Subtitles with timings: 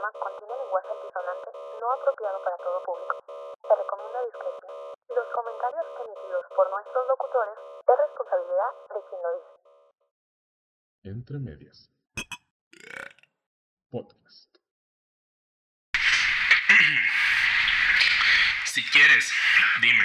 [0.00, 3.24] programa contiene lenguaje antisonante no apropiado para todo público.
[3.60, 4.72] Se recomienda discreción.
[5.08, 9.52] Los comentarios emitidos por nuestros locutores es responsabilidad de quien lo dice.
[11.04, 11.90] Entre medias.
[13.90, 14.56] Podcast.
[18.64, 19.32] Si quieres,
[19.82, 20.04] dime.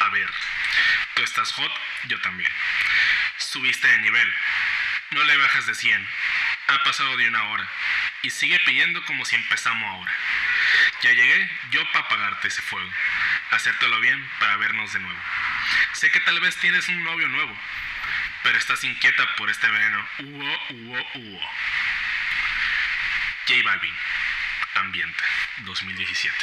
[0.00, 0.28] A ver,
[1.14, 1.72] tú estás hot,
[2.08, 2.50] yo también.
[3.38, 4.28] Subiste de nivel.
[5.12, 6.06] No le bajas de 100.
[6.68, 7.70] Ha pasado de una hora.
[8.26, 10.12] Y sigue pidiendo como si empezamos ahora.
[11.00, 12.90] Ya llegué yo para apagarte ese fuego.
[13.52, 15.20] Hacértelo bien para vernos de nuevo.
[15.92, 17.56] Sé que tal vez tienes un novio nuevo.
[18.42, 20.08] Pero estás inquieta por este veneno.
[20.18, 21.50] Uo, uo, uo.
[23.46, 23.94] J Balvin.
[24.74, 25.22] Ambiente.
[25.58, 26.36] 2017.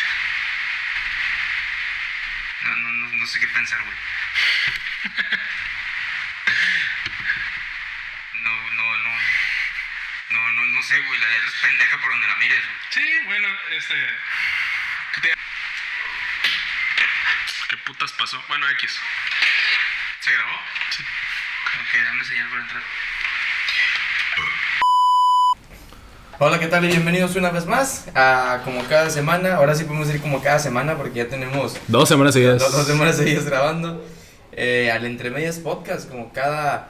[2.62, 3.98] No, no, no, no sé qué pensar, güey.
[8.36, 9.16] No, no, no.
[10.30, 11.20] No, no, no sé, güey.
[11.20, 12.78] La letra es pendeja por donde la mires, güey.
[12.92, 13.96] Sí, bueno, este.
[15.16, 15.34] ¿Qué, te-
[17.70, 18.44] ¿Qué putas pasó?
[18.48, 19.00] Bueno, X.
[20.22, 20.58] ¿Se grabó?
[20.92, 21.04] Sí.
[21.04, 22.84] Ok, dame señal para entrar.
[26.40, 26.84] Hola, ¿qué tal?
[26.84, 29.56] Y bienvenidos una vez más a como cada semana.
[29.56, 32.60] Ahora sí podemos decir como cada semana porque ya tenemos Dos semanas seguidas.
[32.60, 34.06] dos, dos semanas seguidas grabando.
[34.52, 36.90] eh, al Entre Medias Podcast, como cada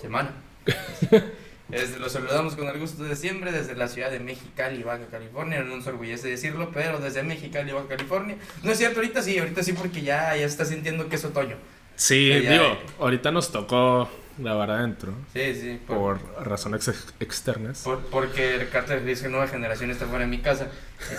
[0.00, 0.30] semana.
[1.70, 5.62] Es- los saludamos con el gusto de siempre desde la ciudad de Mexicali, Baja California.
[5.62, 8.36] No nos orgullece decirlo, pero desde Mexicali, Baja California.
[8.62, 11.56] No es cierto, ahorita sí, ahorita sí porque ya, ya está sintiendo que es otoño.
[11.96, 15.12] Sí, Ya, digo, ahorita nos tocó grabar adentro.
[15.32, 15.80] Sí, sí.
[15.86, 17.80] Por, Por razones ex- externas.
[17.82, 20.68] por- porque el cártel dice que nueva generación está fuera de mi casa.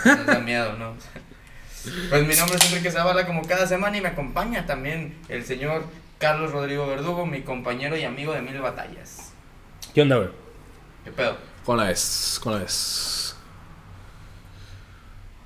[0.05, 0.95] Nos da miedo, ¿no?
[2.09, 5.85] Pues mi nombre es Enrique Zavala, como cada semana, y me acompaña también el señor
[6.19, 9.26] Carlos Rodrigo Verdugo, mi compañero y amigo de mil batallas.
[9.97, 10.29] ¿Qué onda, güey?
[11.05, 11.35] ¿Qué pedo?
[11.65, 12.39] ¿Cómo la ves?
[12.43, 13.35] ¿Cómo la ves?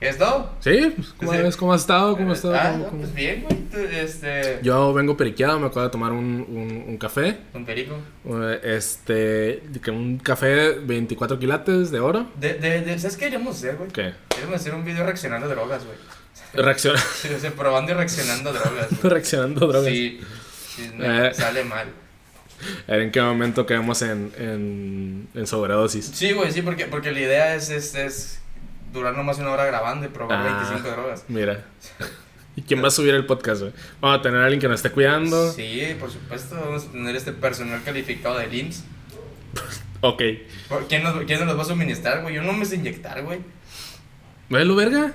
[0.01, 0.51] ¿Es todo?
[0.59, 0.93] ¿Sí?
[1.17, 1.37] ¿Cómo, Sí.
[1.37, 1.55] la ves?
[1.55, 2.17] ¿Cómo has estado?
[2.17, 2.55] ¿Cómo has estado?
[2.55, 3.97] Ah, ¿Cómo- no, cómo- pues bien, güey.
[3.97, 4.59] Este.
[4.61, 7.37] Yo vengo periqueado, me acabo de tomar un, un, un café.
[7.53, 7.97] Un perico.
[8.25, 12.29] eh, Este, que un café 24 quilates de oro.
[12.35, 13.89] De, de, de, ¿Sabes qué queremos hacer, güey?
[13.91, 14.13] ¿Qué?
[14.35, 15.95] Queremos hacer un video reaccionando a drogas, güey.
[16.65, 19.13] Reacciona, Sí, o sea, probando y reaccionando a drogas, güey.
[19.13, 19.85] reaccionando a drogas.
[19.89, 20.19] Sí,
[20.75, 21.33] sí, me Eh.
[21.33, 21.87] sale mal.
[22.87, 26.05] A ver en qué momento quedamos en, en, en sobredosis.
[26.13, 28.39] Sí, güey, sí, porque, porque la idea es, es, es
[28.93, 30.63] durar nomás una hora grabando y probar Ah.
[30.71, 31.23] 25 drogas.
[31.27, 31.65] Mira.
[32.55, 33.73] ¿Y quién va a subir el podcast, güey?
[34.01, 35.51] Vamos a tener a alguien que nos esté cuidando.
[35.53, 38.83] Sí, por supuesto, vamos a tener este personal calificado del IMSS.
[40.03, 40.19] Ok.
[40.67, 42.33] ¿Por- ¿Quién nos, ¿Quién nos los va a suministrar, güey?
[42.33, 43.37] Yo no me sé inyectar, güey.
[44.49, 45.13] ¿Ves lo verga?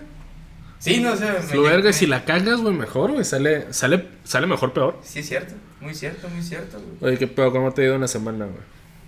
[0.78, 1.24] Sí, no sé.
[1.48, 3.24] me Lo verga, si la cagas, güey, mejor, güey.
[3.24, 4.98] Sale, sale, sale mejor, peor.
[5.02, 5.54] Sí, es cierto.
[5.80, 7.10] Muy cierto, muy cierto, güey.
[7.12, 8.58] Oye, qué pedo, ¿cómo te ha ido una semana, güey?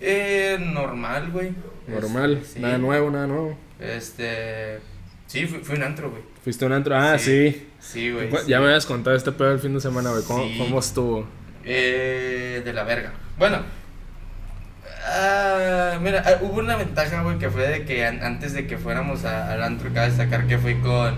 [0.01, 1.51] Eh, normal, güey.
[1.87, 2.59] Normal, sí.
[2.59, 3.57] nada nuevo, nada nuevo.
[3.79, 4.79] Este.
[5.27, 6.23] Sí, fui, fui un antro, güey.
[6.43, 6.95] Fuiste un antro.
[6.97, 7.51] Ah, sí.
[7.51, 7.67] Sí.
[7.79, 8.29] Sí, güey.
[8.31, 8.49] Ya sí.
[8.49, 10.23] me habías contado este pedo el fin de semana, güey.
[10.23, 10.43] ¿Cómo.
[10.57, 11.27] ¿Cómo estuvo?
[11.65, 13.13] Eh, de la verga.
[13.37, 13.59] Bueno.
[15.05, 18.77] ah, mira, ah, hubo una ventaja, güey, que fue de que an- antes de que
[18.77, 21.15] fuéramos a- al antro, cabe destacar que fui con,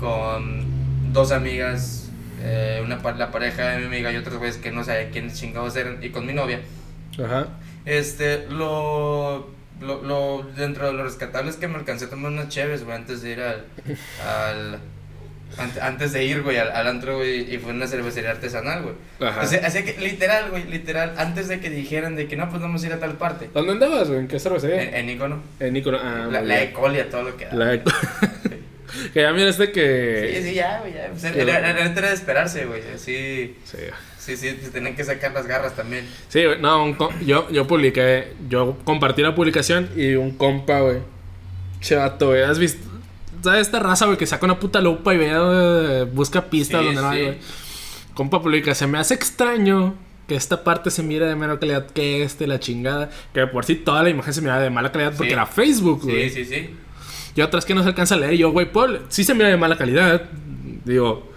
[0.00, 2.08] con dos amigas,
[2.42, 5.76] eh, una la pareja de mi amiga y otras güeyes que no sabía quiénes chingados
[5.76, 6.60] eran, y con mi novia.
[7.22, 7.48] Ajá.
[7.84, 9.48] Este, lo,
[9.80, 12.96] lo, lo, dentro de lo rescatable es que me alcancé a tomar unas cheves, güey,
[12.96, 13.64] antes de ir al,
[14.26, 14.78] al
[15.56, 18.94] ante- antes de ir, güey, al, al antro, güey, y fue una cervecería artesanal, güey.
[19.28, 19.40] Ajá.
[19.42, 22.60] O sea, así que, literal, güey, literal, antes de que dijeran de que no, pues
[22.60, 23.48] vamos a ir a tal parte.
[23.54, 24.20] ¿Dónde andabas, güey?
[24.20, 24.82] ¿En qué cervecería?
[24.82, 25.40] En, en Icono.
[25.58, 26.02] En Nicolás.
[26.04, 26.62] Ah, la, la.
[26.62, 27.54] Ecolia, todo lo que da.
[27.54, 27.90] La eco-
[29.12, 30.34] que ya miraste que.
[30.36, 31.08] Sí, sí, ya, güey, ya.
[31.10, 32.82] Pues, era, era, era de esperarse, güey.
[32.96, 33.78] Sí, Sí.
[34.18, 36.06] sí, sí, se tenían que sacar las garras también.
[36.28, 40.98] Sí, güey, no, un yo, yo publiqué, yo compartí la publicación y un compa, güey.
[41.80, 42.86] Che vato, güey, ¿has visto?
[43.42, 46.86] ¿Sabes esta raza, güey, que saca una puta lupa y ve, eh, busca pistas Sí,
[46.86, 47.38] donde no hay, güey?
[48.14, 49.94] Compa publica, se me hace extraño
[50.26, 53.10] que esta parte se mire de menor calidad que este, la chingada.
[53.32, 56.28] Que por sí toda la imagen se mira de mala calidad porque era Facebook, güey.
[56.28, 56.70] Sí, sí, sí.
[57.38, 58.34] Y otras que no se alcanza a leer.
[58.34, 60.22] Y yo, güey, Paul, sí se mira de mala calidad.
[60.84, 61.30] Digo,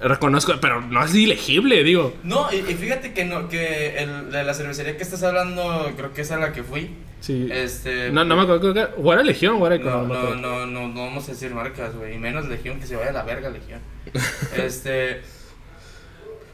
[0.00, 2.14] reconozco, pero no es ilegible, digo.
[2.24, 6.12] No, y, y fíjate que no, que el, de la cervecería que estás hablando, creo
[6.12, 6.90] que es a la que fui.
[7.20, 7.48] Sí.
[7.50, 8.10] Este.
[8.12, 11.00] No, no me acuerdo, que- o era Legión o era No, no, no, no, no
[11.06, 12.16] vamos a decir marcas, güey.
[12.16, 13.80] Y menos Legión, que se vaya a la verga, Legión.
[14.58, 15.22] este.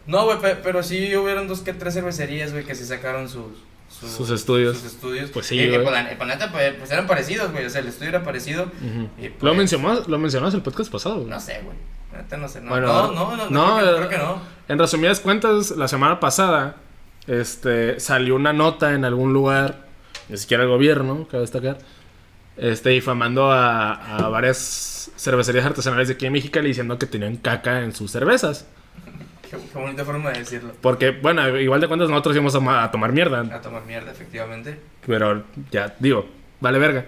[0.07, 3.65] No, güey, pe- pero sí hubieron dos que tres cervecerías, güey, que se sacaron sus.
[3.91, 4.77] Sus estudios.
[4.79, 5.31] Sus estudios.
[5.31, 5.85] Pues sí, Y, y güey.
[5.85, 7.67] pues, eran parecidos, güey.
[7.67, 8.65] O sea, el estudio era parecido.
[8.65, 9.09] Ujú.
[9.19, 11.17] y, pues, Lo mencionamos, lo mencionamos el podcast pasado.
[11.17, 11.29] güey.
[11.29, 11.77] No sé, güey.
[12.41, 12.61] No sé.
[12.61, 14.43] No, Bueno, no, no, no, no, no, creo, que, eh, creo que no.
[14.69, 16.77] En resumidas cuentas, la semana pasada
[17.27, 19.87] este, salió una nota en algún lugar,
[20.29, 21.79] ni siquiera el gobierno, cabe destacar,
[22.57, 27.83] Este, difamando a, a varias cervecerías artesanales de aquí en México diciendo que tenían caca
[27.83, 28.67] en sus cervezas.
[29.51, 30.73] Qué, qué bonita forma de decirlo.
[30.81, 33.41] Porque, bueno, igual de cuentas nosotros íbamos a, a tomar mierda.
[33.41, 34.79] A tomar mierda, efectivamente.
[35.07, 36.27] Pero ya, digo,
[36.61, 37.07] vale verga.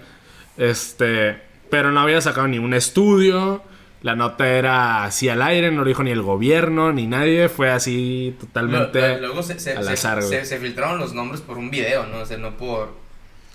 [0.56, 1.38] Este,
[1.70, 3.62] pero no había sacado ni un estudio.
[4.02, 7.48] La nota era así al aire, no lo dijo ni el gobierno, ni nadie.
[7.48, 9.00] Fue así totalmente.
[9.00, 10.28] Lo- lo- luego se, se, al se- azar, güey.
[10.28, 12.18] se- se filtraron los nombres por un video, ¿no?
[12.18, 13.00] O sea, no por.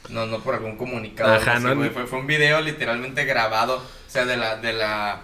[0.09, 1.33] No, no por algún comunicado.
[1.33, 1.75] Ajá, así, no-.
[1.91, 3.75] Fue, fue un video literalmente grabado.
[3.75, 4.55] O sea, de la.
[4.55, 5.19] De la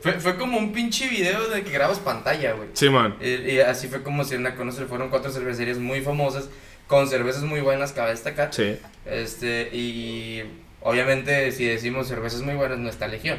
[0.00, 2.68] fue, fue como un pinche video de que grabas pantalla, güey.
[2.74, 3.16] Simón.
[3.20, 6.48] Y, y así fue como si en la conocer fueron cuatro cervecerías muy famosas.
[6.86, 8.52] Con cervezas muy buenas, cabe destacar.
[8.52, 8.78] Sí.
[9.06, 10.42] Este, y
[10.82, 13.38] obviamente si decimos cervezas muy buenas no está Legión.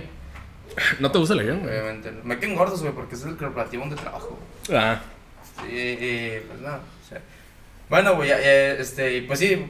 [1.00, 1.50] ¿No te gusta güey?
[1.50, 2.12] Obviamente.
[2.24, 4.40] Me quedan gordos, güey, porque es el corporativo donde trabajo.
[4.74, 5.02] Ah.
[5.70, 7.22] Y, pues no, o sea.
[7.88, 9.66] Bueno, güey, este, pues sí,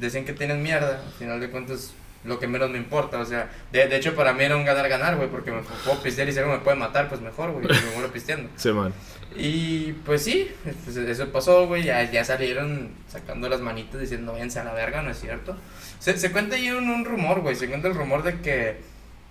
[0.00, 1.02] decían que tienen mierda.
[1.06, 1.92] Al final de cuentas,
[2.24, 3.18] lo que menos me importa.
[3.18, 6.28] O sea, de, de hecho, para mí era un ganar-ganar, güey, porque me puedo pistear
[6.28, 8.48] y si algo me puede matar, pues mejor, güey, me muero pisteando.
[8.56, 8.92] Simón.
[9.36, 10.50] Y pues sí,
[10.84, 11.84] pues eso pasó, güey.
[11.84, 15.56] Ya, ya salieron sacando las manitas diciendo, váyanse a la verga, ¿no es cierto?
[15.98, 17.54] Se, se cuenta ahí un, un rumor, güey.
[17.54, 18.76] Se cuenta el rumor de que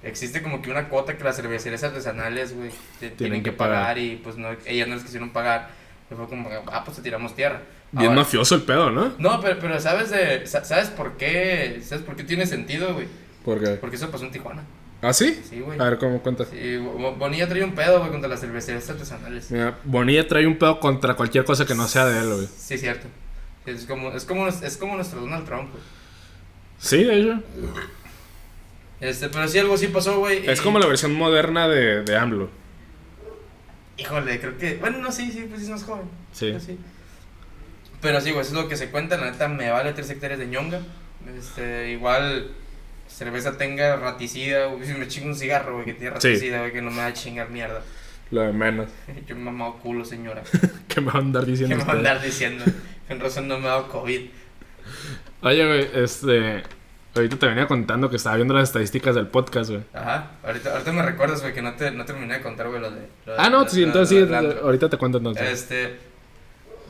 [0.04, 2.72] existe como que una cuota que las cervecerías artesanales, güey,
[3.18, 3.98] tienen, que que pagar, pagar.
[4.00, 5.70] y pues no, ellas no les quisieron pagar.
[6.10, 7.62] Y fue como, ah, pues te tiramos tierra.
[7.92, 9.14] Bien Ahora- mafioso el pedo, ¿no?
[9.18, 11.82] No, pero, pero ¿sabes de, sa- ¿sabes por qué?
[11.84, 13.08] ¿Sabes por qué tiene sentido, güey?
[13.44, 13.72] Porque...
[13.72, 14.64] Porque eso pasó en Tijuana.
[15.02, 15.42] ¿Ah, sí?
[15.50, 15.80] Sí, güey.
[15.80, 16.48] A ver, ¿cómo cuentas?
[16.52, 19.50] Sí, Bonilla trae un pedo, güey, contra las cervecerías artesanales.
[19.52, 22.48] Mira, Bonilla trae un pedo contra cualquier cosa que no sea de él, güey.
[22.56, 23.08] Sí, cierto.
[23.66, 25.84] Es como, es como, es como nuestro Donald Trump, güey.
[26.78, 27.40] Sí, de hecho.
[29.02, 30.48] Este, pero sí, algo sí pasó, güey.
[30.50, 32.50] Es y- como la versión moderna de, de AMLO.
[33.98, 34.76] Híjole, creo que.
[34.76, 36.06] Bueno, no, sí, sí, pues es más joven.
[36.32, 36.54] Sí.
[38.01, 39.18] Pero sí, güey, eso es lo que se cuenta.
[39.18, 40.80] La neta, me vale tres hectáreas de ñonga.
[41.38, 42.51] Este, igual.
[43.07, 44.86] Cerveza tenga raticida, güey.
[44.88, 47.13] Si me chingo un cigarro, güey, que tiene raticida, güey, que no me va a
[47.13, 47.81] chingar mierda.
[48.31, 48.89] Lo de menos.
[49.27, 50.42] Yo me he mamado culo, señora.
[50.88, 52.63] ¿Qué me va a andar ¿Qué diciendo me va a andar diciendo?
[53.09, 54.21] En razón no me ha dado COVID.
[55.42, 56.63] Oye, güey, este...
[57.13, 59.83] Ahorita te venía contando que estaba viendo las estadísticas del podcast, güey.
[59.94, 60.31] Ajá.
[60.45, 63.01] Ahorita, ahorita me recuerdas, güey, que no, te, no terminé de contar, güey, lo de.
[63.25, 65.50] lo de- Ah, no, lo- sí, entonces lo sí, ahorita te cuento entonces.
[65.51, 66.00] Este.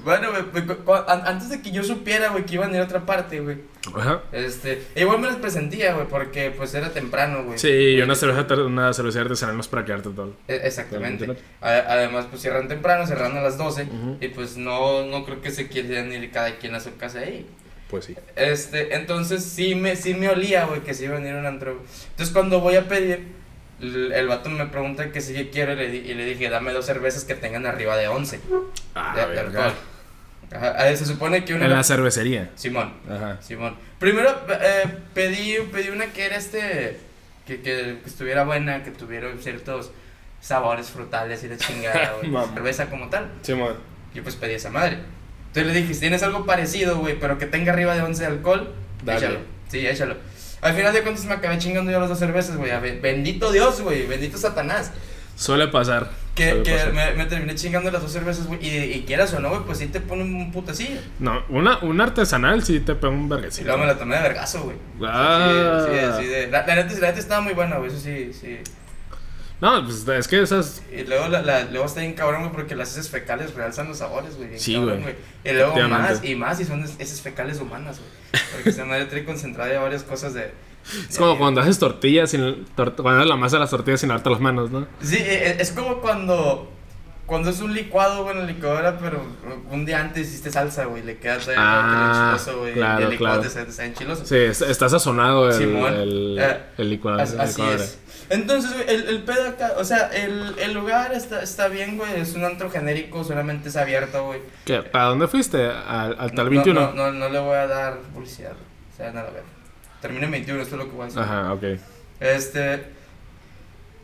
[0.03, 0.65] Bueno, güey,
[1.07, 3.57] antes de que yo supiera, güey, que iban a ir a otra parte, güey.
[3.95, 4.21] Ajá.
[4.31, 4.81] Este.
[4.95, 7.57] Igual me les presentía, güey, porque pues era temprano, güey.
[7.57, 10.33] Sí, y una cerveza, una cerveza artesanal no es para quedarte todo.
[10.47, 11.35] e- Exactamente.
[11.61, 13.83] Además, pues cierran temprano, cerran a las 12.
[13.83, 14.17] Ujú.
[14.21, 17.47] Y pues no, no creo que se quieran ir cada quien a su casa ahí.
[17.89, 18.15] Pues sí.
[18.35, 21.45] Este, entonces sí me, sí me olía, güey, que se iban a ir a un
[21.45, 21.81] antro.
[22.11, 23.27] Entonces cuando voy a pedir,
[23.81, 26.85] el, vato me pregunta que si yo quiero y le, y le dije, dame dos
[26.85, 28.39] cervezas que tengan arriba de 11.
[28.95, 29.90] Ah, de, de.
[30.53, 31.65] Ajá, ah, se supone que una...
[31.65, 32.49] En la cervecería.
[32.55, 33.37] Simón, Ajá.
[33.41, 33.75] Simón.
[33.99, 34.83] Primero eh,
[35.13, 36.99] pedí, pedí una que era este,
[37.45, 39.91] que, que, que estuviera buena, que tuviera ciertos
[40.41, 42.45] sabores frutales y de chingada, güey.
[42.53, 43.31] Cerveza como tal.
[43.41, 43.75] Simón.
[44.13, 44.97] Yo pues pedí esa madre.
[45.47, 48.27] Entonces le dije, si tienes algo parecido, güey, pero que tenga arriba de 11 de
[48.27, 48.73] alcohol,
[49.03, 49.19] Dale.
[49.19, 49.39] échalo.
[49.69, 50.15] Sí, échalo.
[50.61, 52.71] Al final de cuentas me acabé chingando yo las dos cervezas, güey.
[52.99, 54.05] Bendito Dios, güey.
[54.05, 54.91] Bendito Satanás.
[55.35, 56.09] Suele pasar.
[56.63, 58.59] Que, me, me terminé chingando las dos cervezas, güey.
[58.65, 60.99] Y, y quieras o no, güey, pues sí te pone un putacillo.
[61.19, 63.65] No, una, un artesanal sí te pega un Y verguecito.
[63.65, 64.77] luego me la tomé de vergazo, güey.
[65.03, 65.85] Ah.
[65.87, 66.27] Sí, sí, sí.
[66.29, 67.89] de- la, la neta, la neta estaba muy buena, güey.
[67.91, 68.59] Eso sí, sí.
[69.59, 70.81] No, pues es que esas.
[70.91, 73.99] Y luego, la, la- luego está bien cabrón, güey, porque las heces fecales realzan los
[73.99, 74.57] sabores, güey.
[74.57, 75.15] Sí, cabrón, güey.
[75.43, 78.43] Y luego más y más, y son heces fecales humanas, güey.
[78.53, 80.51] Porque esa madre trae concentrada ya varias cosas de.
[81.09, 82.41] Es como de- cuando haces tortillas sin.
[82.75, 84.87] tor- cuando haces la masa de las tortillas sin lavarte las manos, ¿no?
[85.01, 86.71] Sí, e- e- es como cuando.
[87.27, 89.21] Cuando es un licuado, güey, en la licuadora, pero
[89.69, 92.73] un día antes hiciste salsa, güey, le queda todavía Ah, enchiloso, güey.
[92.73, 93.67] claro, y el licuado claro.
[93.73, 94.25] te, enchiloso.
[94.25, 95.93] Sí, es- está sazonado el, Simón.
[95.93, 97.21] el, Eh, el licuado.
[97.21, 97.75] Así licuadora.
[97.83, 97.99] es.
[98.29, 102.19] Entonces, güey, el, el pedo acá, o sea, el, el lugar está, está bien, güey,
[102.19, 104.41] es un antro genérico, solamente es abierto, güey.
[104.65, 104.81] ¿Qué?
[104.83, 105.65] ¿Para dónde fuiste?
[105.67, 106.81] ¿Al, al tal No, 21?
[106.81, 109.43] No, no, no le voy a dar publicidad, o sea, nada a ver.
[110.01, 111.21] Termina en 21, esto es lo que voy a decir.
[111.21, 111.63] Ajá, ok.
[112.19, 112.83] Este.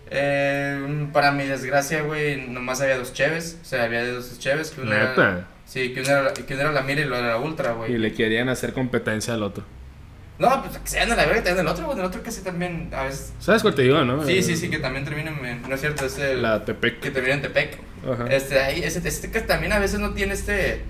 [0.10, 3.58] eh, para mi desgracia, güey, nomás había dos cheves.
[3.62, 4.72] O sea, había dos cheves.
[4.72, 5.48] Que una era- Neta.
[5.66, 7.72] sí, que una, era, que una era la mira y la otra era la ultra,
[7.74, 7.94] güey.
[7.94, 9.64] Y le querían hacer competencia al otro.
[10.40, 11.98] No, pues que se vayan a la verga también el otro, güey.
[11.98, 13.34] El otro casi también, a veces.
[13.40, 14.24] ¿Sabes cuál te digo, no?
[14.24, 15.64] Sí, sí, sí, que también termina en.
[15.68, 16.44] No es cierto, es el.
[16.44, 17.00] La Tepec.
[17.00, 17.80] Que termina en Tepec.
[18.08, 18.28] Ajá.
[18.30, 20.84] Este, ahí, ese, este que también a veces no tiene este.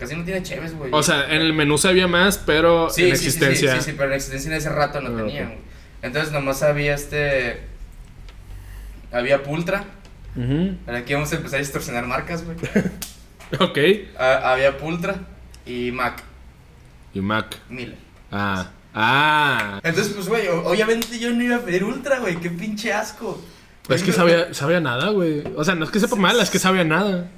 [0.00, 0.90] Casi no tiene cheves, güey.
[0.92, 3.72] O sea, en el menú se había más, pero Sí, en sí, existencia.
[3.74, 5.44] Sí, sí, sí, pero en existencia en ese rato no Ah, tenían.
[5.46, 5.50] ok.
[5.52, 5.60] güey.
[6.02, 7.60] Entonces nomás había este.
[9.12, 9.84] Había Pultra.
[10.36, 10.76] Ujú.
[10.86, 12.56] Ahora aquí vamos a empezar a distorsionar marcas, güey.
[13.58, 13.78] Ok.
[14.18, 15.16] Había Pultra
[15.66, 16.22] y Mac,
[17.12, 17.56] Y Mac.
[17.68, 17.96] Miller.
[18.30, 18.70] Ah.
[18.94, 19.80] Ah.
[19.82, 22.36] Entonces, pues, güey, obviamente yo no iba a pedir ultra, güey.
[22.36, 23.42] Qué pinche asco.
[23.88, 25.42] Es que sabía, sabía nada, güey.
[25.56, 27.28] O sea, no es que sepa mal, es que sabía nada.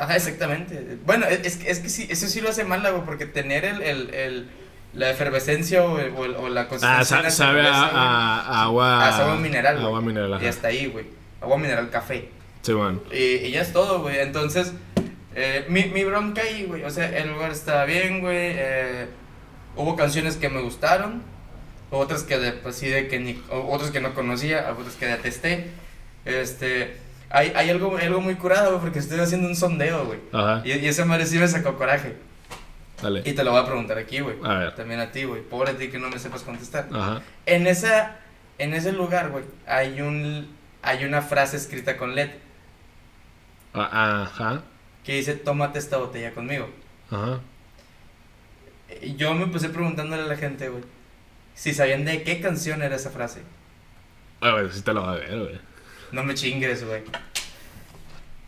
[0.00, 0.98] Ajá, exactamente.
[1.04, 3.64] Bueno, es, es que- es que sí, eso sí lo hace mal, güey, porque tener
[3.64, 4.48] el, el, el-
[4.94, 8.62] la efervescencia o, el- o el- o la consistencia Ah, la sabe a, a- a
[8.64, 9.06] agua.
[9.08, 9.86] Ah, agua mineral, güey.
[9.86, 10.44] Agua mineral, ajá.
[10.44, 11.06] Y hasta ahí, güey.
[11.40, 12.30] Agua mineral café.
[12.62, 13.00] Sí, bueno.
[13.12, 14.18] Y, y ya es todo, güey.
[14.18, 14.72] Entonces,
[15.34, 16.82] eh, mi, mi bronca ahí, güey.
[16.84, 18.36] O sea, el lugar estaba bien, güey.
[18.56, 19.06] eh,
[19.76, 21.22] hubo canciones que me gustaron.
[21.90, 25.68] Otras que de, pues sí, de que ni, otras que no conocía, otras que detesté.
[26.24, 26.96] Este,
[27.30, 30.20] hay, hay algo, algo muy curado, güey, porque estoy haciendo un sondeo, güey.
[30.32, 30.62] Ajá.
[30.64, 32.16] Y, y esa madre sí me sacó coraje.
[33.02, 33.22] Dale.
[33.24, 34.36] Y te lo voy a preguntar aquí, güey.
[34.44, 34.74] A ver.
[34.74, 35.40] También a ti, güey.
[35.42, 36.88] Pobre ti que no me sepas contestar.
[36.92, 37.22] Ajá.
[37.46, 38.16] En esa,
[38.58, 40.48] en ese lugar, güey, hay un,
[40.82, 42.30] hay una frase escrita con LED
[43.74, 44.62] Ah, Ajá.
[45.04, 46.68] que dice, tómate esta botella conmigo.
[47.10, 47.40] Ajá.
[49.02, 50.82] Y yo me puse preguntándole a la gente, güey,
[51.54, 53.42] si sabían de qué canción era esa frase.
[54.40, 55.60] Ah, güey, sí te lo va a ver, güey.
[56.12, 57.02] No me chingues, güey.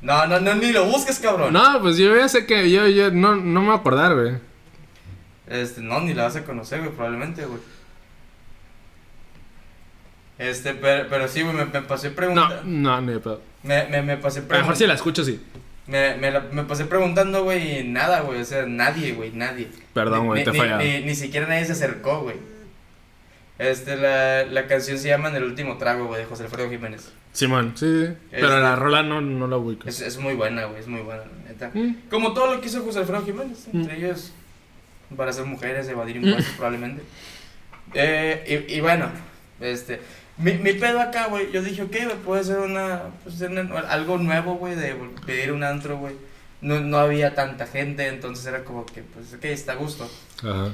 [0.00, 1.52] No, no, no, ni lo busques, cabrón.
[1.52, 4.34] No, pues yo ya sé que yo, yo no, no me voy a acordar, güey.
[5.46, 7.60] Este, no, ni la vas a conocer, güey, probablemente, güey.
[10.38, 12.62] Este, pero, pero sí, güey, me, me pasé No, preguntando.
[12.64, 13.42] no, ni de pedo.
[13.62, 14.76] Me, me, me pasé A lo mejor preguntando.
[14.76, 15.40] si la escucho, sí.
[15.86, 18.40] Me, me, la- me pasé preguntando, güey, nada, güey.
[18.40, 19.68] O sea, nadie, güey, nadie.
[19.92, 21.00] Perdón, güey, te he ni-.
[21.00, 22.36] Ni, ni siquiera nadie se acercó, güey.
[23.58, 27.12] Este, la, la canción se llama En el último trago, güey, de José Alfredo Jiménez.
[27.32, 28.12] Simón, sí, sí.
[28.30, 29.88] Pero Este- la rola no, no la ubico.
[29.88, 31.70] Es, es muy buena, güey, es muy buena, la neta.
[31.72, 32.08] Mm.
[32.10, 34.32] Como todo lo que hizo José Alfredo Jiménez, entre ellos,
[35.16, 37.02] para ser mujeres, evadir impuestos, probablemente.
[37.94, 39.10] Eh, y, y bueno,
[39.60, 40.00] este,
[40.38, 44.54] mi, mi pedo acá, güey, yo dije, ok, puede ser una, pues, una- algo nuevo,
[44.54, 44.94] güey, de
[45.26, 46.14] pedir un antro, güey.
[46.62, 50.10] No, no había tanta gente, entonces era como que, pues, ok, está a gusto.
[50.42, 50.72] Ajá.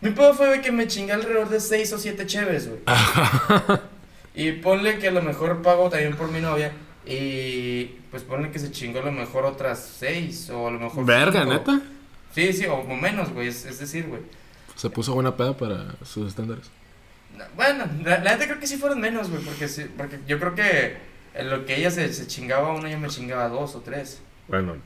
[0.00, 2.80] Mi pedo fue, güey, que me chingué alrededor de 6 o 7 cheves, güey.
[4.34, 6.72] y ponle que a lo mejor pago también por mi novia.
[7.06, 11.04] Y pues ponle que se chingó a lo mejor otras 6 o a lo mejor.
[11.04, 11.54] Verga, cinco.
[11.54, 11.80] neta.
[12.34, 13.48] Sí, sí, o, o menos, güey.
[13.48, 14.22] Es, es decir, güey.
[14.76, 16.70] Se puso buena peda para sus estándares.
[17.36, 19.42] No, Bueno, la, la neta creo que sí fueron menos, güey.
[19.42, 20.96] Porque, sí, porque yo creo que
[21.34, 24.20] en lo que ella se, se chingaba uno, yo me chingaba dos o tres.
[24.48, 24.76] Bueno,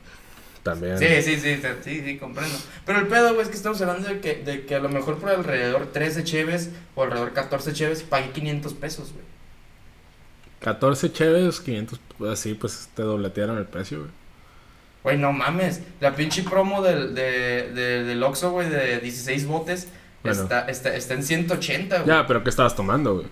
[0.62, 0.98] también.
[0.98, 2.56] Sí, sí, sí, sí, sí, sí, comprendo.
[2.86, 5.18] Pero el pedo, güey, es que estamos hablando de que, de que a lo mejor
[5.18, 9.33] por alrededor 13 cheves o alrededor 14 cheves pagué 500 pesos, güey.
[10.64, 14.10] 14 cheves, 500, pues, así, pues te dobletearon el precio, güey.
[15.02, 15.82] Güey, no mames.
[16.00, 19.88] La pinche promo del, de, de- del Oxxo, güey, de 16 botes
[20.22, 20.42] Bueno.
[20.42, 22.08] está, está, está en 180, güey.
[22.08, 23.26] Ya, pero ¿qué estabas tomando, güey?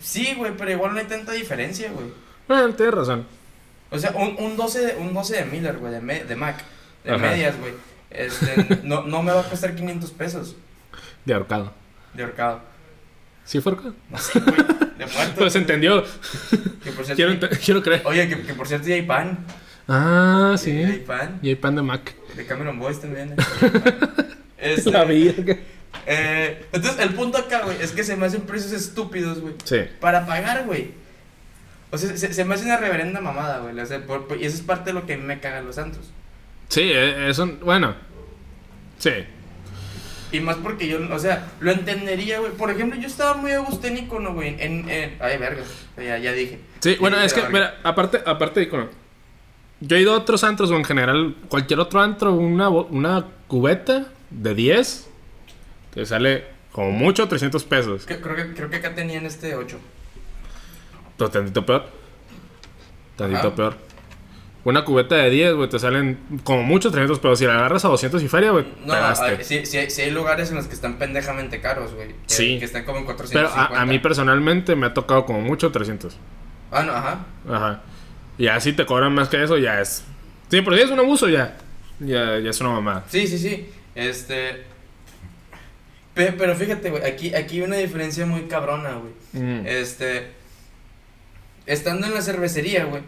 [0.00, 2.06] Sí, güey, pero igual no hay tanta diferencia, güey.
[2.48, 3.26] Bueno, tienes razón.
[3.90, 6.64] O sea, un, un, 12, de, un 12 de Miller, güey, de, me- de Mac,
[7.04, 7.18] de Ajá.
[7.18, 7.72] medias, güey.
[8.08, 10.56] Este, no, no me va a costar 500 pesos
[11.26, 11.72] De ahorcado.
[12.14, 12.60] de horcado.
[13.46, 13.94] ¿Sí fue ahorcado?
[14.10, 14.56] No sé, güey,
[14.98, 15.34] de muerto.
[15.38, 16.02] Pues se entendió.
[16.82, 18.02] Que por cierto, Quiero, ent- quiero creer.
[18.04, 19.38] Oye, que, que por cierto ya hay pan.
[19.88, 20.70] Ah, Ya sí.
[20.72, 21.38] hay pan.
[21.42, 22.14] Y hay pan de Mac.
[22.36, 23.32] De Cameron Boys también.
[23.32, 23.36] eh.
[24.58, 25.04] Este, La
[26.06, 29.54] eh, entonces, el punto acá, güey, es que se me hacen precios estúpidos, güey.
[29.64, 29.80] Sí.
[30.00, 30.90] Para pagar, güey.
[31.90, 33.78] O sea, se, se me hace una reverenda mamada, güey.
[33.78, 36.10] o sea, por- por- y eso es parte de lo que me cagan los santos.
[36.68, 37.46] Sí, eh, eso.
[37.62, 37.94] Bueno.
[38.98, 39.10] Sí.
[40.32, 42.52] Y más porque yo, o sea, lo entendería, güey.
[42.52, 44.56] Por ejemplo, yo estaba muy agusténico, ¿no, güey?
[44.58, 45.62] En, en, ay, verga.
[45.96, 46.58] Ya, ya dije.
[46.80, 48.88] Sí, bueno, es que, mira, aparte, aparte de icono.
[49.80, 54.06] Yo he ido a otros antros, o en general, cualquier otro antro, una, una cubeta
[54.30, 55.08] de 10,
[55.94, 58.04] te sale como mucho 300 pesos.
[58.06, 59.78] Creo que, creo que acá tenían este 8.
[61.16, 61.86] Pero tantito peor.
[63.16, 63.76] Tantito peor.
[64.66, 67.38] Una cubeta de 10, güey, te salen como mucho 300 pesos.
[67.38, 69.44] Si la agarras a 200 y feria, güey, No, pegaste.
[69.44, 72.08] sí, hay- sí hay lugares en los que están pendejamente caros, güey.
[72.08, 72.58] Que, Sí.
[72.58, 73.78] Que están como en Pero 450.
[73.78, 76.16] a, a mí personalmente me ha tocado como mucho 300.
[76.72, 77.26] Ah, no, ajá.
[77.48, 77.82] Ajá.
[78.38, 80.02] Y así te cobran más que eso, ya es.
[80.50, 81.56] Sí, pero si es un abuso, ya.
[82.00, 83.04] Ya, ya es una mamada.
[83.08, 83.70] Sí, sí, sí.
[83.94, 84.64] Este.
[86.14, 89.12] pe- Pero fíjate, güey, aquí, aquí hay una diferencia muy cabrona, güey.
[89.44, 89.64] Mm.
[89.64, 90.32] Este.
[91.66, 93.02] Estando en la cervecería, güey.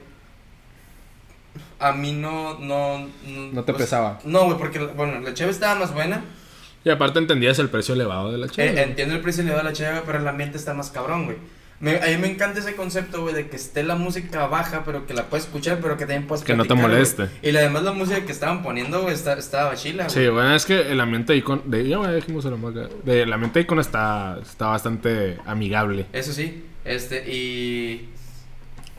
[1.80, 2.58] A mí no.
[2.58, 3.06] No,
[3.52, 4.18] No te o sea, pesaba.
[4.25, 6.25] No, güey, porque, bueno, la cheve estaba más buena.
[6.85, 8.82] Y aparte entendías el precio elevado de la Eh, chela.
[8.82, 11.37] entiendo el precio elevado de la cheve, pero el ambiente está más cabrón, güey.
[11.80, 15.06] Me, a mí me encanta ese concepto, güey, de que esté la música baja, pero
[15.06, 17.28] que la puedes escuchar, pero que también puedes Que no te platicar, moleste.
[17.40, 20.14] Y la demás la música que estaban poniendo, güey, está, estaba chila, güey.
[20.14, 21.70] Sí, bueno, es que el ambiente ahí con.
[21.70, 22.88] De, ya, güey, dijimos la marca.
[23.04, 26.06] De, el ambiente ahí con está, está bastante amigable.
[26.12, 28.08] Eso sí, este, y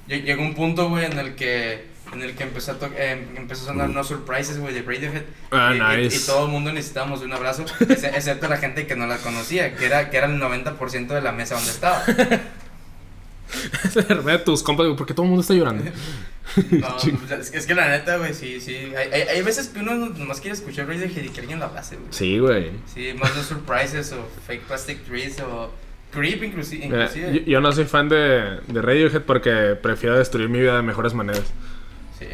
[0.07, 3.63] lle- llegó un punto, güey, en el que en el que empezó a, eh, empezó
[3.63, 5.23] a sonar No Surprises, güey, de Radiohead.
[5.51, 6.17] Ah, y, y- nice.
[6.17, 9.75] y todo el mundo necesitábamos un abrazo, ex- excepto la gente que no la conocía,
[9.75, 12.03] que era, que era el 90% de la mesa donde estaba.
[13.95, 15.83] Ríe de tus compas, digo, ¿por qué todo el mundo está llorando?
[16.71, 16.95] No,
[17.27, 18.75] pues, es, que, la neta, güey, sí, sí.
[18.95, 21.95] Hay, hay, hay veces que uno nomás quiere escuchar Radiohead y que alguien lo abrace,
[21.95, 22.07] güey.
[22.11, 22.71] Sí, güey.
[22.93, 25.71] Sí, más No Surprises o Fake Plastic Trees o
[26.11, 27.33] Creep inclusi- Mira, inclusive.
[27.39, 31.13] yo, yo no soy fan de, de Radiohead porque prefiero destruir mi vida de mejores
[31.13, 31.43] maneras.
[32.19, 32.27] Sí,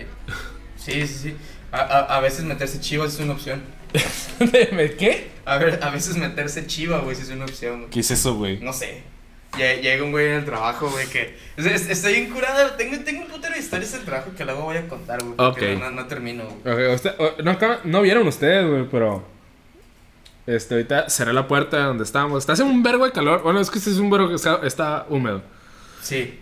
[0.78, 1.18] sí, sí.
[1.30, 1.36] sí.
[1.72, 3.62] A, a, a veces meterse chivas es una opción.
[4.98, 5.30] ¿Qué?
[5.46, 7.78] A, ver, a veces meterse chiva, güey, sí es una opción.
[7.80, 7.90] güey.
[7.92, 8.60] ¿Qué es eso, güey?
[8.60, 9.04] No sé.
[9.54, 11.38] Lle- Llega un güey en el trabajo, güey, que...
[11.56, 14.78] es- es- Estoy incurada, tengo, tengo un putero de historias del trabajo que luego voy
[14.78, 15.36] a contar, güey.
[15.38, 15.80] porque Ok.
[15.82, 16.90] No, no termino, güey.
[16.90, 19.24] Ok, usted- o- no, acaba- no vieron ustedes, güey, pero.
[20.48, 22.40] Este, ahorita cerré la puerta donde estábamos.
[22.44, 23.42] Está haciendo un vergo de calor.
[23.44, 25.42] Bueno, es que este es un vergo que está, está húmedo.
[26.04, 26.40] Sí.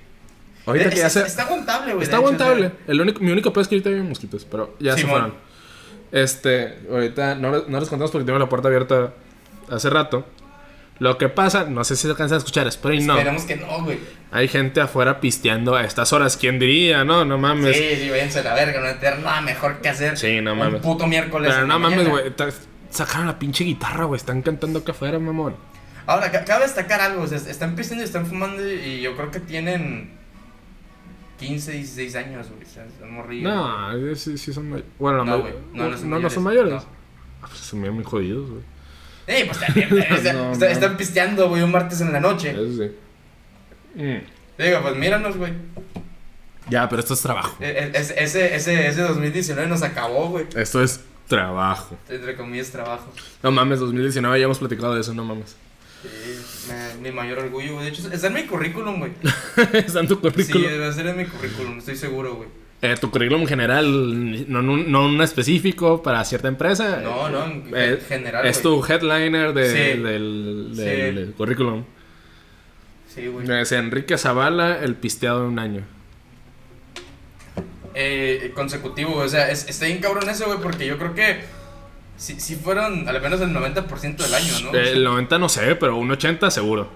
[0.66, 1.22] Ahorita Es- que ya se.
[1.24, 2.04] Está aguantable, güey.
[2.04, 2.72] Está hecho, aguantable.
[2.88, 5.34] El único, mi único peor es que ahorita hay mosquitos, pero ya se fueron.
[6.12, 9.14] Este, ahorita no, no les contamos porque tengo la puerta abierta
[9.70, 10.26] hace rato.
[11.00, 13.14] Lo que pasa, no sé si se alcanzan a escuchar, espero y no.
[13.16, 13.98] Esperemos que no, güey.
[14.32, 16.38] Hay gente afuera pisteando a estas horas.
[16.38, 17.04] ¿Quién diría?
[17.04, 17.76] No, no mames.
[17.76, 20.18] Sí, sí, váyanse a la verga, no tener nada mejor que hacer.
[20.18, 20.82] Sí, no Un mames.
[20.82, 21.52] puto miércoles.
[21.54, 22.24] Pero no mames, güey.
[22.92, 24.18] Sacaron la pinche guitarra, güey.
[24.20, 25.56] Están cantando acá afuera, mamón.
[26.06, 29.32] Ahora, ca- cabe destacar algo, o sea, están pisteando y están fumando y yo creo
[29.32, 30.12] que tienen
[31.40, 33.54] 15, 16 años, güey, o sea, son morrillos.
[33.54, 34.92] No, sí, sí son mayores.
[35.00, 35.54] Bueno, No, no, güey.
[35.74, 36.34] No, no son no, mayores.
[36.34, 36.74] son mayores.
[36.74, 36.78] No.
[37.42, 38.62] Ah, pues se me ven muy jodidos, güey.
[39.28, 39.60] Eh, pues
[39.92, 40.52] No, está- no.
[40.66, 42.52] están pisteando, güey, un martes en la noche.
[42.52, 42.92] Eso sí.
[43.96, 44.62] Mm.
[44.62, 45.54] Digo, pues míranos, güey.
[46.70, 47.58] Ya, pero esto es trabajo.
[47.62, 50.46] E- e- Ese, ese, ese, ese 2019 nos acabó, güey.
[50.56, 51.98] Esto es trabajo.
[52.10, 53.12] Entre comillas, trabajo.
[53.42, 55.56] No mames, 2019 ya hemos platicado de eso, no mames.
[56.04, 57.86] Sí, me- mi mayor orgullo, güey.
[57.86, 59.12] De hecho, está en mi currículum, güey.
[59.74, 60.64] Está en tu Sí, currículum.
[60.70, 62.50] debe ser en mi currículum, estoy seguro, güey.
[62.82, 67.00] Eh, tu currículum general, no, no, no un específico para cierta empresa.
[67.02, 70.02] No, no, en Eh, general, Es tu headliner de- Sí.
[70.02, 70.82] del, Sí.
[70.82, 71.86] del currículum.
[73.08, 73.50] Sí, güey.
[73.62, 75.86] Es Enrique Zavala, el pisteado de un año.
[77.96, 79.16] eh, consecutivo.
[79.18, 81.42] O sea, es, está bien cabrón eso, güey, porque yo creo que
[82.18, 84.78] si, si fueron al menos el 90% del año, ¿no?
[84.78, 86.90] El 90 no sé, pero un 80 seguro.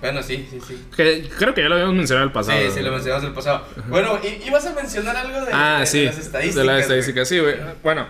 [0.00, 0.86] Bueno, sí, sí, sí.
[0.96, 2.58] Que creo que ya lo habíamos mencionado el pasado.
[2.58, 3.66] Sí, sí, lo mencionamos el pasado.
[3.88, 6.04] Bueno, i- ibas a mencionar algo de, Ah, de- de sí.
[6.06, 6.54] las estadísticas.
[6.56, 7.56] De las estadísticas, sí, güey.
[7.82, 8.06] Bueno,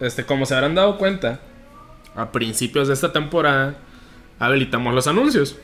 [0.00, 1.38] este, como se habrán dado cuenta,
[2.16, 3.76] a principios de esta temporada
[4.40, 5.56] habilitamos los anuncios.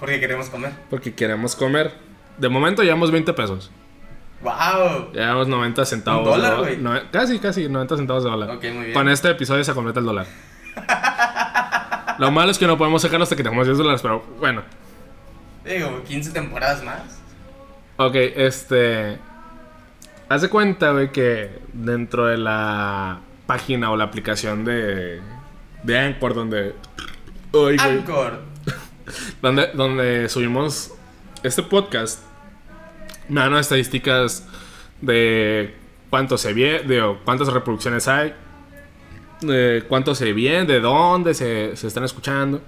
[0.00, 0.72] Porque queremos comer.
[0.90, 1.92] Porque queremos comer.
[2.38, 3.70] De momento llevamos 20 pesos.
[4.42, 5.12] ¡Wow!
[5.12, 6.26] Llevamos 90 centavos.
[6.26, 6.76] ¿Un dólar, güey?
[6.78, 8.50] no- casi, casi 90 centavos de dólar.
[8.50, 8.92] Ok, muy bien.
[8.94, 10.26] Con este episodio se completa el dólar.
[12.18, 14.62] Lo malo es que no podemos sacarlo hasta que tengamos 10 dólares, pero bueno.
[15.64, 17.20] Digo, 15 temporadas más.
[17.96, 19.18] Ok, este.
[20.28, 25.20] Haz de cuenta, güey, que dentro de la página o la aplicación de.
[25.82, 26.74] de Anchor, donde.
[27.52, 28.40] Ay, Anchor.
[29.42, 30.92] donde, donde subimos
[31.42, 32.22] este podcast,
[33.30, 34.46] me dan estadísticas
[35.00, 35.74] de
[36.10, 38.34] cuánto se ve, de cuántas reproducciones hay,
[39.40, 42.60] de cuánto se ve, de dónde se, se están escuchando.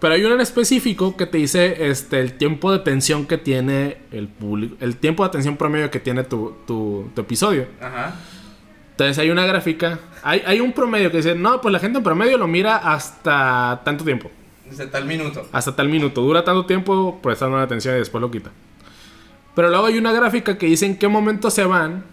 [0.00, 3.98] Pero hay uno en específico que te dice este, el tiempo de atención que tiene
[4.12, 7.66] el público, el tiempo de atención promedio que tiene tu, tu, tu episodio.
[7.80, 8.14] Ajá.
[8.92, 12.04] Entonces hay una gráfica, hay, hay un promedio que dice, no, pues la gente en
[12.04, 14.30] promedio lo mira hasta tanto tiempo.
[14.68, 15.46] Desde tal minuto.
[15.50, 16.20] Hasta tal minuto.
[16.20, 18.50] Dura tanto tiempo prestando atención y después lo quita.
[19.58, 22.04] Pero luego hay una gráfica que dice en qué momento se van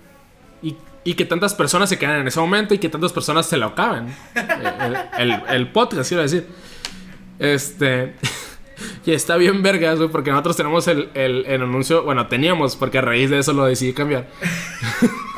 [0.63, 3.55] y, y que tantas personas se quedan en ese momento y que tantas personas se
[3.55, 4.15] lo acaban.
[4.34, 6.47] el, el, el podcast, quiero decir.
[7.38, 8.15] Este.
[9.05, 12.01] y está bien vergas, güey, porque nosotros tenemos el, el, el anuncio.
[12.01, 14.27] Bueno, teníamos, porque a raíz de eso lo decidí cambiar.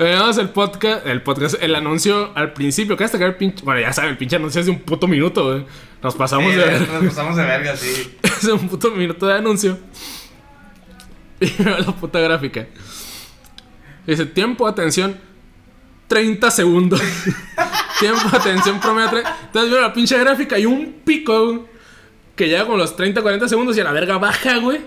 [0.00, 3.82] Veamos el podcast, el podcast, el anuncio al principio, que hasta que el pinche, bueno,
[3.82, 5.66] ya saben, el pinche anuncio es de un puto minuto, güey.
[6.02, 6.88] Nos pasamos de ver.
[6.88, 8.16] Nos pasamos de verga, sí.
[8.22, 9.78] es un puto minuto de anuncio.
[11.40, 12.66] Y veo la puta gráfica.
[14.06, 15.18] Dice, tiempo de atención,
[16.08, 17.00] 30 segundos.
[18.00, 21.60] tiempo de atención promedio, Entonces veo la pinche gráfica y un pico, güey,
[22.36, 24.80] que llega con los 30, 40 segundos y a la verga baja, güey.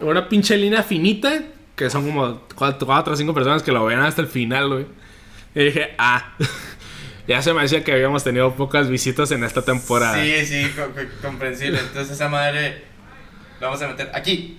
[0.00, 1.42] Una pinche línea finita,
[1.76, 4.86] que son como 4 o 5 personas que lo ven hasta el final, güey.
[5.54, 6.34] Y dije, ah,
[7.28, 10.22] ya se me decía que habíamos tenido pocas visitas en esta temporada.
[10.22, 11.78] Sí, sí, co- co- comprensible.
[11.78, 12.82] Entonces esa madre
[13.60, 14.58] la vamos a meter aquí.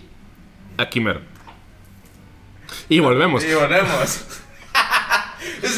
[0.77, 1.21] Aquí mero.
[2.89, 3.43] Y volvemos.
[3.43, 4.25] Y volvemos.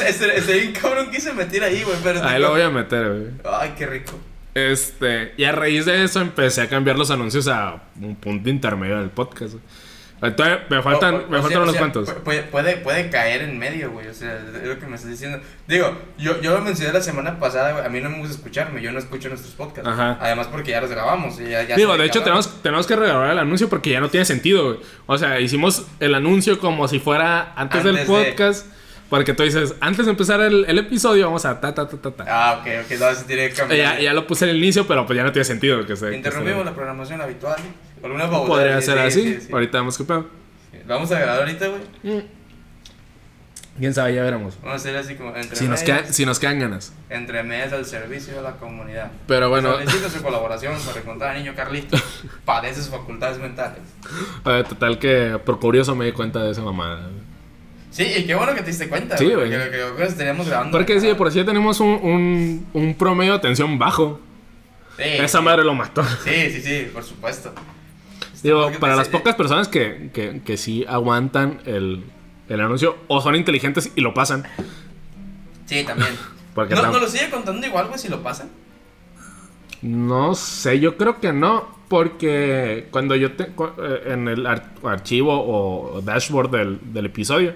[0.05, 2.23] Este bien cabrón quise meter ahí, güey, pero...
[2.23, 3.31] Ahí lo voy a meter, güey.
[3.53, 4.17] Ay, qué rico.
[4.55, 8.99] Este, y a raíz de eso empecé a cambiar los anuncios a un punto intermedio
[8.99, 9.53] del podcast.
[9.53, 9.63] güey.
[10.21, 12.09] Entonces, me faltan, O- o- me o faltan sea, unos sea, cuantos.
[12.09, 14.07] pu- Puede, puede, puede caer en medio, güey.
[14.07, 15.39] O sea, es lo que me estás diciendo.
[15.67, 17.85] Digo, yo, yo lo mencioné la semana pasada, güey.
[17.85, 18.81] A mí no me gusta escucharme.
[18.81, 19.89] Yo no escucho nuestros podcasts.
[19.89, 20.17] Ajá.
[20.19, 21.39] Además, porque ya los grabamos.
[21.39, 24.09] y Ya, ya Digo, de hecho tenemos, tenemos que regrabar el anuncio porque ya no
[24.09, 24.79] tiene sentido, güey.
[25.05, 28.65] O sea, hicimos el anuncio como si fuera antes, del Antes de- podcast.
[29.09, 32.11] Porque tú dices, antes de empezar el, el episodio, vamos a ta, ta, ta, ta,
[32.11, 32.25] ta.
[32.27, 32.99] Ah, ok, ok.
[32.99, 33.95] No, se tiene que cambiar.
[33.95, 36.11] ya, ya lo puse al inicio, pero pues ya no tiene sentido que se...
[36.11, 37.55] que Interrumpimos se- la programación habitual.
[38.03, 39.33] Alguna Podría ser sí, así.
[39.35, 39.53] sí, sí.
[39.53, 40.27] Ahorita vemos qué pedo.
[40.87, 42.23] Vamos a grabar ahorita, güey.
[43.77, 44.55] Quién sabe, ya veremos.
[44.61, 46.91] Vamos a hacer así como entre Si nos, medias, queda- si nos quedan ganas.
[47.09, 49.09] entre medias al servicio de la comunidad.
[49.25, 51.97] Pero bueno, Solicito su colaboración para encontrar a niño Carlito.
[52.43, 53.79] Padece sus facultades mentales.
[54.43, 57.09] a ver, total que por curioso me di cuenta de esa mamada.
[57.91, 59.17] Sí, y qué bueno que te diste cuenta.
[59.17, 59.49] Sí, güey.
[59.49, 60.77] Porque lo que que estaríamos grabando.
[60.77, 64.19] Porque sí, por sí tenemos un, un, un promedio de atención bajo.
[64.97, 65.43] Sí, Esa sí.
[65.45, 66.03] madre lo mató.
[66.25, 67.53] Sí, sí, sí, por supuesto.
[68.43, 72.03] Digo, para las pocas personas que, que, que sí aguantan el,
[72.47, 74.45] el anuncio o son inteligentes y lo pasan.
[75.65, 76.11] Sí, también.
[76.55, 78.49] Porque ¿No, tam- ¿No lo sigue contando igual, güey, si lo pasan?
[79.81, 81.77] No sé, yo creo que no.
[81.87, 87.55] Porque cuando yo te, eh, en el ar- archivo o dashboard del, del episodio,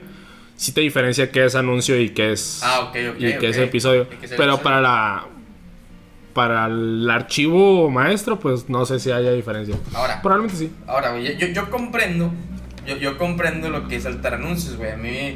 [0.56, 3.58] sí te diferencia qué es anuncio y qué es, Ah, ok, ok, y qué es
[3.58, 4.04] episodio.
[4.04, 4.64] Es el Pero episodio.
[4.64, 5.26] para la
[6.34, 9.76] para el archivo maestro, pues no sé si haya diferencia.
[9.94, 10.72] Ahora, Probablemente sí.
[10.88, 12.32] ahora, güey, yo, yo comprendo.
[12.88, 14.92] Yo, yo comprendo lo que es saltar anuncios, güey.
[14.92, 15.36] A mí.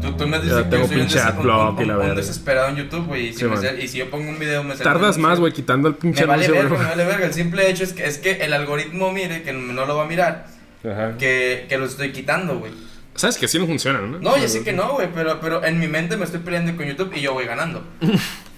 [0.00, 1.86] Tú, tú me dices Ya que tengo yo soy un, pinche des- adblock un- y
[1.86, 2.14] la un- un verga.
[2.14, 3.26] desesperado en YouTube, güey.
[3.28, 3.46] Y, si Sí,
[3.82, 4.84] y si yo pongo un video, me sale.
[4.84, 6.80] Tardas un más, güey, quitando el pinche Me vale anuncio, verga, güey.
[6.88, 7.26] me vale verga.
[7.26, 10.06] El simple hecho es que, es que el algoritmo mire que no lo va a
[10.06, 10.46] mirar,
[10.90, 11.18] Ajá.
[11.18, 12.72] que, que lo estoy quitando, güey.
[13.14, 14.18] Sabes que sí no funcionan, ¿no?
[14.20, 16.86] No, yo sé que no, güey, pero, pero en mi mente me estoy peleando con
[16.86, 17.82] YouTube y yo voy ganando.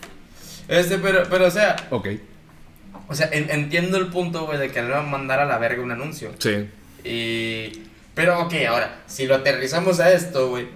[0.69, 2.09] este, pero, pero, o sea, Ok,
[3.09, 6.33] o sea, en- entiendo el punto, güey, de querer mandar a la verga un anuncio.
[6.39, 6.69] sí.
[7.05, 7.83] Y.
[8.15, 10.69] Pero, ok, ahora, si lo aterrizamos a esto, güey,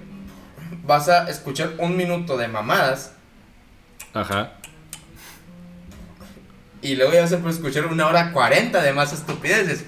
[0.84, 3.12] vas a escuchar un minuto de mamadas
[4.14, 4.54] Ajá.
[6.82, 9.84] y luego ya vas a escuchar una hora cuarenta de más estupideces.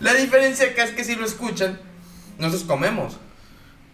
[0.00, 1.78] La diferencia acá es que si lo escuchan,
[2.38, 3.18] nosotros comemos.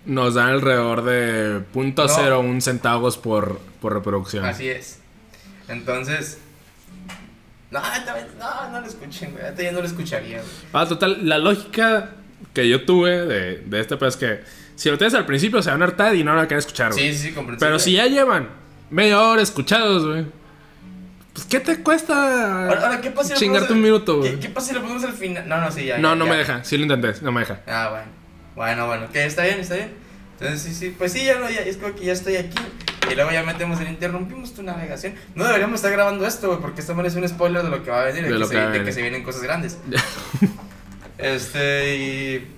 [0.04, 4.44] Nos dan alrededor de .01 centavos por, por reproducción.
[4.44, 5.00] Así es.
[5.72, 6.38] Entonces.
[7.70, 7.80] No,
[8.38, 9.44] no, no lo escuchen, güey.
[9.56, 10.50] Ya no lo escucharía, güey.
[10.72, 12.10] Ah, total, la lógica
[12.52, 14.40] que yo tuve de, de este pues es que
[14.76, 16.92] si lo tienes al principio se van a hartar y no van a querer escuchar,
[16.92, 17.12] güey.
[17.12, 17.66] Sí, sí, comprensible.
[17.66, 18.50] Pero si ya llevan
[18.90, 20.26] media hora escuchados, güey.
[21.32, 24.28] Pues, ¿qué te cuesta Ahora, ahora, ¿qué pasa si lo chingarte un al- minuto, ¿Qué,
[24.28, 24.40] güey?
[24.40, 25.48] ¿Qué pasa si lo ponemos al final?
[25.48, 25.96] No, no, sí, ya.
[25.96, 26.30] No, ya, no ya.
[26.30, 26.64] me deja.
[26.64, 27.60] Sí lo intenté, no me deja.
[27.66, 28.06] Ah, bueno.
[28.54, 29.06] Bueno, bueno.
[29.10, 29.94] Que está bien, está bien.
[30.42, 30.94] Entonces, sí, sí.
[30.96, 32.58] Pues sí, ya, lo- ya es como que ya estoy aquí.
[33.10, 35.14] Y luego ya metemos el interrumpimos tu navegación.
[35.34, 38.02] No deberíamos estar grabando esto, güey, porque esto es un spoiler de lo que va
[38.02, 39.78] a venir, de, De que, se, de que vienen cosas grandes.
[41.18, 42.48] este, y.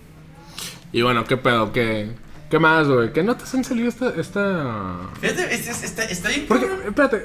[0.93, 1.73] Y bueno, ¿qué pedo?
[1.73, 2.11] ¿Qué,
[2.51, 3.13] qué más, güey?
[3.13, 4.13] ¿Qué notas han salido esta...?
[4.17, 5.09] esta...
[5.21, 6.45] Fíjate, es- es- está, está bien.
[6.47, 7.25] Porque, espérate.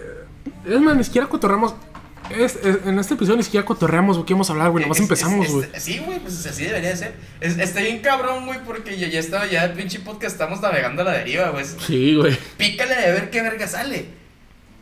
[0.66, 1.76] Es más, ni siquiera cotorramos...
[2.30, 4.26] Es, es- en este episodio ni siquiera cotorreamos, güey.
[4.26, 4.84] ¿Qué íbamos a hablar, güey?
[4.84, 5.68] Nomás empezamos, güey.
[5.78, 7.14] Sí, güey, pues así debería de ser.
[7.42, 11.02] Es- está bien cabrón, güey, porque ya, ya estaba, ya el pinche podcast estamos navegando
[11.02, 11.66] a la deriva, güey.
[11.66, 12.38] Sí, güey.
[12.58, 14.06] Pícale de ver qué verga sale.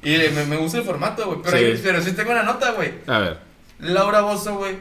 [0.04, 1.40] Y me, me gusta el formato, güey.
[1.44, 1.82] Pero, Sí.
[1.84, 2.94] pero tengo una nota, güey.
[3.08, 3.38] A ver.
[3.80, 4.76] Laura Bozo, güey.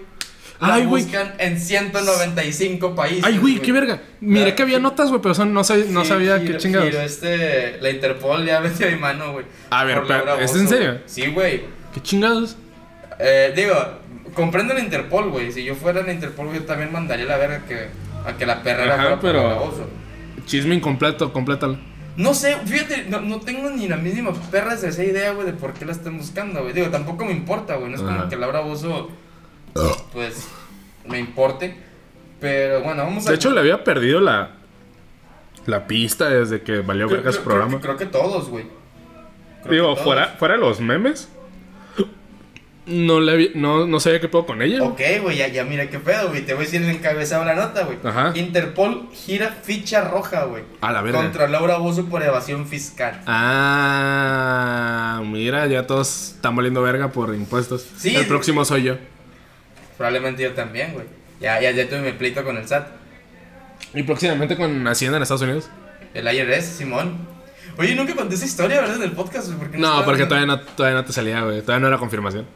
[0.60, 1.02] La Ay, güey.
[1.04, 3.24] buscan en 195 países.
[3.24, 4.00] Ay, güey, qué verga.
[4.20, 6.88] Miré que había notas, güey, pero son- no, sab- no Sí, sabía giro- qué chingados.
[6.88, 9.44] giro este, la Interpol ya metió mi mano, güey.
[9.70, 11.00] A ver, pero, ¿es en serio?
[11.06, 11.75] Sí, güey.
[11.96, 12.58] ¿Qué chingados?
[13.18, 13.74] Eh, digo,
[14.34, 15.50] comprendo la Interpol, güey.
[15.50, 17.88] Si yo fuera la Interpol, yo también mandaría la verga que,
[18.28, 19.88] a que la perrera Ajá, fuera pero-.
[20.44, 21.78] Chisme incompleto, complétalo.
[22.18, 25.54] No sé, fíjate, no, no tengo ni la mínima perra de esa idea, güey, de
[25.54, 26.74] por qué la están buscando, güey.
[26.74, 27.88] Digo, tampoco me importa, güey.
[27.90, 29.10] No es como que Laura Bozo,
[30.12, 30.46] pues,
[31.08, 31.74] me importe.
[32.40, 33.30] Pero bueno, vamos a.
[33.30, 34.50] De hecho, le había perdido la,
[35.64, 37.80] la pista desde que valió creo, verga su programa.
[37.80, 38.66] creo que- creo que todos, güey.
[39.70, 41.28] Digo, fuera, fuera de los memes,
[42.86, 44.82] no, le no, no sabía qué puedo con ella.
[44.82, 46.46] Ok, güey, ya, ya mira qué pedo, güey.
[46.46, 47.98] Te voy a decir el encabezado la nota, güey.
[48.04, 48.32] Ajá.
[48.36, 50.62] Interpol gira ficha roja, güey.
[50.80, 51.20] A la verga.
[51.20, 53.20] Contra Laura Bozo por evasión fiscal.
[53.26, 57.86] Ah, mira, ya todos están valiendo verga por impuestos.
[57.96, 58.96] Sí, El próximo soy yo.
[59.96, 61.06] Probablemente yo también, güey.
[61.40, 62.86] Ya, ya, ya tuve mi pleito con el SAT.
[63.94, 65.68] Y próximamente con Hacienda en Estados Unidos.
[66.14, 67.16] El IRS, Simón.
[67.78, 68.96] Oye, nunca conté esa historia, ¿verdad?
[68.96, 69.58] En el podcast, güey.
[69.58, 71.60] ¿por qué No, estaba- porque todavía no, todavía no te salía, güey.
[71.60, 72.46] Todavía no era confirmación.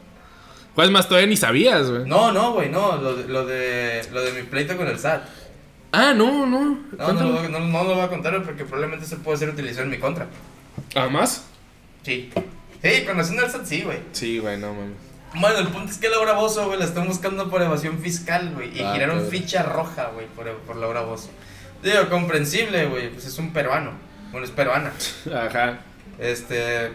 [0.75, 2.05] Pues más, todavía ni sabías, güey.
[2.07, 2.97] No, no, güey, no.
[2.97, 5.23] Lo, de- lo, de, lo de mi pleito con el SAT.
[5.93, 6.79] Ah, no, no.
[6.97, 9.85] No, no, lo- no, no lo voy a contar porque probablemente se puede ser utilizado
[9.85, 10.27] en mi contra.
[10.95, 11.45] ¿Ah, más?
[12.03, 12.31] Sí.
[12.83, 13.99] Sí, conociendo al SAT, sí, güey.
[14.13, 14.95] Sí, güey, no mames.
[15.35, 18.77] Bueno, el punto es que Laura Bozo, güey, la están buscando por evasión fiscal, güey.
[18.77, 21.31] Y Ah, giraron ficha roja, güey, por, por Laura Bozo.
[21.83, 23.93] Digo, comprensible, güey, pues es un peruano.
[24.33, 24.93] Bueno, es peruana.
[25.35, 25.79] Ajá.
[26.19, 26.91] Este.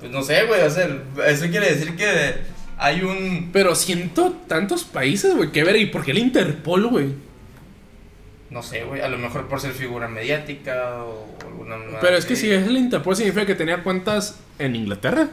[0.00, 0.88] Pues no sé, güey, o sea,
[1.26, 2.34] eso quiere decir que
[2.78, 3.50] hay un.
[3.52, 5.76] Pero siento tantos países, güey, que ver.
[5.76, 7.08] ¿Y por qué el Interpol, güey?
[8.50, 11.76] No sé, güey, a lo mejor por ser figura mediática o alguna.
[12.00, 15.28] Pero es que si es el Interpol, significa que tenía cuentas en Inglaterra.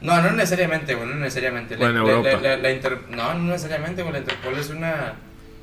[0.00, 1.76] No, no necesariamente, güey, no necesariamente.
[1.76, 2.56] La- Bueno, la- Europa.
[2.56, 5.14] la Inter- No, no necesariamente, güey, la Interpol es una.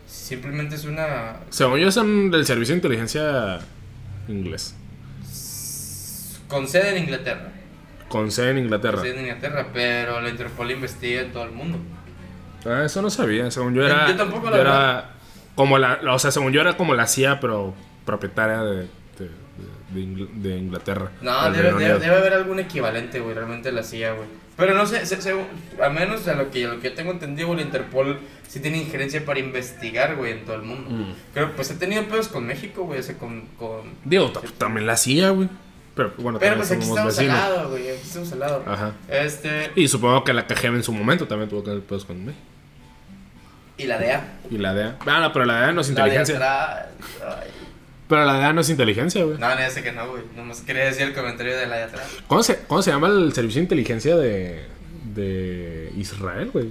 [0.08, 1.38] Simplemente es una.
[1.50, 3.60] Según yo, son del servicio de inteligencia
[4.28, 4.76] inglés.
[6.48, 7.52] Con sede en Inglaterra.
[8.10, 9.02] Con sede en Inglaterra.
[9.02, 11.78] Sede en Inglaterra, pero la Interpol investiga en todo el mundo.
[12.66, 13.50] Ah, eso no sabía.
[13.52, 14.08] Según yo era.
[14.08, 14.90] yo tampoco, la yo verdad.
[15.00, 15.10] era
[15.56, 17.74] como la, O sea, según yo era como la CIA, pero
[18.06, 18.76] propietaria de,
[19.18, 19.30] de,
[19.92, 21.12] de Ingl- de Inglaterra.
[21.22, 24.28] No, debe, debe, debe haber algún equivalente, güey, realmente la CIA, güey.
[24.56, 25.36] Pero no sé, se, se-
[25.84, 28.78] a menos a lo que, a lo que yo tengo entendido, la Interpol sí tiene
[28.78, 30.90] injerencia para investigar, güey, en todo el mundo.
[30.90, 31.14] Mm.
[31.34, 33.42] Pero pues he tenido pedos con México, güey, o sea, con...
[33.60, 33.82] con...
[34.04, 35.48] Digo, también la CIA, güey.
[35.98, 38.64] Pero bueno, Pero pues aquí estamos al lado, güey, aquí estamos al lado.
[38.68, 38.94] Ajá.
[39.10, 39.72] Este...
[39.76, 42.44] Y supongo que la KGB en su momento también tuvo que tener pedos con México.
[43.78, 44.34] Y la DEA.
[44.50, 44.96] Y la DEA.
[45.06, 46.36] Ah, no, pero la DEA no es La inteligencia.
[46.36, 46.86] atrás.
[47.26, 47.50] Ay.
[48.08, 49.38] Pero la DEA no es inteligencia, güey.
[49.38, 50.24] No, no, sé que no, güey.
[50.36, 52.08] Nomás quería decir el comentario de la de atrás.
[52.28, 54.66] ¿Cómo se, ¿Cómo se llama el servicio de inteligencia de,
[55.14, 56.70] de Israel, güey?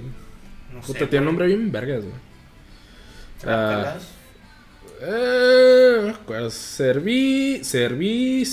[0.73, 0.93] No sé.
[0.93, 2.15] Puta, tiene un nombre bien vergas, güey.
[3.43, 4.17] Pelas.
[5.01, 6.49] Eh, no.
[6.49, 8.43] Servi, servi,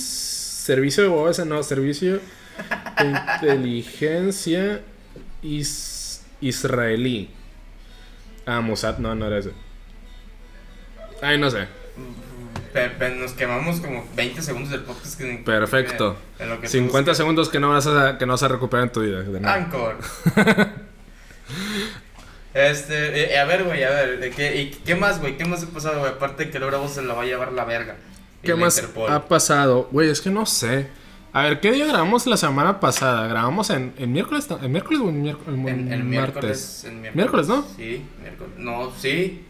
[0.65, 2.21] servicio de OS, no, servicio
[2.99, 4.81] de inteligencia
[5.43, 7.29] is- israelí.
[8.47, 9.51] Ah, Mossad, no, no era ese.
[11.21, 11.67] Ay, no sé.
[13.19, 15.19] Nos quemamos como 20 segundos del podcast.
[15.19, 16.17] Que, Perfecto.
[16.39, 17.17] en lo que tú 50 buscas.
[17.19, 19.21] segundos que no vas a, que no vas a recuperar en tu vida.
[19.23, 19.55] de nada.
[19.55, 19.99] Anchor.
[22.55, 25.37] este, eh, a ver, güey, a ver, ¿de qué, y ¿qué más, güey?
[25.37, 26.13] ¿Qué más ha pasado, güey?
[26.13, 27.97] Aparte que Laura Voz se la va a llevar la verga.
[28.45, 29.11] ¿Qué más Interpol.
[29.13, 29.89] ha pasado?
[29.91, 30.89] Güey, es que no sé.
[31.33, 33.27] A ver, ¿qué día grabamos la semana pasada?
[33.27, 34.47] ¿Grabamos en, en miércoles?
[34.63, 36.05] ¿En miércoles o en, miérc- en En, el martes?
[36.05, 37.15] miércoles, en miércoles.
[37.17, 37.67] Miércoles, ¿no?
[37.77, 38.53] Sí, miércoles.
[38.59, 39.45] No, sí.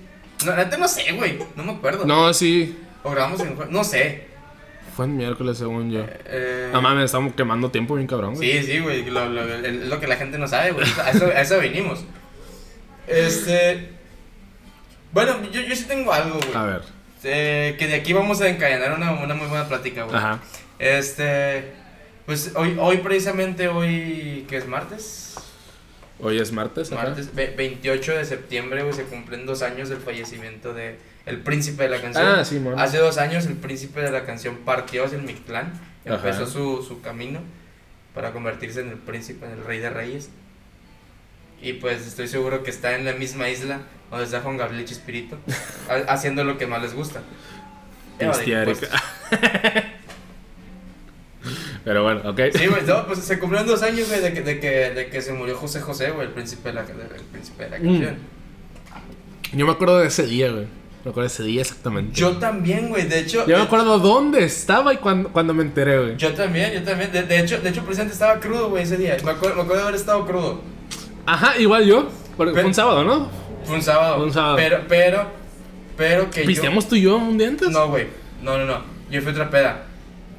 [0.47, 1.39] No, neta no sé, güey.
[1.57, 2.07] No me acuerdo.
[2.07, 2.79] No, sí.
[3.03, 4.29] O grabamos en jue- No sé.
[4.97, 6.07] Fue en miércoles, según yo.
[6.27, 8.63] Eh, No mames, estamos quemando tiempo bien cabrón, güey.
[8.63, 9.05] Sí, sí, güey.
[9.11, 10.87] Lo, lo, es lo que la gente no sabe, güey.
[11.05, 12.05] A eso, a eso vinimos.
[13.07, 13.91] Este.
[15.13, 16.55] Bueno, yo, yo sí tengo algo, güey.
[16.55, 16.83] A ver.
[17.25, 20.17] Eh, que de aquí vamos a encadenar una, una muy buena plática, güey.
[20.17, 20.41] Ajá.
[20.79, 21.73] Este.
[22.27, 24.47] Pues hoy, hoy precisamente, hoy.
[24.49, 25.35] ¿Qué es martes?
[26.21, 27.05] Hoy es martes, ajá.
[27.05, 31.83] Martes ve- 28 de septiembre, güey, se cumplen dos años del fallecimiento de El Príncipe
[31.83, 32.25] de la Canción.
[32.27, 32.79] Ah, sí, mon.
[32.79, 35.73] Hace dos años el Príncipe de la Canción partió hacia el Mictlán,
[36.07, 36.15] Ajá.
[36.15, 37.41] empezó su, su camino
[38.15, 40.31] para convertirse en el Príncipe, en el Rey de Reyes.
[41.61, 43.81] Y pues estoy seguro que está en la misma isla
[44.15, 45.39] donde está Juan Gabriel Chespirito,
[45.89, 47.21] ha- haciendo lo que más les gusta.
[51.85, 52.41] Pero bueno, ok.
[52.55, 55.21] Sí, güey, no, pues se cumplieron dos años, güey, de que, de, que, de que
[55.21, 56.97] se murió José José, güey, el príncipe de la, del
[57.31, 57.83] príncipe de la Mm.
[57.83, 58.17] canción.
[59.53, 60.65] Yo me acuerdo de ese día, güey.
[61.05, 62.19] Me acuerdo de ese día exactamente.
[62.19, 63.41] Yo también, güey, de hecho...
[63.41, 66.17] Yo me de- acuerdo dónde estaba y cuando, cuando me enteré, güey.
[66.17, 67.13] Yo también, yo también.
[67.13, 69.15] De, de hecho, de hecho, precisamente estaba crudo, güey, ese día.
[69.23, 70.63] Me acuerdo, me acuerdo de haber estado crudo.
[71.27, 72.09] Ajá, igual yo.
[72.39, 73.29] Porque fue Pero- un sábado, ¿no?
[73.65, 74.23] Fue un sábado.
[74.25, 74.57] Un sábado.
[74.57, 75.27] Pero, pero,
[75.97, 77.69] pero que ¿Pisteamos tú y yo un día antes?
[77.69, 77.73] yo...
[77.73, 78.07] No, güey.
[78.43, 78.83] No, no, no.
[79.11, 79.85] Yo fui otra peda.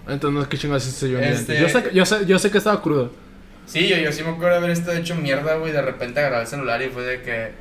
[0.07, 1.73] Entonces, ¿qué chingados hice yo un día Este- antes?
[1.73, 3.11] Yo sé, yo, sé, yo sé que estaba crudo.
[3.65, 5.71] Sí, yo, yo sí me acuerdo haber estado hecho mierda, güey.
[5.71, 7.51] De repente agarré el celular y fue de que...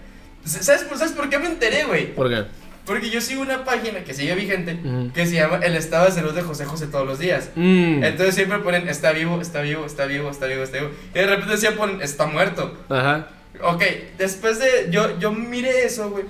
[0.45, 2.15] ¿Sabes, por- ¿Sabes por qué me enteré, güey?
[2.15, 2.45] ¿Por qué?
[2.85, 5.11] Porque yo sigo una página que sigue vigente Ujú.
[5.15, 7.49] que se llama El Estado de Salud de José José todos los días.
[7.55, 8.05] Mm.
[8.05, 10.91] Entonces siempre ponen está vivo, está vivo, está vivo, está vivo, está vivo.
[11.15, 12.77] Y de repente decía ponen está muerto.
[12.91, 13.29] Ajá.
[13.63, 13.83] Ok,
[14.19, 14.89] después de.
[14.91, 16.25] Yo, yo miré eso, güey.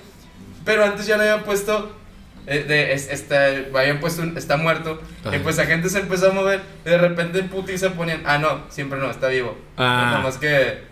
[0.64, 1.96] Pero antes ya le habían puesto.
[2.46, 5.00] eh, de, es- está, habían puesto un está muerto.
[5.24, 5.34] Ajá.
[5.36, 6.60] Y pues la gente se empezó a mover.
[6.84, 8.22] Y de repente en putiza ponían.
[8.26, 9.56] Ah, no, siempre no, está vivo.
[9.76, 10.08] Ah.
[10.10, 10.82] Nada más que.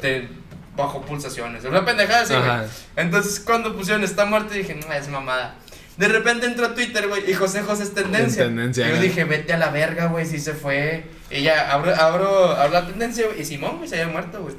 [0.00, 0.28] te-
[0.76, 1.64] bajo pulsaciones.
[1.64, 2.46] Una pendejada así, güey.
[2.48, 2.64] Ajá.
[2.94, 5.56] Entonces cuando pusieron está muerto dije, no, es mamada.
[5.96, 8.44] De repente entró a Twitter, güey, y José José es tendencia.
[8.44, 11.04] En tendencia, Y yo dije, vete a la verga, güey, si se fue.
[11.30, 13.40] Y ya abro, abro, abro la tendencia, güey.
[13.40, 14.54] Y Simón, güey, se había muerto, güey.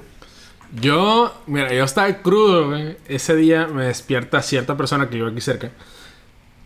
[0.74, 2.98] Yo, mira, yo estaba crudo, güey.
[3.08, 5.72] Ese día me despierta cierta persona que vive aquí cerca.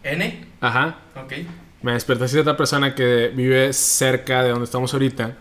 [0.04, 0.98] N, Ajá.
[1.16, 1.34] ok.
[1.82, 5.38] Me despierta cierta persona que vive cerca de donde estamos ahorita.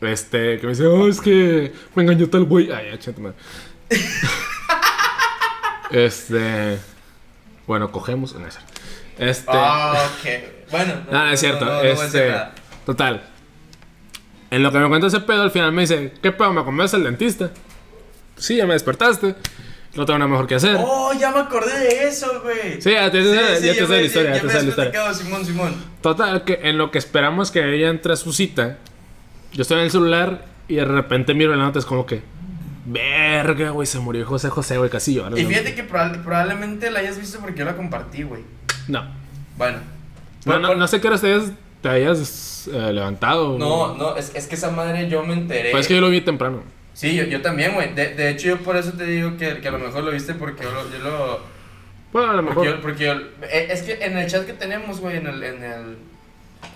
[0.00, 2.70] Este, que me dice, oh, es que me engañó tal güey.
[2.70, 3.36] Ay, ya, chate madre.
[5.90, 6.78] este.
[7.66, 8.34] Bueno, cogemos.
[8.34, 8.72] No, es cierto.
[9.18, 9.50] Este.
[9.52, 10.70] Ah, ok.
[10.70, 10.94] Bueno.
[11.10, 11.64] No, no es cierto.
[11.64, 12.34] no, no este.
[12.86, 13.22] Total.
[14.50, 16.52] En lo que me cuenta ese pedo, al final me dice, ¿qué pedo?
[16.52, 17.50] ¿Me acomodas al dentista?
[18.40, 19.34] Sí, ya me despertaste.
[19.94, 20.76] No tengo nada mejor que hacer.
[20.78, 22.80] Oh, ya me acordé de eso, güey.
[22.80, 25.14] Sí, ya te sé- ya te sé me- la historia, ya te me la historia.
[25.14, 25.74] Simón, Simón.
[26.00, 28.78] Total, que en lo que esperamos que ella entre a su cita,
[29.52, 32.22] yo estoy en el celular y de repente miro la nota, es como que,
[32.86, 35.36] verga, güey, se murió José José, güey, casi lloro.
[35.36, 38.42] Y fíjate que probable- probablemente la hayas visto porque yo la compartí, güey.
[38.86, 39.04] No.
[39.56, 39.78] Bueno.
[40.44, 41.50] No, no, por- no sé qué horas te hayas,
[41.82, 43.58] te hayas eh, levantado.
[43.58, 45.70] No, no, es, es que esa madre yo me enteré.
[45.72, 46.62] Pues es que yo lo vi temprano.
[46.94, 47.94] Sí, yo, yo también, güey.
[47.94, 50.34] De, de hecho, yo por eso te digo que, que a lo mejor lo viste
[50.34, 50.90] porque yo lo.
[50.90, 51.40] Yo lo
[52.12, 52.76] Bueno, a lo porque mejor.
[52.76, 55.62] yo, porque yo- eh, es que en el chat que tenemos, güey, en el, en
[55.64, 55.98] el.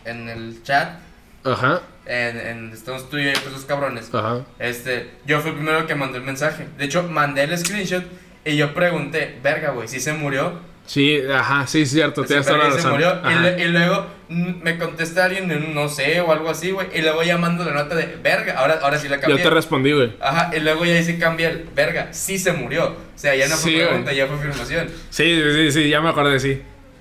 [0.04, 0.98] En el chat,
[1.44, 4.08] Ajá, en, en estamos tú y yo, pues los cabrones.
[4.14, 4.44] ajá.
[4.58, 6.66] Este, yo fui el primero que mandó el mensaje.
[6.78, 8.04] De hecho, mandé el screenshot
[8.46, 10.58] y yo pregunté, verga, güey, si se murió.
[10.86, 12.92] Sí, ajá, sí, cierto, tienes toda la se razón.
[12.92, 13.18] murió.
[13.58, 16.88] Y, luego mm, me contesta alguien, no sé, o algo así, güey.
[16.94, 19.42] Y luego ya mando la nota de, verga, ahora, ahora sí la Yo cambié.
[19.42, 20.12] te respondí, güey.
[20.20, 22.88] Ajá, y luego ya dice cambia el, verga, sí se murió.
[22.88, 24.88] O sea, ya no fue Sí, pregunta, ya fue afirmación.
[25.08, 26.60] Sí, sí, sí, ya me acordé, sí.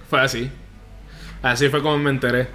[0.09, 0.49] Fue así.
[1.41, 2.47] Así fue como me enteré.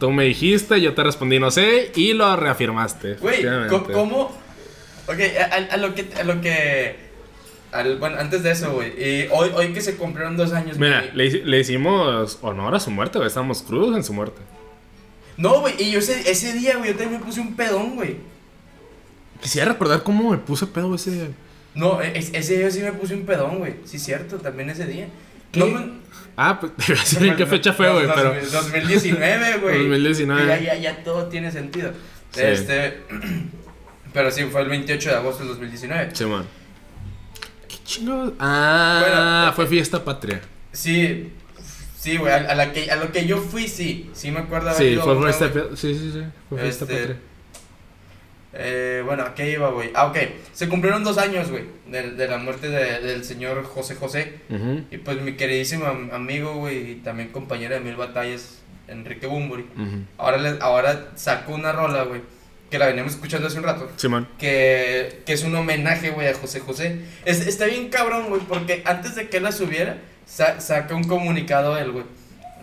[0.00, 3.14] Tú me dijiste, yo te respondí no sé y lo reafirmaste.
[3.14, 4.36] Güey, ¿cómo?
[5.06, 6.08] Ok, a, a- a lo que.
[6.18, 7.11] A lo que
[7.72, 8.90] al- bueno, antes de eso, güey.
[8.96, 10.78] Y hoy, hoy que se cumplieron dos años.
[10.78, 13.26] Mira, le, le hicimos honor a su muerte, güey.
[13.28, 14.40] Estábamos crudos en su muerte.
[15.36, 18.16] No, güey, y yo ese, ese día, güey, yo también me puse un pedón, güey.
[19.40, 21.28] Quisiera recordar cómo me puse pedo ese día.
[21.74, 23.74] No, e- es- ese día sí me puse un pedón, güey.
[23.84, 25.08] Sí, cierto, también ese día.
[25.50, 25.60] ¿Qué?
[25.60, 26.02] No me-
[26.36, 28.34] Ah, pues te iba a decir en qué fecha fue, güey, pero.
[28.34, 29.78] dos- 2019, güey.
[29.78, 30.46] 2019.
[30.46, 31.92] Ya, ya, ya todo tiene sentido.
[32.30, 32.40] Sí.
[32.42, 32.98] Este.
[34.12, 36.10] Pero sí, fue el 28 de agosto del 2019.
[36.14, 36.44] Sí, man.
[37.82, 38.32] ¿Qué chingados?
[38.38, 39.00] Ah,
[39.46, 40.40] Bueno, fue fiesta patria.
[40.72, 41.32] Sí,
[41.98, 42.32] sí, güey.
[42.32, 44.10] A, a la que, a lo que yo fui, sí.
[44.14, 45.50] Sí, me acuerdo haber Sí, ido fue fiesta.
[45.76, 46.22] Sí, sí, sí.
[46.48, 47.16] Fue fiesta Este, patria.
[48.54, 49.90] Eh, bueno, ¿a qué iba, güey?
[49.94, 50.18] Ah, ok.
[50.52, 54.40] Se cumplieron dos años, güey, de, de la muerte de- del señor José José.
[54.90, 59.64] Y pues mi queridísimo am- amigo, güey, y también compañero de mil batallas, Enrique Bumburi.
[60.18, 62.20] Ahora, ahora sacó una rola, güey,
[62.72, 63.88] que la veníamos escuchando hace un rato.
[63.96, 64.26] Simón.
[64.38, 66.98] Que, que es un homenaje, güey, a José José.
[67.24, 71.78] Es- está bien cabrón, güey, porque antes de que la subiera, sa- saca un comunicado
[71.78, 72.04] él, güey.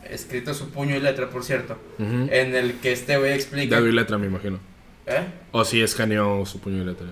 [0.09, 1.77] Escrito su puño y letra, por cierto.
[1.99, 3.75] En el que este güey explica.
[3.75, 4.59] David letra, me imagino.
[5.05, 5.21] ¿Eh?
[5.51, 7.05] O sí escaneó su puño de letra.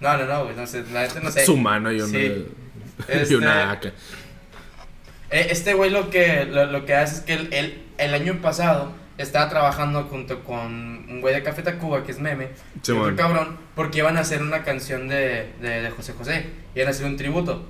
[0.00, 1.44] No, no, no, güey, no sé, la neta no sé.
[1.44, 2.08] Su mano y una.
[2.08, 2.16] Sí.
[2.16, 2.46] Y
[3.12, 3.84] Este- una AK.
[5.30, 8.40] Eh, Este güey lo que, lo, lo que hace es que él, él- el año
[8.40, 10.66] pasado estaba trabajando junto con
[11.08, 12.48] un güey de Café Tacuba, que es meme,
[12.82, 13.16] Sí, bueno.
[13.16, 17.06] cabrón, porque iban a hacer una canción de, de, de José José, iban a hacer
[17.06, 17.68] un tributo.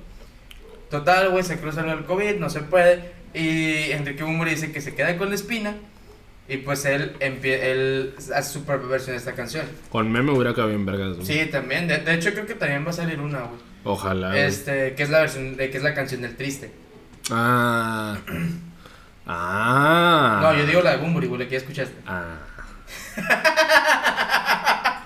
[0.89, 4.95] Total, güey, se cruza el COVID, no se puede, y Enrique Bumburi dice que se
[4.95, 5.75] queda con la espina,
[6.47, 9.65] y pues él, él hace su propia versión de esta canción.
[9.91, 11.15] Con meme hubiera quedado bien vergas.
[11.17, 11.25] güey.
[11.27, 13.59] Sí, también, de, de hecho creo que también va a salir una, güey.
[13.83, 14.29] Ojalá.
[14.29, 14.41] güey.
[14.41, 16.71] Este, que es la versión, de que es la canción del triste.
[17.29, 18.17] Ah.
[19.31, 20.39] Ah.
[20.41, 21.93] No, yo digo la de Bumburi, güey, la que ya escuchaste.
[22.07, 22.37] Ah.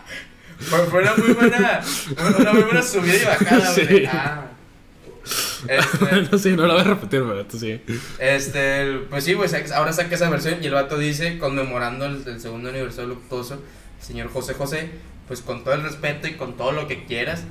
[0.60, 1.82] Fue, fue una muy buena,
[2.40, 3.88] una muy buena subida y bajada, güey.
[3.88, 4.06] Sí.
[4.08, 4.46] Ah.
[5.68, 7.82] Este, no sé, no lo voy a repetir, pero tú sí.
[8.20, 12.40] este, pues sí, sa- ahora saca esa versión y el vato dice, conmemorando el, el
[12.42, 13.56] segundo aniversario luctuoso,
[14.00, 14.90] el señor José José,
[15.28, 17.44] pues con todo el respeto y con todo lo que quieras,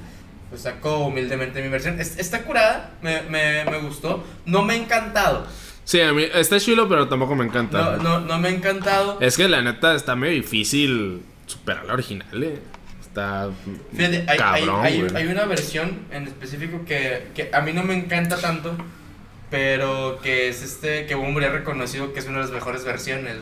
[0.51, 1.99] pues saco humildemente mi versión.
[2.01, 5.47] Es- está curada, me, me, me gustó, no me ha encantado,
[5.85, 7.97] Sí, a mí está chulo, pero tampoco me encanta.
[7.97, 9.19] no, no, no me ha encantado.
[9.21, 12.59] Es que la neta está medio difícil superar la original, eh.
[13.01, 13.51] Está.
[13.95, 17.95] Fíjate, hay, cabrón, hay- hay una versión en específico que, que a mí no me
[17.95, 18.75] encanta tanto,
[19.51, 23.37] pero que es este, que Bumburi ha reconocido que es una de las mejores versiones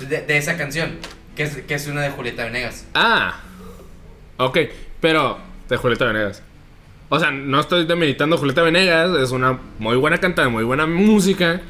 [0.00, 0.98] de, de esa canción,
[1.36, 2.86] que es, que es una de Julieta Venegas.
[2.94, 3.40] Ah.
[4.36, 4.58] Ok,
[5.00, 5.38] pero.
[5.68, 6.42] De Julieta Venegas.
[7.12, 9.10] O sea, no estoy demeritando a Julieta Venegas.
[9.18, 11.60] Es una muy buena cantante, muy buena música.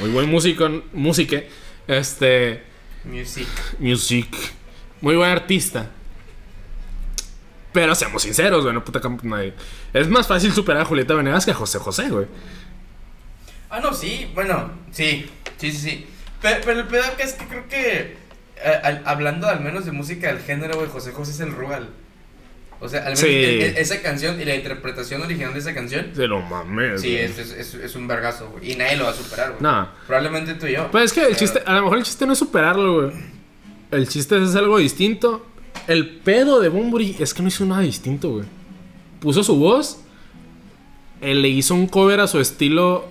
[0.00, 0.70] Muy buen músico.
[0.92, 1.42] Música.
[1.88, 2.62] Este.
[3.04, 3.48] Music.
[3.80, 4.28] Music.
[5.00, 5.90] Muy buen artista.
[7.72, 8.74] Pero seamos sinceros, güey.
[8.74, 9.54] No puta nadie.
[9.92, 12.26] Es más fácil superar a Julieta Venegas que a José José, güey.
[13.70, 16.06] Ah, no, sí, bueno, sí, sí, sí, sí.
[16.42, 18.16] Pero, pero el pedo que es que creo que,
[18.62, 21.88] eh, al- hablando al menos de música del género, güey, José José es el Rugal.
[22.84, 23.26] O sea, al menos Sí.
[23.28, 27.00] e- e- esa canción y la interpretación original de esa canción, Se lo mames.
[27.00, 27.22] sí, güey.
[27.22, 28.72] es, es, es, es un vergazo, güey.
[28.72, 29.62] Y nadie lo va a superar, güey.
[29.62, 29.88] No.
[30.06, 30.90] Probablemente tú y yo.
[30.90, 33.12] Pues es que el Pero- chiste, a lo mejor el chiste no es superarlo, güey.
[33.92, 35.46] El chiste es algo distinto.
[35.86, 38.44] El pedo de Bumburi es que no hizo nada distinto, güey.
[39.20, 40.00] Puso su voz.
[41.20, 43.08] Él le hizo un cover a su estilo.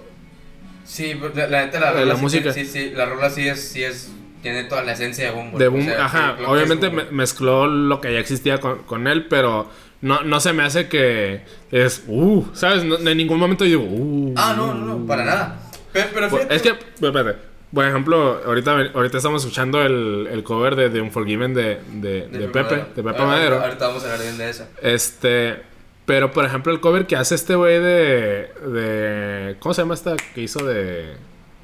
[0.84, 2.51] Sí, la, la neta, la rola la sí música.
[2.51, 4.09] Sí, sí, la rola sí es, sí es
[4.42, 5.58] tiene toda la esencia de Boom.
[5.58, 9.70] De Boom, ajá, obviamente me- mezcló lo que ya existía con, con él, pero
[10.02, 12.84] no, no se me hace que es, uh, ¿sabes?
[12.84, 14.34] No- en ningún momento digo, uh.
[14.38, 15.60] Ah, no, no, no, para nada.
[15.94, 17.39] Pero, pero Por- fíjate, Es que, espérate,
[17.74, 22.48] por ejemplo, ahorita, ahorita estamos escuchando el, el cover de, de Unforgiven de, de, de
[22.50, 23.62] Pepe, de Pepe Madero.
[23.62, 24.68] Ahorita vamos a hablar bien de eso.
[24.82, 25.62] Este,
[26.06, 29.56] pero por ejemplo, el cover que hace este güey de, de.
[29.60, 31.16] ¿Cómo se llama esta que hizo de.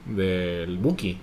[0.05, 1.19] del Buki?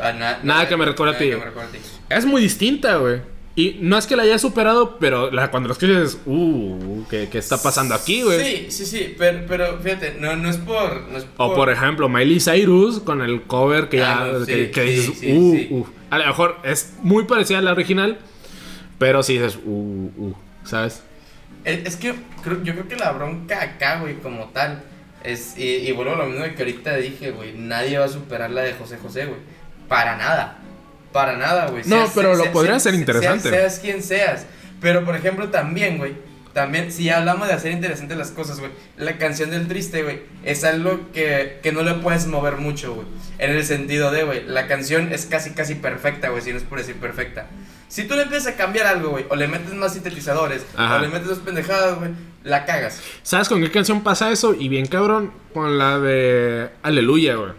[0.00, 1.30] Ah, na- Nada que me recuerde a nada ti.
[1.30, 1.78] que me recuerde a ti.
[2.10, 3.20] Es muy distinta, güey.
[3.56, 7.38] Y no es que la haya superado, pero la, cuando lo escuchas, uh, ¿qué, qué
[7.38, 8.40] está pasando aquí, güey?
[8.40, 11.08] Sí, sí, sí, pero, pero fíjate, no, no es por...
[11.08, 14.52] No es O por ejemplo, Miley Cyrus con el cover que ya Ah, no, sí,
[14.52, 15.86] que, que sí, dices, sí, uh, uh.
[16.10, 18.18] A lo mejor es muy parecida a la original,
[18.98, 19.70] pero sí dices, uh,
[20.16, 21.02] uh, ¿sabes?
[21.64, 24.84] Es, es que creo- yo creo que la bronca acá, güey, como tal,
[25.24, 28.52] es, y, y vuelvo a lo mismo que ahorita dije, güey, nadie va a superar
[28.52, 29.40] la de José José, güey.
[29.88, 30.58] Para nada.
[31.12, 31.82] Para nada, güey.
[31.86, 33.50] No, Seas- pero lo seas- podría seas- ser seas- interesante.
[33.50, 34.46] Seas, quien seas.
[34.80, 36.14] Pero, por ejemplo, también, güey,
[36.52, 40.64] también, si hablamos de hacer interesantes las cosas, güey, la canción del triste, güey, es
[40.64, 43.06] algo que, que no le puedes mover mucho, güey.
[43.38, 46.64] En el sentido de, güey, la canción es casi, casi perfecta, güey, si no es
[46.64, 47.46] por decir perfecta.
[47.88, 50.96] Si tú le empiezas a cambiar algo, güey, o le metes más sintetizadores, Ajá.
[50.96, 52.10] o le metes dos pendejadas, güey,
[52.44, 53.00] la cagas.
[53.22, 54.54] ¿Sabes con qué canción pasa eso?
[54.54, 57.52] Y bien cabrón, con la de Aleluya, güey.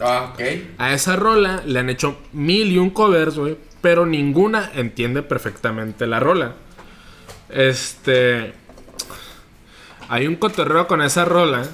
[0.00, 0.40] Ah, ok.
[0.78, 6.06] A esa rola le han hecho mil y un covers, güey, pero ninguna entiende perfectamente
[6.06, 6.54] la rola.
[7.50, 8.54] Este.
[10.08, 11.64] Hay un cotorreo con esa rola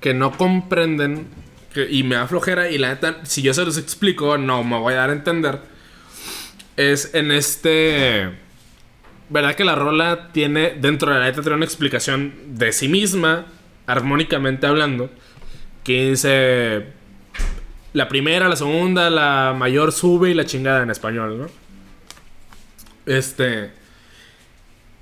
[0.00, 1.26] que no comprenden
[1.88, 2.70] y me da flojera.
[2.70, 5.60] Y la neta, si yo se los explico, no me voy a dar a entender.
[6.76, 8.30] Es en este.
[9.30, 13.46] ¿Verdad que la rola tiene, dentro de la letra, tiene una explicación de sí misma,
[13.86, 15.10] armónicamente hablando?
[15.82, 16.93] Que dice.
[17.94, 21.46] La primera, la segunda, la mayor sube y la chingada en español, ¿no?
[23.06, 23.70] Este.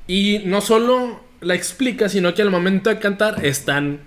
[0.07, 4.01] Y no solo la explica, sino que al momento de cantar están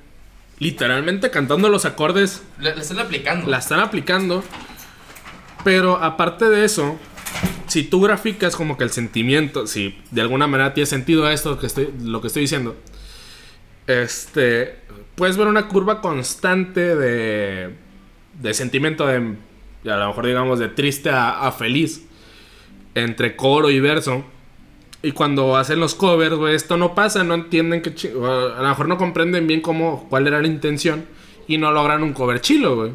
[0.60, 3.50] literalmente cantando los acordes le están aplicando.
[3.50, 4.44] la están aplicando.
[5.64, 7.00] Pero aparte de eso,
[7.68, 11.66] si tú graficas como que el sentimiento, si de alguna manera tiene sentido esto que
[11.66, 12.76] estoy, lo que estoy diciendo,
[13.88, 14.76] este,
[15.16, 17.85] puedes ver una curva constante de,
[18.42, 19.16] de sentimiento de,
[19.92, 22.06] a lo mejor digamos, de triste a, a feliz,
[22.94, 24.24] entre coro y verso.
[25.02, 27.90] Y cuando hacen los covers, güey, esto no pasa, no entienden que...
[28.10, 31.06] A lo mejor no comprenden bien cómo, cuál era la intención
[31.48, 32.92] y no logran un cover chilo, güey.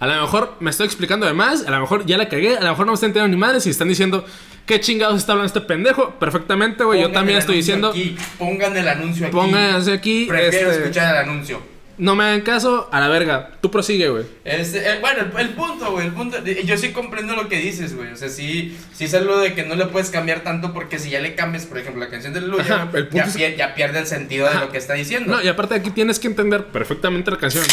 [0.00, 2.60] A lo mejor me estoy explicando de más, a lo mejor ya la cagué, a
[2.60, 4.24] lo mejor no me están entendiendo ni madres y están diciendo,
[4.64, 6.14] ¿qué chingados está hablando este pendejo?
[6.18, 9.36] Perfectamente, güey, yo también estoy diciendo, Aquí, pongan el anuncio aquí.
[9.36, 11.60] pónganse aquí, Prefiero este, escuchar el anuncio.
[11.98, 14.24] No me hagan caso, a la verga, tú prosigue, güey.
[14.44, 16.38] Este, eh, bueno, el, el punto, güey, el punto.
[16.44, 18.12] Yo sí comprendo lo que dices, güey.
[18.12, 21.10] O sea, sí, sí es algo de que no le puedes cambiar tanto porque si
[21.10, 24.06] ya le cambias, por ejemplo, la canción del Luya, ya, es- pier- ya pierde el
[24.06, 24.60] sentido Ajá.
[24.60, 25.32] de lo que está diciendo.
[25.36, 27.64] No, y aparte aquí tienes que entender perfectamente la canción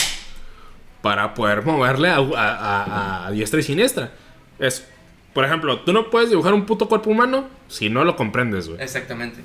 [1.01, 4.11] para poder moverle a, a- a- a diestra y siniestra.
[4.59, 4.85] Es,
[5.33, 8.81] por ejemplo, tú no puedes dibujar un puto cuerpo humano si no lo comprendes, güey.
[8.81, 9.41] Exactamente.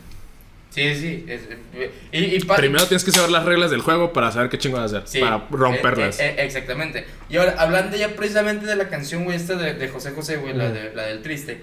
[0.70, 1.24] Sí, sí.
[1.28, 1.40] es-
[1.74, 4.56] eh, y, y pa- Primero tienes que saber las reglas del juego para saber qué
[4.58, 6.20] chingo hacer, Sí, para romperlas.
[6.20, 7.04] eh, eh, exactamente.
[7.28, 10.54] Y ahora, hablando ya precisamente de la canción, güey, esta de, de José José, güey,
[10.54, 11.60] la, de, la del triste.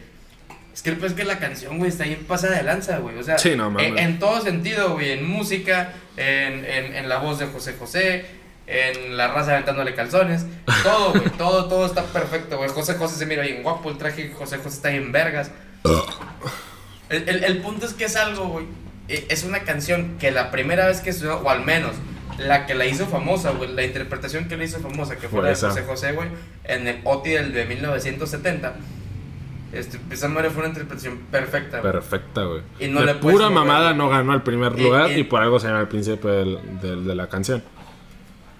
[0.73, 3.17] Es que pues que la canción, güey, está bien pasada de lanza, güey.
[3.17, 3.87] O sea, Sí, no mames.
[3.87, 5.11] en, en todo sentido, güey.
[5.11, 8.25] En música, en, en, en la voz de José José,
[8.67, 10.45] en la raza aventándole calzones.
[10.83, 11.29] Todo, güey.
[11.37, 12.69] todo, todo está perfecto, güey.
[12.69, 13.89] José José se mira bien guapo.
[13.89, 15.49] El traje de José José está bien vergas.
[17.09, 18.65] El, el, el punto es que es algo, güey.
[19.07, 21.91] Eh, Es una canción que la primera vez que sonó, o al menos
[22.37, 25.49] la que la hizo famosa, güey, la interpretación que la hizo famosa, que fue la
[25.49, 25.55] de.
[25.55, 26.27] José José, güey,
[26.65, 28.75] en el OTI del de 1970.
[29.73, 31.91] Este, esa madre fue una interpretación perfecta, güey.
[31.91, 32.61] Perfecta, güey.
[32.79, 35.59] Y no de le pura mamada no ganó el primer lugar y, y- por algo
[35.59, 37.61] se llama el príncipe del- del- de la canción.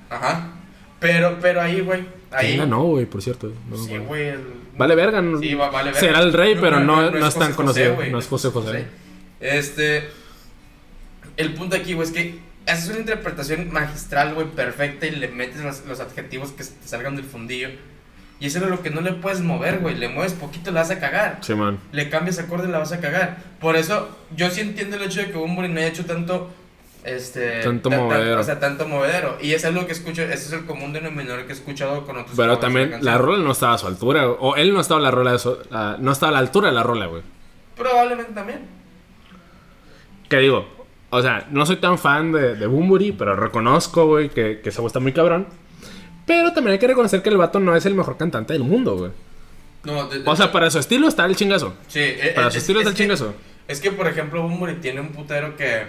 [0.10, 0.54] Ajá.
[1.00, 2.48] Pero, pero ahí, güey, ahí.
[2.48, 3.52] ¿Quién ganó, güey, por cierto?
[3.70, 4.30] No, Sí, güey.
[4.30, 5.22] el- Vale verga.
[5.22, 6.00] no- Sí, va- vale verga.
[6.00, 7.98] Será el rey, pero no, no, es tan José conocido.
[8.12, 8.86] no es José José.
[9.40, 10.10] Este.
[11.38, 15.62] El punto aquí, güey, es que haces una interpretación magistral, güey, perfecta y le metes
[15.64, 17.70] los, los adjetivos que te salgan del fundillo.
[18.40, 19.96] Y eso es lo que no le puedes mover, güey.
[19.96, 21.40] Le mueves poquito, la vas a cagar.
[21.42, 21.80] Sí, man.
[21.92, 23.38] Le cambias acorde, la vas a cagar.
[23.60, 26.52] Por eso, yo sí entiendo el hecho de que Bumburi no haya hecho tanto.
[27.04, 27.62] Este.
[27.64, 28.42] Tanto tan- tan- movedero.
[28.42, 29.38] o sea, tanto movedero.
[29.42, 30.22] Y es algo que escucho.
[30.24, 32.36] Ese es el común denominador que he escuchado con otros.
[32.36, 34.28] Pero también la rola no estaba a su altura.
[34.30, 36.68] O él no estaba a la rola de su- a- no estaba a la altura
[36.68, 37.24] de la rola, güey.
[37.76, 38.60] Probablemente también.
[40.30, 40.68] Que digo,
[41.10, 44.82] o sea, no soy tan fan de, de Bumburi, pero reconozco, güey, que, que ese
[44.82, 45.48] güey está muy cabrón.
[46.26, 48.98] Pero también hay que reconocer que el vato no es el mejor cantante del mundo,
[48.98, 49.12] güey.
[49.86, 51.74] No, de- de- O sea, para su estilo está el chingazo.
[51.88, 53.34] sí, eh, Para eh, su es- estilo es está el que- chingazo.
[53.68, 55.84] Es que, por ejemplo, Bumburi tiene un putero que,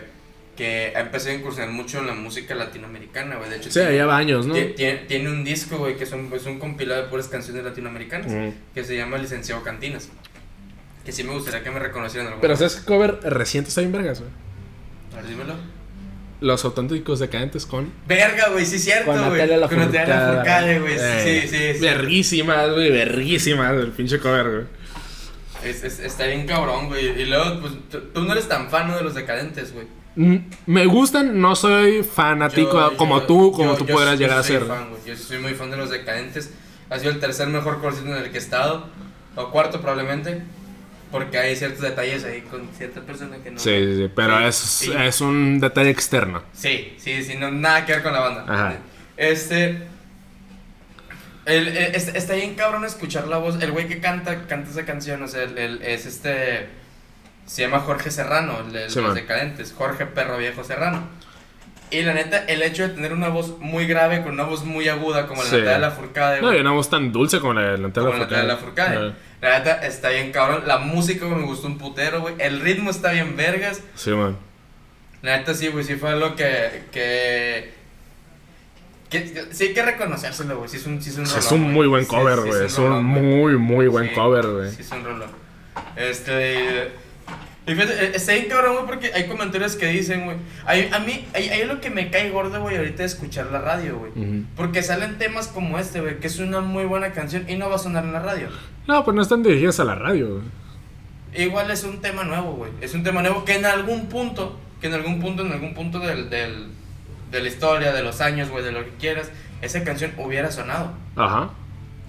[0.57, 3.51] que ha empezado a incursionar mucho en la música latinoamericana, güey.
[3.51, 4.55] De hecho, Sí, tiene, ya va años, ¿no?
[4.55, 7.65] tie- tiene, tiene un disco, güey, que es un, es un compilado de puras canciones
[7.65, 8.33] latinoamericanas,
[8.75, 10.09] que se llama Licenciado Cantinas.
[11.05, 14.21] Que sí me gustaría que me reconocieran Pero ¿sabes qué cover reciente está bien vergas,
[14.21, 14.31] güey?
[15.13, 15.55] A ver, dímelo.
[16.41, 17.93] Los auténticos decadentes con...
[18.07, 19.31] Verga, güey, sí es cierto, Con güey.
[19.41, 20.79] Natalia Con Natalia Lafourcade.
[20.81, 20.95] Güey.
[20.97, 21.81] Eh, Sí, sí, sí.
[21.81, 24.65] Verguísimas, güey, verguísimas el pinche cover, güey.
[25.65, 27.21] Es, es- está bien cabrón, güey.
[27.23, 28.97] Y luego, pues, tú, no eres tan fan ¿no?
[28.97, 29.87] de los decadentes, güey.
[30.15, 30.37] Mm,
[30.67, 34.43] Me gustan, no soy fanático Yo- como yo- tú, como yo- tú podrás llegar a
[34.45, 34.67] soy ser.
[34.67, 35.01] fan, güey.
[35.07, 36.53] Yo soy muy fan de los decadentes.
[36.91, 38.87] Ha sido el tercer mejor concierto en el que he estado.
[39.35, 40.43] O cuarto, probablemente.
[41.11, 43.59] Porque hay ciertos detalles ahí con cierta persona que no.
[43.59, 44.93] Sí, sí, sí, pero Sí, es, sí.
[44.99, 46.43] es un detalle externo.
[46.53, 48.45] Sí, sí, sí, no, nada que ver con la banda.
[48.47, 48.75] Ajá.
[49.17, 49.83] Este.
[51.47, 53.63] El, el- es- está bien cabrón escuchar la voz.
[53.63, 56.69] El güey que canta, canta esa canción, o sea, el- es este.
[57.47, 59.15] Se llama Jorge Serrano, el de Sí, los man.
[59.15, 59.73] decadentes.
[59.77, 61.09] Jorge Perro Viejo Serrano.
[61.91, 64.87] Y la neta, el hecho de tener una voz muy grave con una voz muy
[64.91, 65.57] aguda, como la Sí.
[65.63, 68.27] de la Furcade, No, y una voz tan dulce como la de la como la
[68.27, 68.97] de la Furcade.
[68.97, 69.15] Ajá.
[69.41, 70.65] La neta está bien cabrón.
[70.67, 72.35] La música me gustó un putero, güey.
[72.39, 73.81] El ritmo está bien vergas.
[73.95, 74.37] Sí, man.
[75.23, 77.73] La neta sí, güey, sí fue algo que, que,
[79.11, 82.05] que sí hay que reconocérselo, güey, sí es un, sí es un es muy buen
[82.05, 82.67] cover, sí güey.
[82.67, 84.71] Es un muy, muy buen cover, güey.
[84.71, 85.31] Sí, es un rolón.
[85.97, 86.93] Este,
[87.69, 91.27] y fíjate, eh, está bien cabrón, güey, porque hay comentarios que dicen, güey, a mí,
[91.35, 94.13] hay lo que me cae gordo, güey, ahorita de escuchar la radio, güey.
[94.57, 97.77] Porque salen temas como este, güey, que es una muy buena canción y no va
[97.77, 98.49] a sonar en la radio.
[98.87, 101.45] No, pues no están dirigidas a la radio, güey.
[101.45, 102.71] Igual es un tema nuevo, güey.
[102.81, 105.99] Es un tema nuevo que en algún punto, que en algún punto, en algún punto
[105.99, 106.69] del, del,
[107.31, 110.93] de la historia, de los años, güey, de lo que quieras, esa canción hubiera sonado.
[111.17, 111.51] Ajá.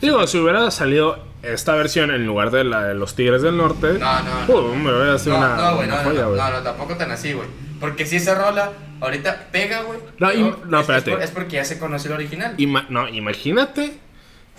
[0.01, 3.93] Digo, si hubiera salido esta versión en lugar de la de los Tigres del Norte,
[3.99, 4.45] No, no, no.
[4.47, 6.95] pum, me hubiera sido No, una, no, güey, no, no, joya, no, no, no, tampoco
[6.95, 7.47] tan así, güey.
[7.79, 9.99] Porque si esa rola ahorita pega, güey.
[10.17, 11.11] No, y- no, es espérate.
[11.11, 12.55] por- Es, porque ya se conoció el original.
[12.57, 13.93] Ima- no, imagínate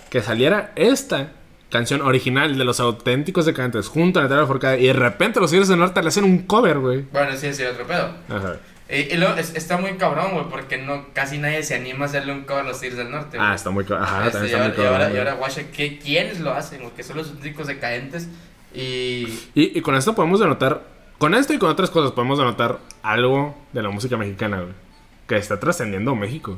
[0.09, 1.33] que saliera esta
[1.69, 5.69] canción original de los auténticos decadentes junto a Natalia Forcada y de repente los Tigres
[5.69, 7.05] del Norte le hacen un cover, güey.
[7.13, 8.09] Bueno, sí, sí, otro pedo.
[8.27, 8.55] Ajá.
[8.91, 12.07] Y, y luego es- está muy cabrón, güey, porque no, casi nadie se anima a
[12.09, 13.49] hacerle un cover a los Tigres del Norte, güey.
[13.49, 15.17] Ah, está muy co- Ajá, Este, también y, está muy ahora, y, cabrón, ahora, y
[15.17, 16.81] ahora, guacha, ¿qué- ¿quiénes lo hacen?
[16.81, 16.93] güey?
[16.93, 18.27] Que son los auténticos decadentes.
[18.73, 19.27] Y.
[19.55, 20.81] Y, y con esto podemos denotar,
[21.17, 24.73] con esto y con otras cosas podemos denotar algo de la música mexicana, güey.
[25.27, 26.57] Que está trascendiendo México.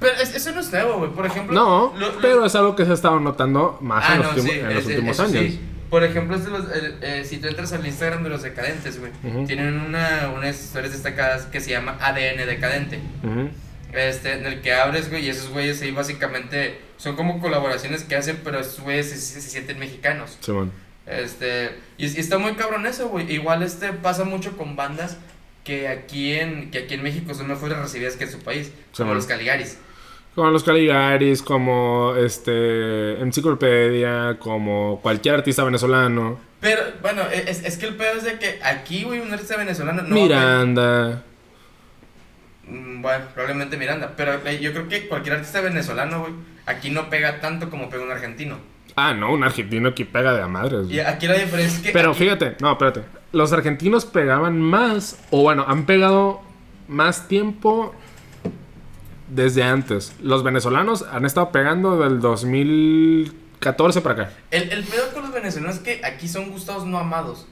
[0.00, 1.10] Pero es- eso no es nuevo, güey.
[1.10, 1.54] Por ejemplo.
[1.54, 4.36] No, lo- lo- pero es algo que se ha estado notando más Ah, en los,
[4.36, 5.44] no, sí, en los es- últimos eso años.
[5.52, 5.60] sí.
[5.90, 9.12] Por ejemplo, los, el- eh, si tú entras al Instagram de los decadentes, güey,
[9.46, 12.98] tienen una, unas historias destacadas que se llama ADN Decadente.
[13.92, 18.16] Este, en el que abres, güey, y esos güeyes ahí básicamente son como colaboraciones que
[18.16, 20.36] hacen, pero esos güeyes se, se- se sienten mexicanos.
[20.40, 20.72] Simón.
[21.06, 23.30] Este, y, y está muy cabrón eso, güey.
[23.32, 25.16] Igual este pasa mucho con bandas
[25.62, 29.08] que aquí en, que aquí en México son mejores recibidas que en su país, como
[29.10, 29.16] man.
[29.16, 29.78] los Caligaris.
[30.34, 36.38] Como los Caligaris, como este Enciclopedia, como cualquier artista venezolano.
[36.60, 39.56] Pero, bueno, e, es, es que el pedo es de que aquí, güey, un artista
[39.56, 40.14] venezolano no.
[40.14, 41.22] Miranda.
[42.66, 44.12] Mm, Bueno, probablemente Miranda.
[44.16, 46.32] Pero eh, yo creo que cualquier artista venezolano, güey,
[46.66, 48.56] aquí no pega tanto como pega un argentino.
[48.96, 50.84] Ah, no, un argentino que pega de a madres.
[50.84, 50.96] güey.
[50.96, 51.92] Y aquí la diferencia es que.
[51.92, 53.02] Pero aquí- fíjate, no, espérate.
[53.32, 56.40] Los argentinos pegaban más, o bueno, han pegado
[56.88, 57.94] más tiempo
[59.34, 60.14] desde antes.
[60.22, 64.32] Los venezolanos han estado pegando del 2014 para acá.
[64.50, 67.46] El, el pedo con los venezolanos es que aquí son gustados no amados.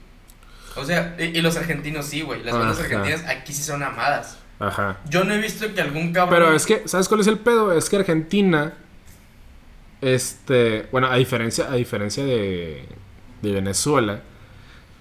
[0.77, 2.43] O sea, y, y los argentinos sí, güey.
[2.43, 4.39] Las bandas argentinas aquí sí son amadas.
[4.59, 4.99] Ajá.
[5.09, 6.39] Yo no he visto que algún cabrón.
[6.39, 7.73] Pero es que, ¿sabes cuál es el pedo?
[7.77, 8.75] Es que Argentina,
[10.01, 12.87] este, bueno, a diferencia, a diferencia de,
[13.43, 14.21] de Venezuela,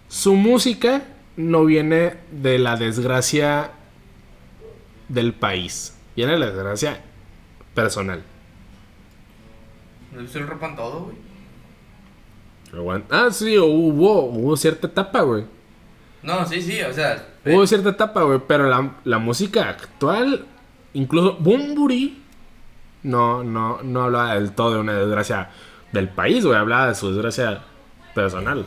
[0.08, 1.04] su música
[1.38, 3.72] no viene de la desgracia
[5.10, 7.02] del país, viene la desgracia
[7.74, 8.24] personal.
[10.14, 11.16] ¿No el ropan todo, güey?
[13.10, 15.44] Ah, sí, hubo, hubo cierta etapa, güey.
[16.24, 17.28] No, sí, sí, o sea.
[17.46, 20.46] Hubo cierta etapa, güey, pero la, la música actual,
[20.94, 22.22] incluso Bumburi,
[23.04, 25.50] no, no, no hablaba del todo de una desgracia
[25.92, 27.64] del país, güey, hablaba de su desgracia
[28.14, 28.66] personal.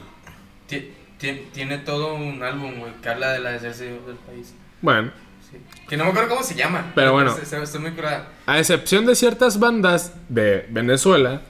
[0.67, 4.55] ti- ti- tiene todo un álbum, güey, que habla de la desgracia del país.
[4.83, 5.13] Bueno,
[5.55, 5.85] Sí.
[5.89, 6.93] Que no me acuerdo cómo se llama.
[6.95, 7.35] Pero bueno.
[7.37, 8.29] Está muy curada.
[8.47, 11.43] a excepción de ciertas bandas de Venezuela,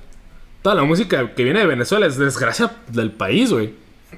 [0.62, 3.74] toda la música que viene de Venezuela es desgracia del país, güey.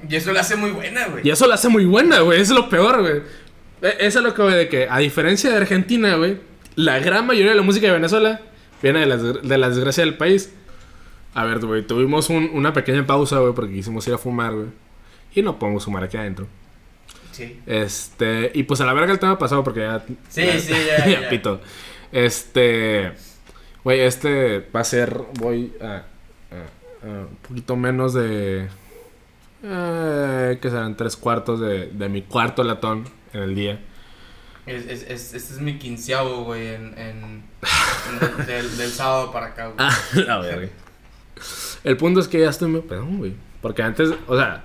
[0.09, 1.27] Y eso la hace muy buena, güey.
[1.27, 3.21] Y eso la hace muy buena, güey, es lo peor, güey.
[3.99, 6.37] Eso es lo que, güey, de que, a diferencia de Argentina, güey,
[6.75, 8.41] la gran mayoría de la música de Venezuela
[8.81, 10.53] Viene de la, desgra- de la desgracia del país.
[11.33, 14.67] A ver, güey, tuvimos un- una pequeña pausa, güey, porque quisimos ir a fumar, güey.
[15.33, 16.47] Y no podemos fumar aquí adentro.
[17.37, 17.59] Sí.
[17.67, 20.03] Este, y pues a la verga el tema pasado porque ya.
[20.29, 21.29] Sí, sí, ya, ya.
[21.29, 21.61] pito.
[22.11, 23.11] Este.
[23.83, 25.21] Güey, este va a ser.
[25.35, 25.85] Voy a.
[25.85, 26.03] a-
[27.03, 28.67] a un poquito menos de.
[29.63, 33.79] Eh, que serán tres cuartos de, de mi cuarto latón en el día.
[34.65, 37.43] Es, es, es- este es mi quinceavo, güey, en, en,
[38.21, 39.75] en- del, del sábado para acá, güey.
[39.79, 40.69] Ah, la verga.
[41.83, 43.33] El punto es que ya estoy medio pedón, güey.
[43.61, 44.63] Porque antes, o sea,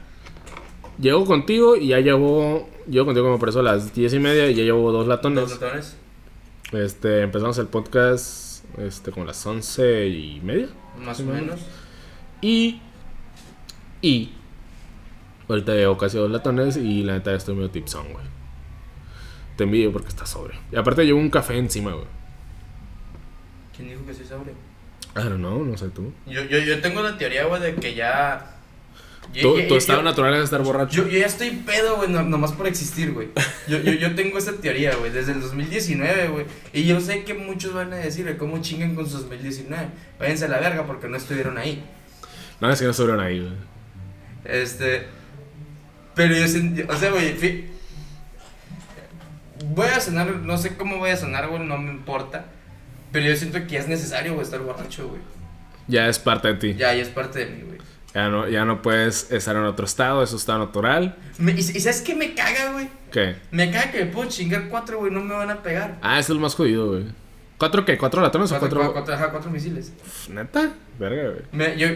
[0.98, 2.68] llego contigo y ya llevo.
[2.88, 5.48] Llego contigo como por eso a las diez y media y ya llevo dos latones.
[5.48, 5.96] ¿Dos ratones?
[6.72, 10.68] Este, empezamos el podcast este, como a las once y media.
[11.04, 11.60] Más o menos.
[12.40, 12.80] Y.
[14.00, 14.32] Y.
[15.48, 18.24] Ahorita llevo casi dos latones y la neta ya estoy medio tipsón, güey.
[19.56, 20.58] Te envidio porque estás sobre.
[20.72, 22.06] Y aparte llevo un café encima, güey.
[23.76, 24.54] ¿Quién dijo que soy sobrio?
[25.14, 26.12] I don't know, no sé tú.
[26.26, 28.51] Yo, yo, yo tengo la teoría, güey, de que ya...
[29.34, 31.04] ya- Tu, estado yo- natural es estar borracho.
[31.04, 33.28] Yo, yo ya estoy pedo, güey, no- nomás por existir, güey.
[33.68, 36.46] Yo, yo, yo tengo esa teoría, güey, desde el 2019, güey.
[36.72, 39.86] Y yo sé que muchos van a decir, güey, ¿cómo chingan con su 2019?
[40.18, 41.82] Váyanse a la verga porque no estuvieron ahí.
[42.60, 43.52] No, es que no estuvieron ahí, güey.
[44.44, 45.06] Este.
[46.14, 46.82] Pero yo sentí.
[46.82, 47.32] O sea, güey.
[47.34, 47.66] fi-
[49.74, 50.26] Voy a sonar.
[50.36, 51.62] No sé cómo voy a sonar, güey.
[51.64, 52.46] No me importa.
[53.12, 55.20] Pero yo siento que ya es necesario, güey, estar borracho, güey.
[55.86, 56.74] Ya es parte de ti.
[56.74, 57.78] Ya, ya es parte de mí, güey.
[58.14, 61.16] Ya no, ya no puedes estar en otro estado, es un estado natural.
[61.38, 62.88] Me- y, y ¿sabes qué me caga, güey?
[63.10, 63.36] ¿Qué?
[63.50, 65.10] Me caga que me puedo chingar cuatro, güey.
[65.10, 65.98] No me van a pegar.
[66.02, 67.04] Ah, es el más jodido, güey.
[67.56, 67.96] ¿Cuatro qué?
[67.96, 69.14] ¿Cuatro latones o Cuatro, cuatro?
[69.14, 69.92] ajá, cuatro misiles.
[70.28, 70.72] ¿Neta?
[70.98, 71.42] Verga, güey.
[71.52, 71.88] Me, yo,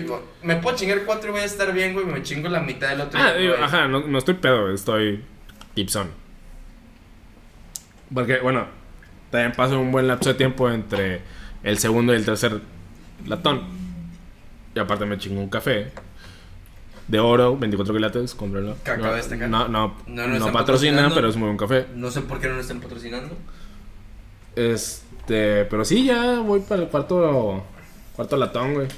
[0.42, 2.06] me puedo chingar cuatro y voy a estar bien, güey.
[2.06, 3.20] Me chingo la mitad del otro.
[3.20, 5.22] Ah, digo, ajá, no, no estoy pedo, güey, estoy
[5.74, 6.08] tipsón.
[8.14, 8.66] Porque, bueno,
[9.30, 11.20] también pasa un buen lapso de tiempo entre
[11.62, 12.60] el segundo y el tercer
[13.26, 13.62] latón.
[14.74, 15.90] Y aparte me chingo un café
[17.08, 18.76] de oro, 24 quilates, cómpralo.
[18.98, 19.48] No, destacar.
[19.48, 21.86] no, no, No no pero es muy buen café.
[21.94, 23.36] No sé por qué no nos están patrocinando.
[24.54, 27.64] Este, pero sí, ya voy para el cuarto,
[28.14, 28.88] cuarto latón, güey.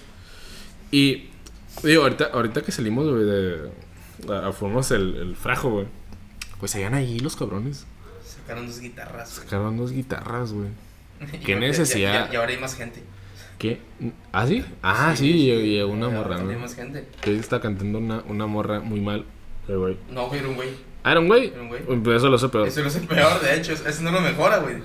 [0.91, 1.31] Y,
[1.83, 3.71] digo, ahorita, ahorita que salimos, güey, de...
[4.33, 5.87] a- a- Fuimos el, el frajo, güey.
[6.61, 7.87] Pues allá ahí los cabrones.
[8.25, 9.45] Sacaron dos guitarras, güey.
[9.49, 10.69] Sacaron dos guitarras, güey.
[11.45, 12.33] ¿Qué necesidad?
[12.33, 13.03] Y ahora hay más gente.
[13.59, 13.81] ¿Qué?
[14.33, 14.65] ¿Ah, sí?
[14.83, 16.59] Ah, sí, y, y una morra, ¿no?
[16.59, 17.09] más gente.
[17.21, 19.25] Que está cantando una, una morra muy mal.
[19.67, 19.97] Pero, güey.
[20.11, 20.69] No, güey, era un güey.
[21.03, 21.49] Ah, era un güey.
[21.49, 21.83] Era un güey.
[22.03, 22.69] Pues eso lo sé peor.
[22.69, 23.73] Eso es el peor, de hecho.
[23.73, 24.77] Eso no lo mejora, güey.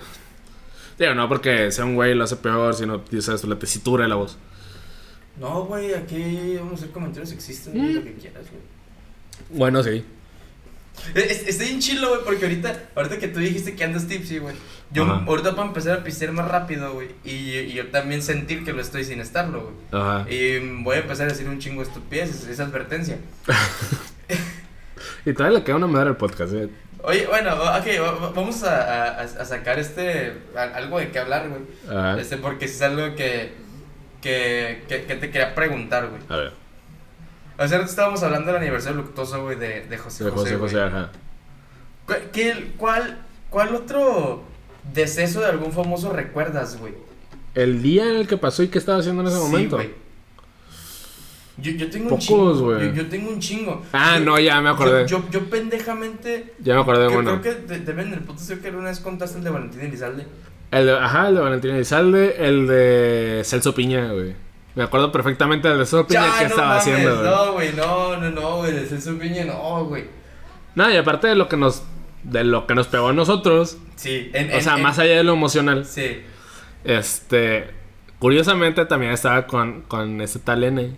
[0.97, 4.15] Digo, no porque sea un güey lo hace peor, sino, sabes, la tesitura de la
[4.15, 4.37] voz.
[5.39, 7.93] No, güey, aquí vamos a hacer comentarios sexistas, Mm.
[7.95, 9.59] lo que quieras, güey.
[9.59, 10.03] Bueno, sí.
[11.15, 14.55] Es- Estoy en chilo, güey, porque ahorita, ahorita que tú dijiste que andas tipsy, güey.
[14.93, 15.23] Yo Ajá.
[15.27, 17.09] ahorita puedo empezar a pistear más rápido, güey.
[17.25, 20.01] Y, y yo también sentir que lo estoy sin estarlo, güey.
[20.03, 20.29] Ajá.
[20.29, 23.17] Y voy a empezar a decir un chingo de estupideces, esa advertencia.
[25.25, 26.69] Y todavía le queda una madre al podcast, eh.
[27.03, 31.19] Oye, bueno, ok, va- va- vamos a, a, a sacar este, a- algo de qué
[31.19, 31.61] hablar, güey.
[31.89, 32.19] Ajá.
[32.19, 33.53] Este, porque es algo que,
[34.21, 36.21] que, que, que te quería preguntar, güey.
[36.29, 36.53] A ver.
[37.57, 40.75] O sea, ahorita estábamos hablando del aniversario luctuoso, güey, de, de José De José, José
[40.77, 41.09] José, ajá.
[42.05, 43.19] ¿Cu- qué- cuál,
[43.49, 44.43] ¿Cuál otro
[44.93, 46.93] deceso de algún famoso recuerdas, güey?
[47.55, 49.75] El día en el que pasó y qué estaba haciendo en ese Sí, momento.
[49.77, 49.91] güey.
[51.57, 52.79] Yo, yo tengo Pocos, un chingo.
[52.79, 53.83] Yo, yo tengo un chingo.
[53.93, 55.05] Ah, Yo- no, ya me acordé.
[55.07, 56.53] Yo, pendejamente.
[56.59, 57.39] Ya me acordé bueno.
[57.41, 60.25] creo que de- deben el puto que alguna vez contaste el de Valentín Elizalde.
[60.71, 64.33] El de, ajá, el de Valentina Elizalde, el de Celso Piña, güey.
[64.73, 67.29] Me acuerdo perfectamente del de Celso Piña Ya, que no estaba mames, haciendo, güey.
[67.29, 68.71] No, güey, no, no, no, güey.
[68.71, 70.05] De Celso Piña, no, güey.
[70.73, 71.83] No, y aparte de lo que nos
[72.23, 75.17] de lo que nos pegó a nosotros, Sí, en, o en- sea, en- más allá
[75.17, 76.21] de lo emocional, Sí.
[76.83, 77.69] este
[78.19, 80.95] curiosamente también estaba con con este tal N.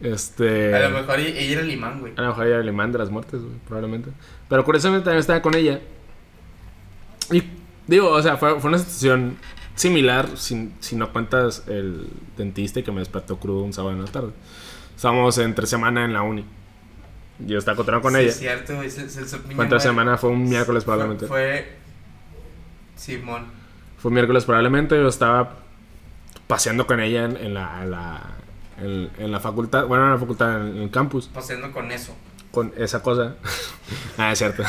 [0.00, 2.12] Este A lo mejor ella era el imán, güey.
[2.16, 4.10] A lo mejor era el imán de las muertes, güey, probablemente.
[4.48, 5.80] Pero curiosamente también estaba con ella.
[7.32, 7.42] Y
[7.86, 9.36] digo, o sea, fue, fue una situación
[9.74, 14.10] similar, si, si no cuentas el dentista que me despertó crudo un sábado en la
[14.10, 14.30] tarde.
[14.94, 16.44] Estábamos entre semana en la uni.
[17.38, 18.28] Yo estaba encontrando con Sí, ella.
[18.30, 18.88] Es cierto, güey.
[18.88, 19.56] Cel- Celso Piña.
[19.56, 19.80] Fue entre muere.
[19.80, 21.26] semana, fue un miércoles probablemente.
[21.26, 21.76] Fue, Fue.
[22.96, 23.46] Simón.
[24.04, 24.96] miércoles probablemente.
[24.96, 25.56] Yo estaba
[26.46, 28.20] paseando con ella en, en la, en, la,
[28.80, 31.28] en, en la facultad, bueno, en la facultad, en el campus.
[31.28, 32.16] Paseando con eso.
[32.52, 33.34] con esa cosa.
[34.18, 34.62] ah, es cierto.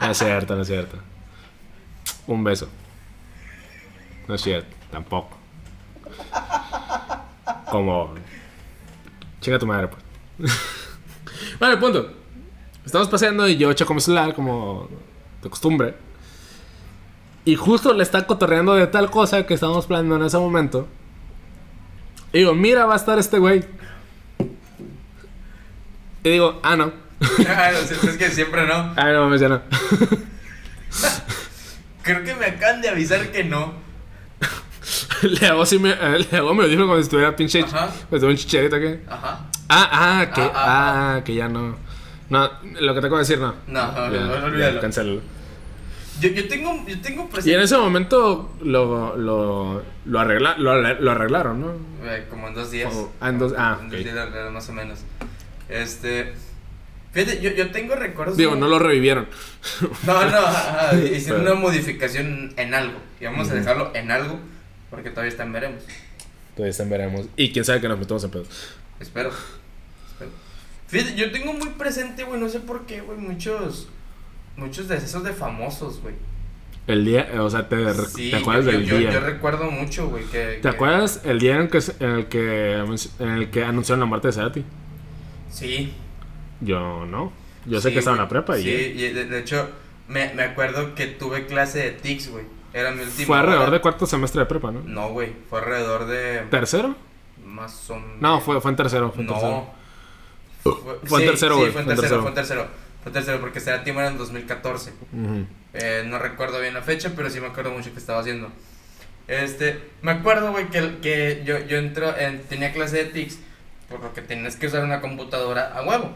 [0.00, 0.96] no es cierto, no es cierto.
[2.26, 2.68] Un beso.
[4.26, 5.36] No es cierto, tampoco.
[7.70, 8.14] Como.
[9.40, 10.52] Chinga tu madre, pues.
[11.58, 12.12] bueno, el punto.
[12.84, 14.88] Estamos paseando y yo checo mi celular como
[15.42, 15.94] de costumbre.
[17.44, 20.88] Y justo le está cotorreando de tal cosa que estábamos planeando en ese momento.
[22.32, 23.64] Y digo, mira, va a estar este güey.
[26.22, 26.92] Y digo, ah, no.
[27.48, 28.94] Ah, no, es que siempre no.
[28.96, 29.62] Ah, no mames, ya no.
[32.02, 33.74] Creo que me acaban de avisar que no.
[35.22, 37.60] le hago así, me, eh, le hago me lo dijo como si estuviera pinche.
[37.60, 38.94] Estuviera un chicharito aquí.
[39.08, 39.46] Ajá.
[39.68, 39.88] Ah,
[40.22, 41.76] ah, que, Ah, ah, ah, que ya no.
[42.28, 42.48] No,
[42.80, 43.54] lo que te acabo de decir, no.
[43.66, 45.20] No, no, Ya, no, ya, cancélalo.
[46.20, 47.62] Yo, yo tengo, yo tengo Y en presente.
[47.64, 51.72] ese momento lo, lo, lo, arregla, lo, lo arreglaron, ¿no?
[52.04, 52.92] Eh, Como en dos días.
[52.94, 54.04] Oh, ah, en dos- ah, En dos ok.
[54.04, 54.98] días, más o menos.
[55.68, 56.34] Este.
[57.12, 58.36] Fíjate, yo, yo tengo recuerdos.
[58.36, 59.26] Digo, muy- no lo revivieron.
[60.06, 62.98] No, no, ajá, hicieron Pero- una modificación en algo.
[63.20, 64.38] Y vamos a dejarlo en algo
[64.90, 65.82] porque todavía está en veremos.
[66.54, 67.26] Todavía están veremos.
[67.36, 68.44] Y quién sabe que nos metemos en pedo.
[68.98, 69.30] Espero.
[70.12, 70.30] Espero.
[70.88, 73.88] Fíjate, yo tengo muy presente, güey, no sé por qué, güey, muchos.
[74.56, 76.14] Muchos decesos de famosos, güey.
[76.86, 79.12] El día, eh, o sea, te, Sí, te acuerdas yo, del yo, día.
[79.12, 80.38] Yo recuerdo mucho, güey, que.
[80.54, 84.00] ¿Te que- acuerdas el día en, que, se- en el que en el que anunciaron
[84.00, 84.64] la muerte de Cerati?
[85.50, 85.92] Sí.
[86.60, 87.32] Yo no.
[87.66, 89.70] Yo sé Sí, que estaba en la prepa y Sí, y de, de hecho,
[90.08, 92.44] me, me acuerdo que tuve clase de TICS, güey.
[92.72, 93.26] Era mi último.
[93.26, 94.80] fue alrededor de cuarto semestre de prepa, ¿no?
[94.84, 96.42] No, güey, fue alrededor de.
[96.50, 96.94] ¿Tercero?
[97.44, 98.20] Más o menos.
[98.20, 99.10] No, fue, fue en tercero.
[99.12, 99.50] Fue en tercero.
[99.50, 99.80] No.
[101.06, 102.20] Fue en tercero, Sí, güey, fue en fue en tercero, tercero.
[102.22, 102.68] fue en tercero.
[103.02, 104.90] Fue en tercero, porque será Timo era en 2014.
[105.12, 105.46] Ujú.
[105.72, 108.50] Eh, no recuerdo bien la fecha, pero sí me acuerdo mucho que estaba haciendo.
[109.26, 113.38] Este, me acuerdo, güey, que, que yo, yo entro, en- tenía clase de TICS,
[113.88, 116.10] por lo que tenías que usar una computadora a huevo.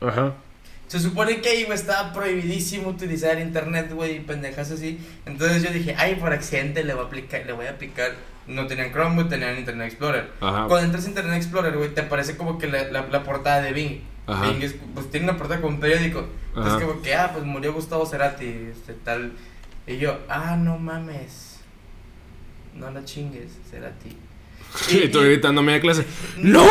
[0.00, 0.32] Ajá.
[0.86, 4.98] Se supone que ahí, güey, estaba prohibidísimo utilizar internet, güey, y pendejas así.
[5.26, 8.12] Entonces yo dije, ay, por accidente le voy a aplicar, le voy a aplicar.
[8.46, 10.30] No tenían Chrome, güey, tenían Internet Explorer.
[10.40, 10.66] Ajá.
[10.68, 13.72] Cuando entras a Internet Explorer, güey, te aparece como que la, la, la portada de
[13.72, 14.00] Bing.
[14.26, 14.50] Ajá.
[14.50, 16.28] Bing es, pues tiene una portada como un periódico.
[16.48, 16.86] Entonces Ajá.
[16.86, 19.32] como que, ah, pues murió Gustavo Cerati, este, tal.
[19.86, 21.58] Y yo, ah, no mames.
[22.74, 24.16] No la chingues, Cerati.
[24.90, 26.04] Y tú gritándome de clase.
[26.36, 26.66] ¡No!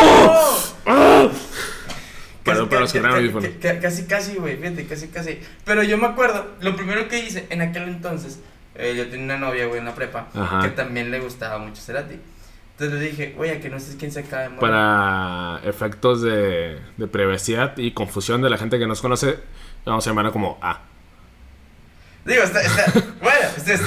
[2.44, 3.50] Perdón para los que traen audífonos.
[3.62, 5.40] ca- Casi, casi, güey, fíjate, casi, casi.
[5.66, 8.40] Pero yo me acuerdo, lo primero que hice en aquel entonces,
[8.76, 10.62] eh, yo tenía una novia, güey, en la prepa, Ajá.
[10.62, 12.16] que también le gustaba mucho Cerati.
[12.72, 14.62] Entonces le dije, oye, que no sé quién se acaba de morir.
[14.62, 19.38] Para efectos de, de privacidad y confusión de la gente que nos conoce,
[19.86, 20.82] vamos a llamarla como A.
[22.26, 22.86] Digo, está, está,
[23.22, 23.40] bueno,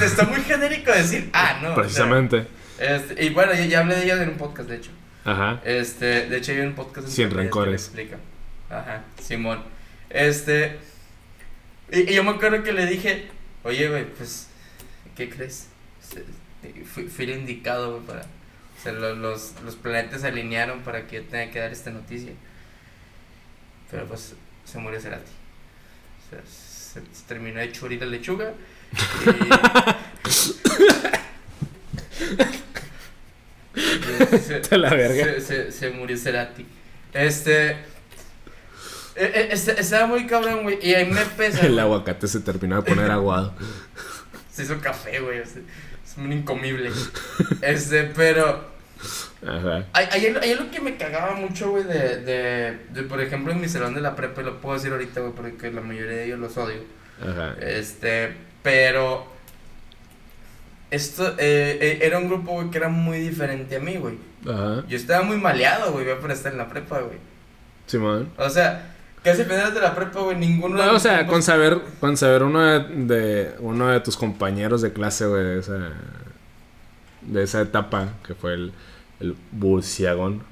[0.05, 1.69] está, muy genérico decir, ah, no.
[1.69, 2.47] o sea, Precisamente.
[2.79, 4.91] este, y bueno, ya, ya hablé de ella en un podcast, de hecho.
[5.25, 5.59] Ajá.
[5.65, 7.83] Este, de hecho hay un podcast en Sin que te- te lo rencores.
[7.87, 8.17] explica.
[8.69, 9.63] Ajá, Simón.
[10.09, 10.77] Este,
[11.91, 13.27] y, y yo me acuerdo que le dije,
[13.63, 14.47] oye, güey, pues,
[15.15, 15.67] ¿qué crees?
[16.01, 16.23] Este,
[16.85, 18.21] Fui, fui el indicado, güey, para...
[18.21, 21.89] O sea, lo- los, los planetas se alinearon para que yo tenga que dar esta
[21.91, 22.31] noticia.
[23.89, 24.33] Pero pues,
[24.65, 25.31] se murió Cerati.
[26.25, 28.53] O sea, se, se terminó de churir la lechuga.
[29.25, 29.27] Y...
[34.63, 35.23] se- la verga.
[35.25, 36.65] se, se, se murió Cerati.
[37.13, 37.77] Este.
[39.17, 40.79] Eh, eh, estaba muy cabrón, güey.
[40.81, 41.65] Y ahí me pesa.
[41.65, 43.53] El aguacate se terminó de poner aguado.
[44.51, 45.37] Se hizo café, güey.
[45.39, 45.53] es
[46.17, 46.89] un incomible.
[47.61, 48.65] Este, pero.
[49.45, 49.85] Ajá.
[49.93, 53.69] Algo- hay algo que me cagaba mucho, güey, de, de, de, por ejemplo, en mi
[53.69, 56.39] salón de la prepa, y lo puedo decir ahorita, güey, porque la mayoría de ellos
[56.39, 56.79] los odio.
[57.21, 57.55] Ajá.
[57.61, 59.27] Este, pero.
[60.89, 64.15] Esto, eh, eh, era un grupo, güey, que era muy diferente a mí, güey.
[64.47, 64.85] Ajá.
[64.87, 67.17] Yo estaba muy maleado, güey, para estar en la prepa, güey.
[67.87, 68.31] Simón.
[68.37, 68.95] O sea,
[69.27, 72.61] casi finales de la prepa, güey, ninguno No, o sea, con saber, con saber uno
[72.63, 72.79] de,
[73.15, 75.91] de- uno de tus compañeros de clase, güey, de esa,
[77.21, 78.73] de esa etapa que fue el,
[79.19, 80.43] el burciagón.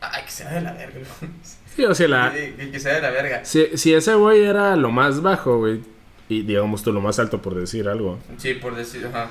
[0.00, 1.30] Ay, que se va de la verga, güey.
[1.76, 3.44] Sí, o sea, la, Que, que- que se va de la verga.
[3.44, 5.80] si, si ese güey era lo más bajo, güey,
[6.28, 9.28] y digamos tú lo más alto por decir algo, Sí, por decir, ajá.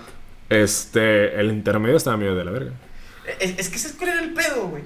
[0.50, 2.72] este, el intermedio estaba medio de la verga.
[3.40, 4.84] Es, es que ese cuál era el pedo, güey.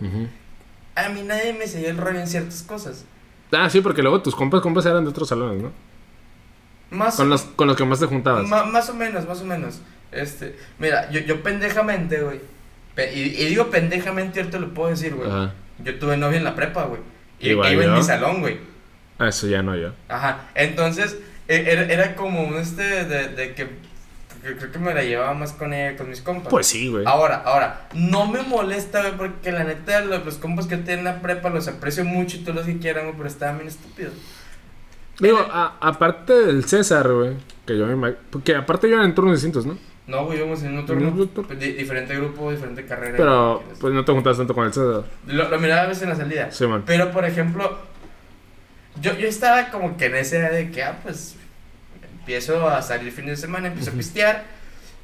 [0.96, 3.06] A mí nadie me seguía el rollo en ciertas cosas.
[3.52, 5.72] Ah, sí, porque luego tus compas, compas eran de otros salones, ¿no?
[6.90, 8.48] Más Con o- los, con los que más te juntabas.
[8.48, 9.82] ma- más o menos, más o menos.
[10.12, 12.40] Este, mira, yo, yo pendejamente, güey.
[12.96, 15.30] pe- y, y digo pendejamente, ahorita lo puedo decir, güey.
[15.30, 15.54] Ajá.
[15.84, 17.02] Yo tuve novia en la prepa, güey.
[17.40, 17.96] Y Igual iba en yo.
[17.98, 18.58] mi salón, güey.
[19.20, 19.92] Ah, eso ya no yo.
[20.10, 20.46] Ajá.
[20.56, 21.18] Entonces,
[21.48, 23.68] e- era, era como este de, que
[24.56, 26.48] creo que me la llevaba más con ella, con mis compas.
[26.50, 27.04] Pues sí, güey.
[27.06, 31.04] Ahora, ahora, no me molesta, güey, porque la neta, los, los compas que tienen en
[31.06, 34.14] la prepa los aprecio mucho y todos los que quieran, güey, pero estaban bien estúpidos.
[35.20, 37.34] Digo, a- aparte del César, güey,
[37.66, 39.78] que yo me Porque aparte yo en turnos distintos, ¿no?
[40.06, 41.12] No, güey, íbamos en un ¿En turno,
[41.60, 43.18] di- diferente grupo, diferente carrera.
[43.18, 45.04] Pero, pues no te juntabas tanto con el César.
[45.26, 46.50] Lo, lo miraba a veces en la salida.
[46.52, 46.84] Sí, man.
[46.86, 47.78] Pero, por ejemplo,
[49.02, 51.36] yo, yo estaba como que en esa edad de que, ah, pues,
[52.28, 54.44] empiezo a salir fin de semana, empiezo a pistear.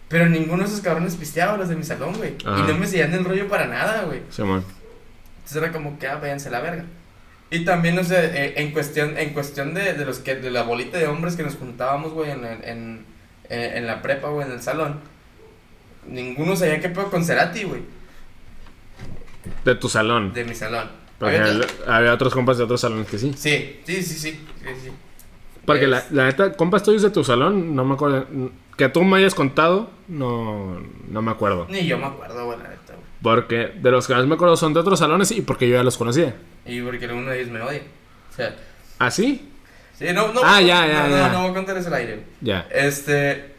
[0.10, 2.36] Pero ninguno de esos cabrones pisteaba los de mi salón, güey.
[2.42, 4.20] Y no me seguían el rollo para nada, güey.
[4.30, 4.64] Simón.
[5.38, 6.84] Entonces era como que, ah, váyanse a la verga.
[7.50, 10.64] Y también, no sé, eh, en cuestión, en cuestión de, de los que, de la
[10.64, 13.06] bolita de hombres que nos juntábamos, güey, en, en, en,
[13.50, 15.00] en la prepa, güey, en el salón.
[16.06, 17.82] Ninguno sabía qué pedo con Cerati, güey,
[19.64, 20.34] De tu salón.
[20.34, 20.90] de mi salón.
[21.22, 23.34] El- había otros compas de otros salones que sí.
[23.38, 24.92] Sí, sí, sí, sí, sí, sí.
[25.66, 28.28] Porque la, la neta, compas tuyos de tu salón, no me acuerdo.
[28.78, 31.68] Que tú me hayas contado, no, no me acuerdo.
[31.70, 33.04] Ni yo me acuerdo, güey, la neta, güey.
[33.22, 35.84] Porque de los que más me acuerdo son de otros salones y porque yo ya
[35.84, 36.36] los conocía.
[36.66, 37.82] Y porque uno de ellos me odia.
[38.32, 38.56] O sea,
[39.00, 39.50] ¿Ah, sí?
[39.98, 40.42] sí, no, no.
[40.44, 41.28] Ah, ya, ya, no, ya.
[41.28, 42.26] No, no voy a contar al aire, güey.
[42.42, 42.68] Ya.
[42.72, 43.54] Este,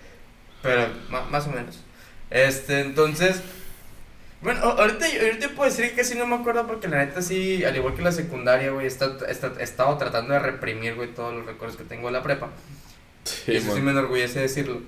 [0.63, 0.89] pero
[1.31, 1.81] más o menos.
[2.31, 3.43] Este, entonces,
[4.45, 7.75] bueno, ahorita, ahorita puedo decir que casi no me acuerdo porque la neta sí, al
[7.75, 11.85] igual que la secundaria, güey, he estado, tratando de reprimir, güey, todos los recuerdos que
[11.85, 12.51] tengo de la prepa.
[13.47, 14.81] y eso sí me enorgullece decirlo.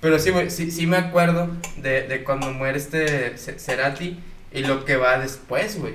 [0.00, 4.18] Pero sí, güey, sí, sí me acuerdo de, de cuando muere este Ce- Cerati
[4.52, 5.94] y lo que va después, güey.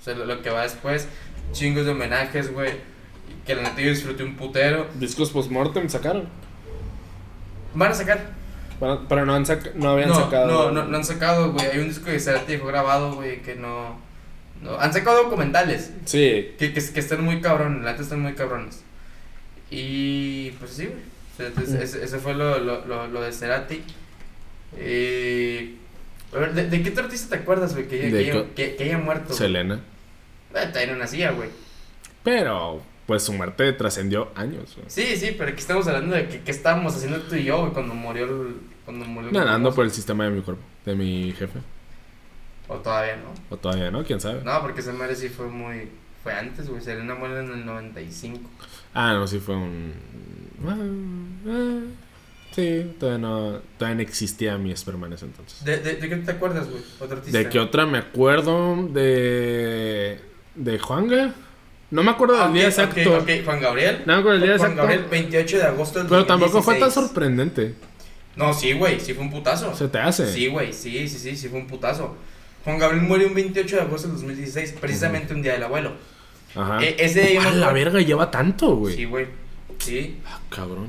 [0.00, 1.06] O sea, lo, lo que va después,
[1.52, 2.72] chingos de homenajes, güey,
[3.46, 4.88] que la neta yo disfruté un putero.
[4.96, 6.28] Discos postmortem sacaron.
[7.74, 8.20] Van a sacar
[8.80, 10.46] Pero, pero no, han sac- no habían no, sacado.
[10.46, 11.66] No, no, no han sacado, güey.
[11.66, 13.98] Hay un disco de Cerati dejó grabado, güey, que no,
[14.62, 14.78] no.
[14.78, 16.54] Han sacado documentales Sí.
[16.58, 18.82] que, que, que están muy cabrones, la neta están muy cabrones.
[19.70, 21.14] Y pues sí, güey.
[21.48, 23.82] Entonces, ese, ese fue lo, lo, lo, lo de Cerati.
[24.76, 25.74] Eh,
[26.34, 27.88] a ver, ¿de, de qué otro artista te acuerdas, güey?
[27.88, 29.32] Que, ¿De que, que, que haya muerto.
[29.34, 29.80] Selena.
[30.54, 31.48] Eh, todavía no nacía, güey.
[32.22, 34.74] Pero, pues su muerte trascendió años.
[34.76, 34.86] güey.
[34.88, 37.72] Sí, sí, pero aquí estamos hablando de que, que estábamos haciendo tú y yo, güey,
[37.72, 38.56] cuando murió el.
[38.84, 41.58] Cuando murió Nadando por el sistema de mi cuerpo, de mi jefe.
[42.68, 43.32] O todavía no.
[43.50, 44.42] O todavía no, quién sabe.
[44.42, 45.88] No, porque esa madre sí fue muy.
[46.22, 46.80] Fue antes, güey.
[46.80, 48.40] Selena muere en el 95.
[48.94, 49.92] Ah, no, sí fue un.
[50.66, 51.80] Ah, ah,
[52.52, 55.62] sí, todavía no, todavía no existía mi esperma en ese entonces.
[55.64, 56.82] ¿De, de, de qué te acuerdas, güey?
[57.10, 57.36] Artista.
[57.38, 58.88] ¿De qué otra me acuerdo?
[58.88, 60.20] De.
[60.54, 61.34] de Juanga.
[61.94, 63.18] No me acuerdo del Ah, día exacto.
[63.18, 64.02] ok, ok, Juan Gabriel.
[64.04, 64.88] No me acuerdo del día Juan exacto.
[64.88, 66.94] Gabriel, 28 de agosto del Pero tampoco fue tan 2016.
[67.06, 67.74] sorprendente.
[68.36, 69.74] No, sí, güey, sí fue un putazo.
[69.76, 70.32] Se te hace.
[70.32, 72.16] Sí, güey, sí, sí, sí, sí fue un putazo.
[72.64, 75.92] Juan Gabriel murió un 28 de agosto del 2016, precisamente un día del abuelo.
[76.56, 76.82] Ajá.
[76.82, 78.96] E- ese día Ah, la verga lleva tanto, güey.
[78.96, 79.26] Sí, güey.
[79.78, 80.18] Sí.
[80.26, 80.88] Ah, cabrón.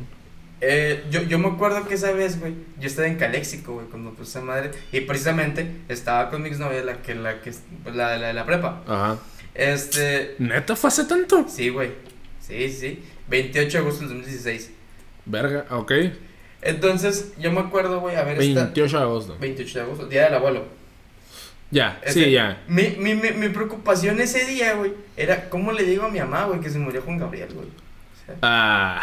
[0.62, 4.16] Eh, yo, yo me acuerdo que esa vez, güey, yo estaba en Caléxico, güey, cuando
[4.24, 4.72] esa madre.
[4.92, 7.52] Y precisamente estaba con mi exnovia, la que, la que,
[7.94, 8.82] la, la de la prepa.
[8.88, 9.18] Ajá.
[9.56, 10.36] Este.
[10.40, 11.46] ¿Neta fue hace tanto?
[11.48, 11.92] Sí, güey.
[12.42, 13.04] Sí, sí, sí.
[13.30, 14.72] 28 de agosto del 2016.
[15.26, 15.92] Verga, ok.
[16.62, 18.64] Entonces, yo me acuerdo, güey, a ver, esta.
[18.66, 19.38] 28 de agosto.
[19.40, 20.66] 28 de agosto, día del abuelo.
[21.72, 22.62] Ya, Ese- sí, ya.
[22.68, 26.46] Mi, mi, mi, mi preocupación ese día, güey, era cómo le digo a mi mamá,
[26.46, 27.68] güey, que se murió Juan Gabriel, güey.
[27.68, 29.02] O sea, Ah.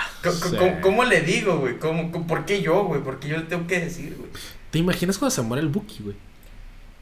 [0.58, 1.78] ¿cómo, cómo le digo, güey?
[1.78, 3.00] ¿Cómo, cómo- ¿Por qué yo, güey?
[3.02, 4.30] ¿Por qué yo le tengo que decir, güey?
[4.70, 6.16] ¿Te imaginas cuando se muere el Buki, güey?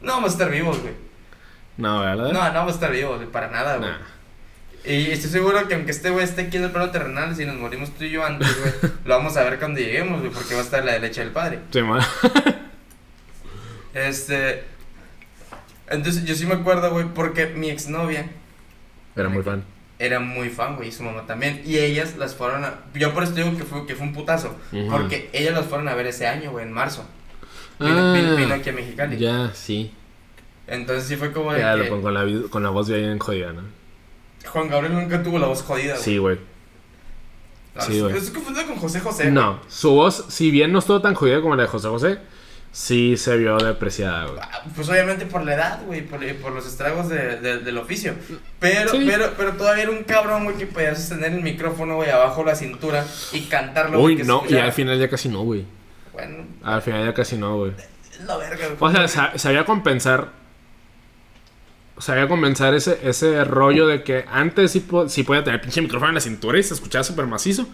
[0.00, 0.94] No vamos a estar vivos, güey.
[1.80, 2.32] No, ¿verdad?
[2.32, 3.90] No, no vamos a estar vivos, güey, para nada, güey.
[3.90, 3.98] Nah.
[4.84, 7.56] Y estoy seguro que aunque este güey esté aquí en el plano terrenal, si nos
[7.56, 10.60] morimos tú y yo antes, güey, lo vamos a ver cuando lleguemos, güey, porque va
[10.60, 11.58] a estar la leche del padre.
[11.72, 11.98] Sí, ma.
[13.94, 14.64] Este.
[15.88, 18.26] Entonces, yo sí me acuerdo, güey, porque mi exnovia
[19.16, 19.64] Era muy fan.
[19.98, 21.62] era muy fan, güey, y su mamá también.
[21.64, 22.74] Y ellas las fueron a.
[22.94, 24.56] Yo por eso digo que fue, que fue un putazo.
[24.90, 27.04] Porque ellas las fueron a ver ese año, güey, en marzo.
[27.80, 29.16] Vino, vino- vino aquí a Mexicali.
[29.16, 29.92] Ah, Ya, sí.
[30.70, 33.18] Entonces sí fue como de Ya, que lo pongo con la, con la voz bien
[33.18, 33.62] jodida, ¿no?
[34.46, 36.02] Juan Gabriel nunca tuvo la voz jodida, güey.
[36.04, 36.38] Sí, güey.
[37.74, 38.16] No, sí, es- güey.
[38.16, 39.22] Estoy confundido con José José.
[39.24, 39.34] güey.
[39.34, 42.18] No, su voz, si bien no estuvo tan jodida como la de José José,
[42.72, 44.38] sí se vio depreciada, güey.
[44.40, 48.14] Ah, Pues obviamente por la edad, güey, por, por los estragos de, de- del oficio.
[48.58, 49.04] Pero, Sí.
[49.06, 52.54] pero, pero todavía era un cabrón, güey, que podía sostener el micrófono, güey, abajo la
[52.54, 54.00] cintura y cantarlo.
[54.00, 55.64] Uy, no, y al final ya casi no, güey.
[56.12, 57.72] Bueno, Al final ya casi no, güey.
[58.12, 58.76] es la verga, güey.
[58.80, 60.39] O sea, sa- sabía compensar.
[62.00, 66.08] Sabía compensar ese, ese rollo de que antes sí, po- sí podía tener pinche micrófono
[66.10, 67.68] en la cintura y se escuchaba súper macizo.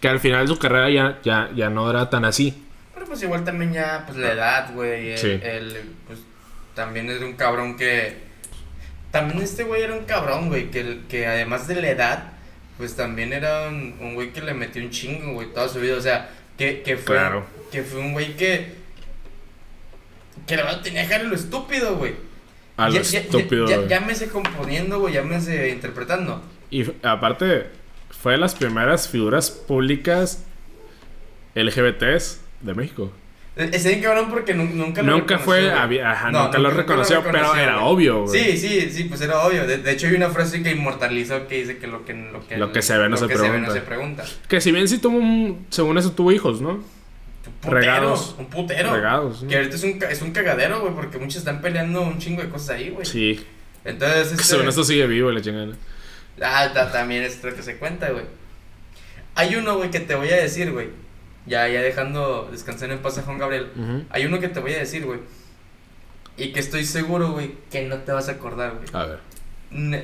[0.00, 2.64] Que al final su carrera ya, ya, ya no era tan así.
[2.94, 5.16] Pero pues igual también ya, pues la edad, güey.
[5.18, 5.40] Sí.
[6.06, 6.20] pues
[6.74, 8.16] también es un cabrón que.
[9.10, 12.32] También este güey era un cabrón, güey, que, que además de la edad,
[12.78, 15.96] pues también era un, un güey que le metió un chingo, güey, toda su vida.
[15.96, 17.16] O sea, que, que fue.
[17.16, 17.44] Claro.
[17.70, 18.74] Que fue un güey que.
[20.46, 22.14] Que la verdad tenía que lo estúpido, güey.
[22.84, 23.88] A lo Ya- ya- estúpido, Ya, güey.
[23.88, 26.42] llámese componiendo, güey, llámese interpretando.
[26.70, 27.66] Y aparte,
[28.10, 30.44] fue de las primeras figuras públicas
[31.54, 33.12] LGBTs de México.
[33.54, 35.82] E- Ese bien cabrón porque nu- nunca lo Nunca fue, reconoció, güey.
[35.84, 38.44] había- ajá, No, nunca lo reconoció, pero era obvio, güey.
[38.44, 39.66] Sí, sí, sí, pues era obvio.
[39.66, 42.56] De, de hecho, hay una frase que inmortalizó que dice que lo que, lo que,
[42.56, 44.24] Lo que se ve no se que ve no se pregunta.
[44.48, 46.82] Que si bien sí tuvo un, según eso tuvo hijos, ¿no?
[47.46, 48.34] Un putero, Regados.
[48.38, 48.94] Un putero.
[48.94, 49.48] Regados, ¿no?
[49.48, 52.48] Que ahorita es un, es un cagadero, güey, porque muchos están peleando un chingo de
[52.48, 53.04] cosas ahí, güey.
[53.06, 53.44] Sí.
[53.84, 55.72] Entonces, este, Según esto sigue vivo la chingada.
[56.40, 58.24] Ah, ta- también es lo que se cuenta, güey.
[59.34, 60.88] Hay uno, güey, que te voy a decir, güey.
[61.46, 63.68] Ya, ya dejando descansar en paz a Juan Gabriel.
[64.10, 65.18] Hay uno que te voy a decir, güey.
[66.36, 68.86] Y que estoy seguro, güey, que no te vas a acordar, güey.
[68.92, 69.18] A ver.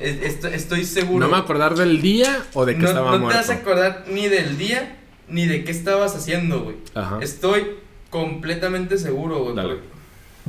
[0.01, 1.25] Estoy, estoy seguro.
[1.25, 3.37] ¿No me acordar del día o de que no, estaba no te muerto?
[3.39, 4.97] vas a acordar ni del día
[5.29, 6.75] ni de qué estabas haciendo, güey.
[6.95, 7.19] Ajá.
[7.21, 7.75] Estoy
[8.09, 9.55] completamente seguro, güey.
[9.55, 9.77] Dale.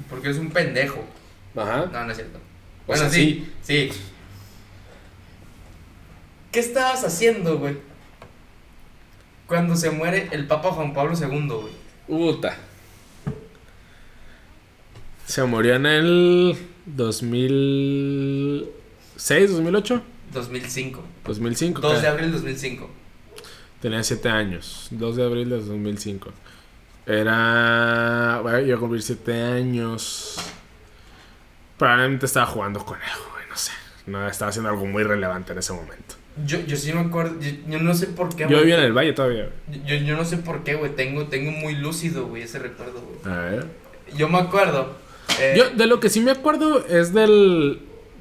[0.08, 1.04] Porque, es un pendejo.
[1.56, 1.86] Ajá.
[1.92, 2.38] No, no es cierto.
[2.38, 2.40] O
[2.88, 3.90] Bueno, sea, sí, sí.
[6.52, 7.76] ¿Qué estabas haciendo, güey?
[9.46, 11.72] Cuando se muere el Papa Juan Pablo II, güey.
[12.06, 12.56] Puta.
[15.26, 16.56] Se murió en el
[16.86, 20.02] 2006, 2008,
[20.32, 21.04] 2005.
[21.24, 21.80] 2005.
[21.80, 22.00] 2 ¿qué?
[22.00, 22.90] de abril 2005.
[23.80, 24.88] Tenía 7 años.
[24.90, 26.30] 2 de abril de 2005.
[27.06, 28.40] Era.
[28.42, 30.36] Bueno, iba a cumplir 7 años.
[31.78, 33.44] Probablemente estaba jugando con él, güey.
[33.48, 33.72] No sé.
[34.06, 36.16] No, estaba haciendo algo muy relevante en ese momento.
[36.46, 38.46] Yo, yo sí me acuerdo, yo, yo no sé por qué.
[38.48, 39.50] Yo vivía en el valle todavía.
[39.86, 40.94] Yo, yo no sé por qué, güey.
[40.94, 43.34] Tengo, tengo muy lúcido, güey, ese recuerdo, güey.
[43.34, 43.66] A ver.
[44.16, 44.94] Yo me acuerdo.
[45.40, 47.80] eh, Yo de lo que sí me acuerdo es del,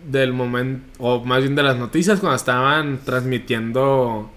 [0.10, 4.32] del momento, o más bien de las noticias cuando estaban transmitiendo,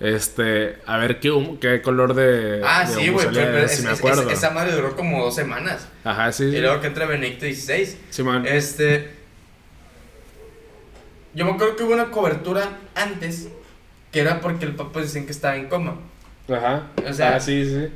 [0.00, 1.30] este, a ver qué,
[1.60, 2.62] qué color de...
[2.64, 3.26] Ah, de sí, güey.
[3.26, 4.22] salía, pero- pero sí es- me es- acuerdo.
[4.30, 5.86] es- esa madre duró como dos semanas.
[6.04, 6.44] Ajá, sí.
[6.44, 6.58] Y sí.
[6.60, 7.96] luego que entra Benedicto XVI.
[8.10, 8.46] Simón.
[8.46, 9.10] Este.
[11.34, 13.48] Yo me acuerdo que hubo una cobertura antes
[14.10, 15.96] que era porque el Papa decían que estaba en coma.
[16.48, 16.88] Ajá.
[17.08, 17.88] o sea- ah, sí, sí.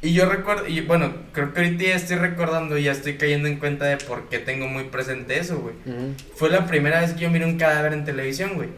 [0.00, 3.48] Y yo recuerdo, y bueno, creo que ahorita ya estoy recordando y ya estoy cayendo
[3.48, 5.74] en cuenta de por qué tengo muy presente eso, güey.
[6.36, 8.68] Fue la primera vez que yo miré un cadáver en televisión, güey.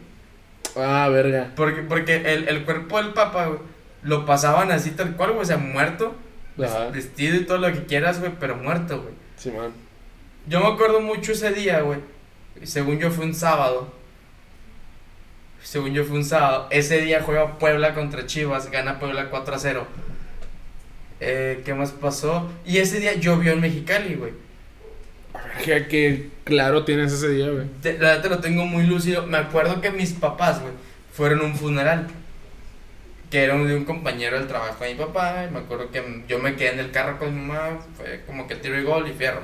[0.75, 1.51] Ah, verga.
[1.55, 3.59] Porque, porque el, el cuerpo del Papa, güey,
[4.03, 6.15] lo pasaban así tal cual, güey, o sea, muerto,
[6.61, 6.89] Ajá.
[6.89, 9.13] vestido y todo lo que quieras, güey, pero muerto, güey.
[9.37, 9.71] Simón.
[10.47, 11.99] Yo me acuerdo mucho ese día, güey.
[12.63, 13.93] Según yo fue un sábado.
[15.61, 16.67] Según yo fue un sábado.
[16.69, 18.71] Ese día juega Puebla contra Chivas.
[18.71, 19.87] Gana Puebla 4 a 0.
[21.19, 22.49] Eh, ¿Qué más pasó?
[22.65, 24.33] Y ese día llovió en Mexicali, güey.
[25.63, 27.65] Que, que claro tienes ese día, güey.
[27.81, 29.25] Te- La verdad lo tengo muy lúcido.
[29.25, 30.73] Me acuerdo que mis papás, güey,
[31.13, 32.07] fueron a un funeral.
[33.29, 35.45] Que era de un compañero del trabajo de mi papá.
[35.49, 37.79] Y me acuerdo que yo me quedé en el carro con mi mamá.
[37.97, 39.41] Fue como que tiro y gol y fierro.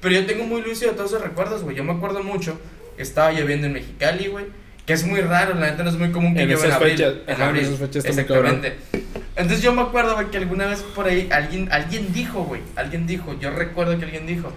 [0.00, 1.76] Pero yo tengo muy lúcido todos esos recuerdos, güey.
[1.76, 2.58] Yo me acuerdo mucho
[2.96, 4.46] que estaba lloviendo en Mexicali, güey.
[4.86, 6.90] Que es muy raro, la neta no es muy común que En llueva en abril.
[6.96, 7.62] fechas, en abril.
[7.64, 8.04] esas fechas.
[8.06, 8.74] Exactamente.
[9.36, 12.62] Entonces yo me acuerdo, güey, que alguna vez por ahí alguien, alguien dijo, güey.
[12.74, 14.50] Alguien dijo, yo recuerdo que alguien dijo.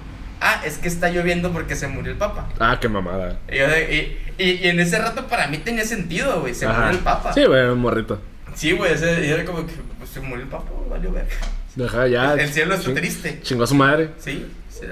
[0.46, 2.50] Ah, es que está lloviendo porque se murió el papa.
[2.60, 3.40] Ah, qué mamada.
[3.50, 6.54] Y, yo de- y, y- y en ese rato para mí tenía sentido, güey.
[6.54, 6.80] Se Ajá.
[6.82, 7.32] murió el papa.
[7.34, 8.22] Sí, güey, un morrito.
[8.54, 8.92] Sí, güey.
[8.94, 11.28] ese- Y era como que pues, se murió el papa, valió ver.
[11.76, 12.34] Deja ya.
[12.34, 13.40] El cielo está ching- triste.
[13.42, 14.10] Chingó a su madre.
[14.20, 14.46] Sí.
[14.70, 14.86] sí.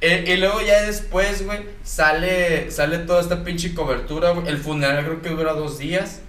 [0.00, 4.48] Eh, y luego ya después, güey, sale, sale toda esta pinche cobertura, güey.
[4.48, 6.20] El funeral creo que dura dos días.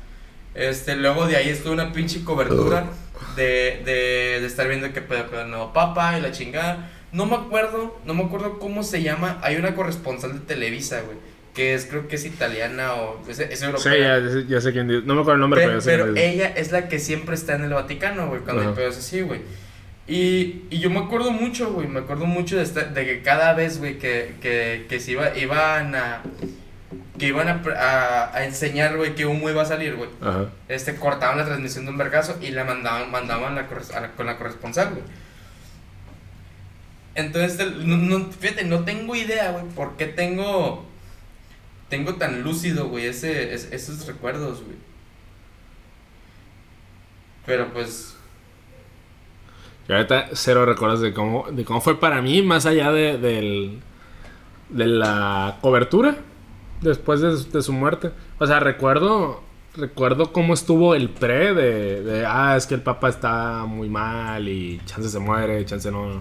[0.54, 2.86] Este, luego de ahí estuvo una pinche cobertura
[3.36, 6.90] de, de, de estar viendo que pedo con el nuevo papa y la chingada.
[7.16, 9.40] No me acuerdo, no me acuerdo cómo se llama.
[9.42, 11.18] Hay una corresponsal de Televisa, güey.
[11.54, 14.20] Que es, creo que es italiana o es, es Sí, europea.
[14.20, 15.04] ya, ya sé quién dice.
[15.06, 17.00] No me acuerdo el nombre, pero, Pero, ya sé quién pero ella es la que
[17.00, 19.40] siempre está en el Vaticano, güey, cuando el pedo es así, güey.
[20.08, 23.54] Y, y yo me acuerdo mucho, güey, me acuerdo mucho de, esta- de que cada
[23.54, 26.22] vez, güey, que, que, que se iba, iban a...
[27.18, 30.10] Que iban a, a, a enseñar, güey, que humo iba a salir, güey.
[30.68, 33.62] Este, cortaban la transmisión de un vergazo y la mandaban, mandaban la
[33.96, 35.02] a la- con la corresponsal, güey.
[37.16, 40.86] Entonces, no, no- fíjate, no tengo idea, güey, por qué tengo...
[41.90, 44.76] Tengo tan lúcido, güey, ese, es- esos recuerdos, güey.
[47.46, 48.16] Pero pues...
[49.88, 53.82] Y ahorita cero recuerdos de cómo, de cómo fue para mí, más allá de, del,
[54.70, 56.18] de la cobertura
[56.82, 58.10] después de, de su muerte.
[58.40, 59.44] O sea, recuerdo,
[59.76, 64.50] recuerdo cómo estuvo el pre de, de, ah, es que el papa está muy mal
[64.50, 66.20] y chance se muere, chance no.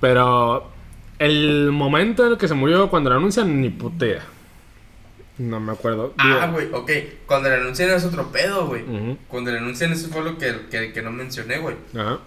[0.00, 0.70] Pero
[1.18, 4.24] el momento en el que se murió, cuando lo anuncian, ni puta idea.
[5.38, 6.14] No me acuerdo.
[6.18, 6.90] Ah, güey, ok.
[7.26, 8.84] Cuando le anuncian es otro pedo, güey.
[9.28, 11.76] Cuando le anuncian eso fue lo que, que, que no mencioné, güey.
[11.94, 12.20] Ajá.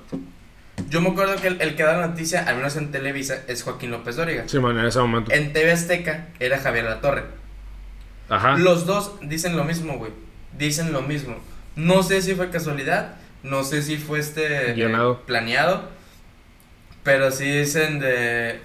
[0.90, 3.64] Yo me acuerdo que el, el que da la noticia, al menos en Televisa, es
[3.64, 4.44] Joaquín López Dóriga.
[4.48, 5.32] Sí, man, en ese momento.
[5.32, 7.24] En TV Azteca era Javier La Torre.
[8.30, 8.58] Ajá.
[8.58, 10.12] Los dos dicen lo mismo, güey.
[10.58, 11.36] Dicen lo mismo.
[11.76, 15.90] No sé si fue casualidad, no sé si fue este eh, planeado,
[17.10, 18.60] pero sí dicen de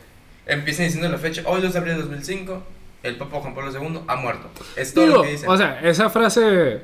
[0.46, 2.62] empiezan diciendo la fecha, hoy 2 de abril de 2005,
[3.02, 4.50] el Papa Juan Pablo II ha muerto.
[4.76, 5.48] Es todo Digo, lo que dicen.
[5.48, 6.80] o sea, esa frase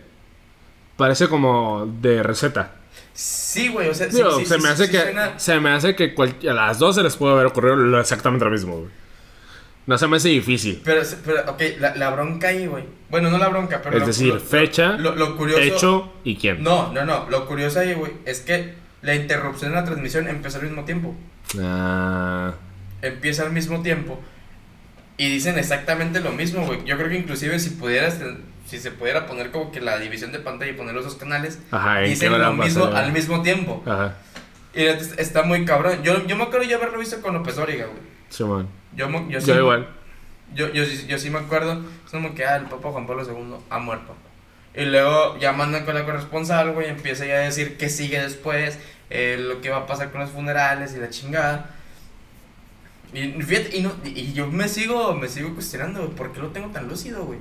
[0.96, 2.72] parece como de receta.
[3.12, 5.61] Sí, güey, o sea, sí, Digo, sí, se, sí, me hace sí que, suena- se
[5.61, 6.14] me hace que
[6.48, 8.90] a las dos se les puede haber ocurrido exactamente lo mismo, güey.
[9.86, 10.80] No se me hace difícil.
[10.84, 12.84] Pero, pero, ok, la, la bronca ahí, güey.
[13.11, 13.96] Bueno, no la bronca, pero.
[13.96, 15.61] Es lo- decir, lo- fecha, lo, lo curioso.
[15.62, 16.62] hecho y quién.
[16.62, 17.28] No, no, no.
[17.28, 21.14] Lo curioso ahí, güey, es que la interrupción en la transmisión empezó al mismo tiempo.
[21.61, 22.53] Ah,
[23.03, 24.20] Empieza al mismo tiempo.
[25.16, 26.84] Y dicen exactamente lo mismo, güey.
[26.84, 28.18] Yo creo que inclusive si pudieras,
[28.66, 31.59] si se pudiera poner como que la división de pantalla y poner los dos canales,
[31.70, 33.82] ajá, ¿en qué dicen lo mismo al mismo tiempo.
[33.86, 34.16] Ajá,
[34.74, 36.03] Y es- está muy cabrón.
[36.03, 37.98] Yo, yo me acuerdo yo haberlo visto con López Dóriga, güey.
[38.28, 38.68] Simón.
[38.94, 39.88] Yo, mo- yo, sí, Yo igual.
[40.55, 41.82] Yo, yo, sí- yo sí me acuerdo.
[42.05, 44.14] Es como que, ah, el Papa Juan Pablo II ha muerto.
[44.74, 48.20] Y luego ya mandan con la corresponsal, güey, y empieza ya a decir qué sigue
[48.22, 48.78] después,
[49.10, 51.70] eh, lo que va a pasar con los funerales y la chingada.
[53.12, 56.48] Y fíjate, y, no, y yo me sigo, me sigo cuestionando, güey, ¿por qué lo
[56.50, 57.40] tengo tan lúcido, güey?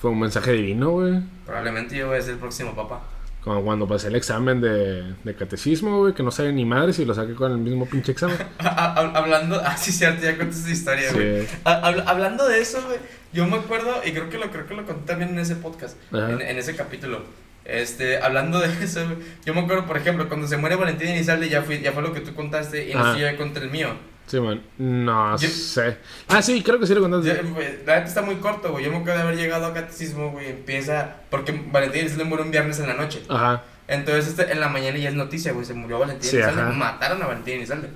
[0.00, 1.20] Fue un mensaje divino, güey.
[1.46, 3.02] Probablemente yo voy a ser el próximo papa.
[3.42, 7.04] Como cuando pasé el examen de, de catecismo, güey, que no sabe ni madre si
[7.04, 8.36] lo saqué con el mismo pinche examen.
[8.58, 11.46] Hablando, ah, sí, cierto, ya conté esa historia, güey.
[11.46, 11.54] Sí.
[11.64, 12.98] Ha- habla- hablando de eso, güey,
[13.34, 15.96] yo me acuerdo, y creo que lo, creo que lo conté también en ese podcast,
[16.12, 17.22] en, en ese capítulo.
[17.64, 19.00] Este, hablando de eso,
[19.44, 22.12] yo me acuerdo, por ejemplo, cuando se muere Valentín Elizalde, ya, fui, ya fue lo
[22.12, 23.88] que tú contaste, y no yo ya conté el mío.
[24.26, 24.62] Sí, man.
[24.78, 25.98] No Yo- sé.
[26.28, 27.28] Ah, sí, creo que sí lo contaste.
[27.28, 27.42] Yo,
[27.86, 30.48] la neta está muy corto, güey, yo me acuerdo de haber llegado a catecismo, güey,
[30.48, 33.22] empieza, porque Valentín Elizalde murió un viernes en la noche.
[33.28, 33.62] Ajá.
[33.86, 37.22] Entonces, este, en la mañana ya es noticia, güey, se murió Valentín Sí, Elizalde, mataron
[37.22, 37.88] a Valentín Elizalde.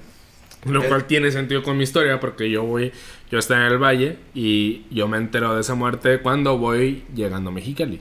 [0.64, 0.88] Lo Eh.
[0.88, 2.92] cual tiene sentido con mi historia porque yo voy,
[3.30, 7.50] yo estaba en el valle y yo me entero de esa muerte cuando voy llegando
[7.50, 8.00] a Mexicali.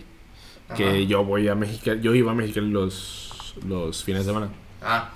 [0.67, 0.75] Ajá.
[0.75, 4.49] Que yo voy a Mexicali, yo iba a Mexicali los, los fines de semana.
[4.81, 5.11] Ah,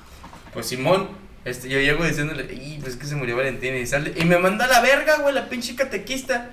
[0.54, 1.08] pues Simón,
[1.44, 4.38] este, yo llego diciéndole, y pues es que se murió Valentín y sale, y me
[4.38, 6.52] manda a la verga, güey, la pinche catequista.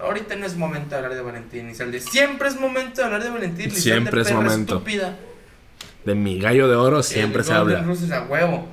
[0.00, 2.00] Ahorita no es momento de hablar de Valentín y sale.
[2.00, 4.74] Siempre es momento de hablar de Valentín Elizalde, Siempre es momento.
[4.76, 5.16] estúpida.
[6.04, 7.82] De mi gallo de oro siempre El se habla.
[7.82, 8.66] Roses a huevo.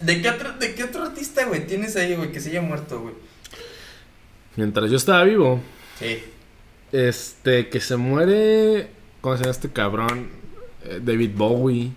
[0.00, 3.00] ¿De qué, otro, ¿De qué otro artista, güey, tienes ahí, güey, que se haya muerto,
[3.00, 3.14] güey?
[4.56, 5.60] Mientras yo estaba vivo,
[5.98, 6.22] Sí.
[6.92, 8.90] este, que se muere,
[9.20, 10.30] ¿cómo se llama este cabrón?
[10.84, 11.92] Eh, David Bowie.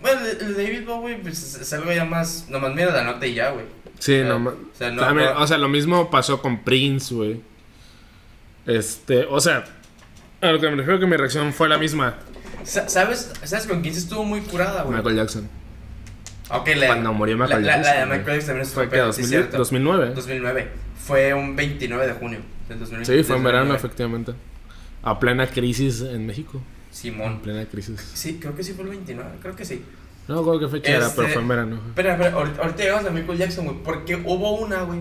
[0.00, 2.46] Bueno, el David Bowie, pues es, algo ya más.
[2.48, 3.66] Nomás mira la nota y ya, güey.
[3.98, 6.64] Sí, Eh, no, ma- o sea, no, también, no- o sea, lo mismo pasó con
[6.64, 7.42] Prince, güey.
[8.66, 9.64] Este, o sea,
[10.40, 12.16] a lo que me refiero que mi reacción fue la misma.
[12.64, 14.96] Sa- ¿Sabes, ¿Sabes con quién se estuvo muy curada, güey?
[14.96, 15.50] Michael Jackson.
[16.52, 19.12] Ok, la, Cuando murió Michael la, la- la de Jackson también estuvo Fue que pedo,
[19.12, 19.56] sí, 2000, cierto.
[19.58, 20.12] 2009.
[20.14, 20.68] 2009.
[20.98, 23.04] Fue un 29 de junio del 2009.
[23.18, 23.78] Sí, fue en verano, 2009.
[23.78, 24.32] efectivamente.
[25.02, 26.58] A plena crisis en México.
[26.90, 27.40] En Simón.
[27.40, 28.00] plena crisis.
[28.14, 29.84] Sí, creo que sí fue el 29, creo que sí.
[30.28, 31.76] No acuerdo qué fecha era, Este- pero fue en verano.
[31.88, 33.76] Espera, espera, ahorita, ahorita llegamos a Michael Jackson, güey.
[33.82, 35.00] Porque hubo una, güey.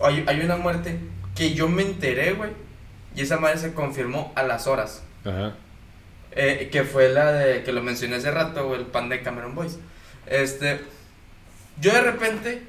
[0.00, 0.98] Hay, hay una muerte
[1.34, 2.50] que yo me enteré, güey.
[3.16, 5.02] Y esa madre se confirmó a las horas.
[5.24, 5.54] Ajá.
[6.32, 9.54] Eh, que fue la de que lo mencioné hace rato, güey, el pan de Cameron
[9.54, 9.78] Boys.
[10.30, 10.80] Este,
[11.80, 12.62] yo de repente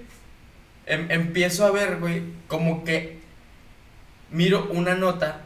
[0.85, 3.19] em- empiezo a ver, güey, como que
[4.31, 5.41] miro una nota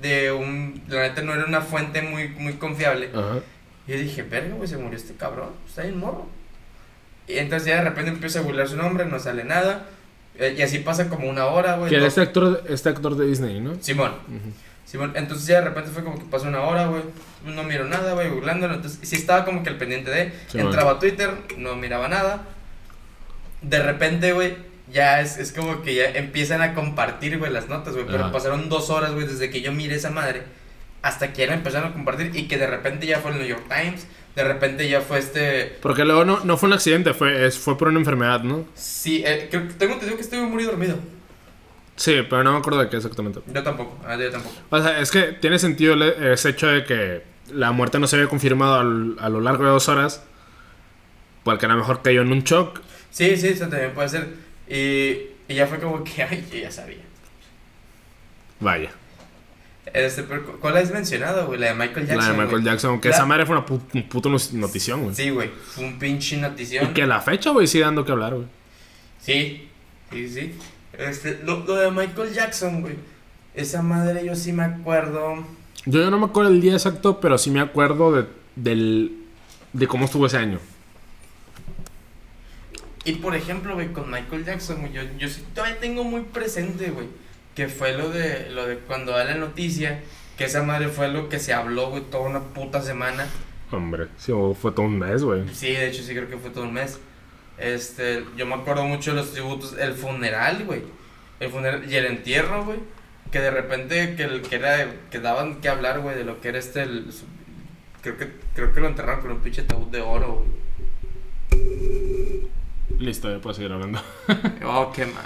[0.00, 3.10] de un, la neta no era una fuente muy, muy confiable.
[3.14, 3.40] Ajá.
[3.86, 6.26] Y yo dije, verga, güey, se murió este cabrón, está bien morro.
[7.26, 9.86] Y entonces ya de repente empiezo a googlear su nombre, no sale nada.
[10.38, 11.90] Eh, y así pasa como una hora, güey.
[11.90, 13.76] Que era este actor, este actor de Disney, ¿no?
[13.80, 14.12] Simón.
[14.92, 17.02] Entonces ya de repente fue como que pasó una hora, güey.
[17.44, 18.74] No miro nada, güey, googlándolo.
[18.74, 20.32] Entonces, sí estaba como que al pendiente de.
[20.48, 22.46] Sí, entraba a Twitter, no miraba nada.
[23.60, 24.56] De repente, güey,
[24.90, 28.06] ya es, es como que ya empiezan a compartir, güey, las notas, güey.
[28.06, 28.32] Pero Ajá.
[28.32, 30.42] pasaron dos horas, güey, desde que yo miré esa madre.
[31.02, 32.34] Hasta que ya la empezaron a compartir.
[32.34, 34.06] Y que de repente ya fue el New York Times.
[34.34, 35.76] De repente ya fue este.
[35.82, 38.64] Porque luego no, no fue un accidente, fue, es, fue por una enfermedad, ¿no?
[38.74, 40.96] Sí, eh, creo que tengo entendido que estuve muy dormido.
[41.98, 43.40] Sí, pero no me acuerdo de qué exactamente.
[43.52, 44.54] Yo tampoco, ah, yo tampoco.
[44.70, 47.22] O sea, es que tiene sentido ese hecho de que
[47.52, 50.22] la muerte no se había confirmado al- a lo largo de dos horas.
[51.44, 52.80] Porque a lo mejor cayó en un shock.
[53.10, 54.28] Sí, sí, eso también puede ser.
[54.68, 56.98] Y, y ya fue como que, ay, yo ya sabía.
[58.60, 58.90] Vaya.
[59.94, 61.58] Este, pero, ¿cu- ¿Cuál has mencionado, güey?
[61.58, 62.16] La de Michael Jackson.
[62.18, 62.64] la de Michael güey.
[62.64, 63.00] Jackson.
[63.00, 65.14] Que La- esa madre fue una pu- un puto notición, güey.
[65.14, 65.48] Sí, güey.
[65.48, 66.92] Fue un pinche y notición.
[66.92, 68.46] que la fecha, güey, sigue dando que hablar, güey.
[69.20, 69.68] Sí,
[70.12, 70.54] sí, sí.
[70.92, 72.96] Este, lo, lo de Michael Jackson, güey.
[73.54, 75.44] Esa madre yo sí me acuerdo.
[75.84, 79.24] Yo ya no me acuerdo el día exacto, pero sí me acuerdo de, del,
[79.72, 80.58] de cómo estuvo ese año.
[83.04, 86.90] Y por ejemplo, güey, con Michael Jackson, güey, yo, yo sí todavía tengo muy presente,
[86.90, 87.06] güey,
[87.54, 90.02] que fue lo de, lo de cuando da la noticia,
[90.36, 93.26] que esa madre fue lo que se habló, güey, toda una puta semana.
[93.70, 95.42] Hombre, sí, fue todo un mes, güey.
[95.54, 97.00] Sí, de hecho sí creo que fue todo un mes.
[97.60, 100.82] Este, yo me acuerdo mucho de los tributos, el funeral, güey.
[101.40, 102.78] El funeral y el entierro, güey.
[103.32, 106.48] Que de repente que, el- que era que daban que hablar, güey, de lo que
[106.48, 107.12] era este el-
[108.00, 111.68] Creo que, creo que lo enterraron con un pinche ataúd de oro, güey.
[112.98, 114.00] Listo, ya puedo seguir hablando.
[114.64, 115.24] Oh, qué mal.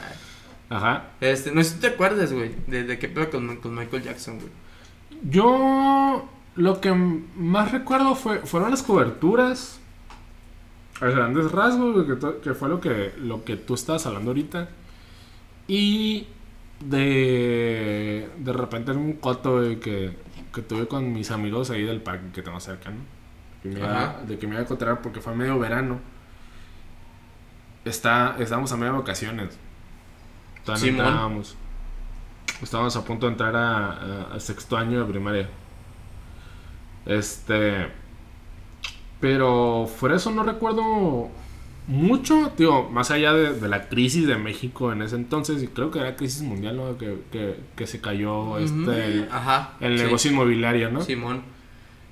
[0.71, 1.11] Ajá.
[1.21, 4.37] Este, no sé si te acuerdas, güey, de, de qué pedo con, con Michael Jackson,
[4.39, 4.51] güey.
[5.25, 9.79] Yo lo que más recuerdo fue, fueron las coberturas.
[11.03, 12.07] A grandes rasgos,
[12.43, 14.69] que, fue lo que, lo que tú estabas hablando ahorita.
[15.69, 16.27] Y
[16.81, 20.16] de, de repente en un coto que,
[20.55, 22.99] que tuve con mis amigos ahí del parque que tengo cerca, ¿no?
[23.62, 26.01] Que me iba- de que me iba a cotear porque fue medio verano.
[27.85, 29.59] Está, estábamos a medio vacaciones.
[30.65, 31.57] Todavía entrábamos.
[32.62, 35.49] Estábamos a punto de entrar a, a- a sexto año de primaria.
[37.07, 37.89] Este.
[39.23, 41.31] Pero fuera de eso no recuerdo
[41.86, 45.90] mucho, digo, más allá de, de la crisis de México en ese entonces, y creo
[45.90, 46.99] que era crisis mundial, ¿no?
[46.99, 49.74] Que, que, que se cayó este, el, Ajá.
[49.81, 50.05] el sí.
[50.05, 51.01] negocio inmobiliario, ¿no?
[51.03, 51.43] Simón.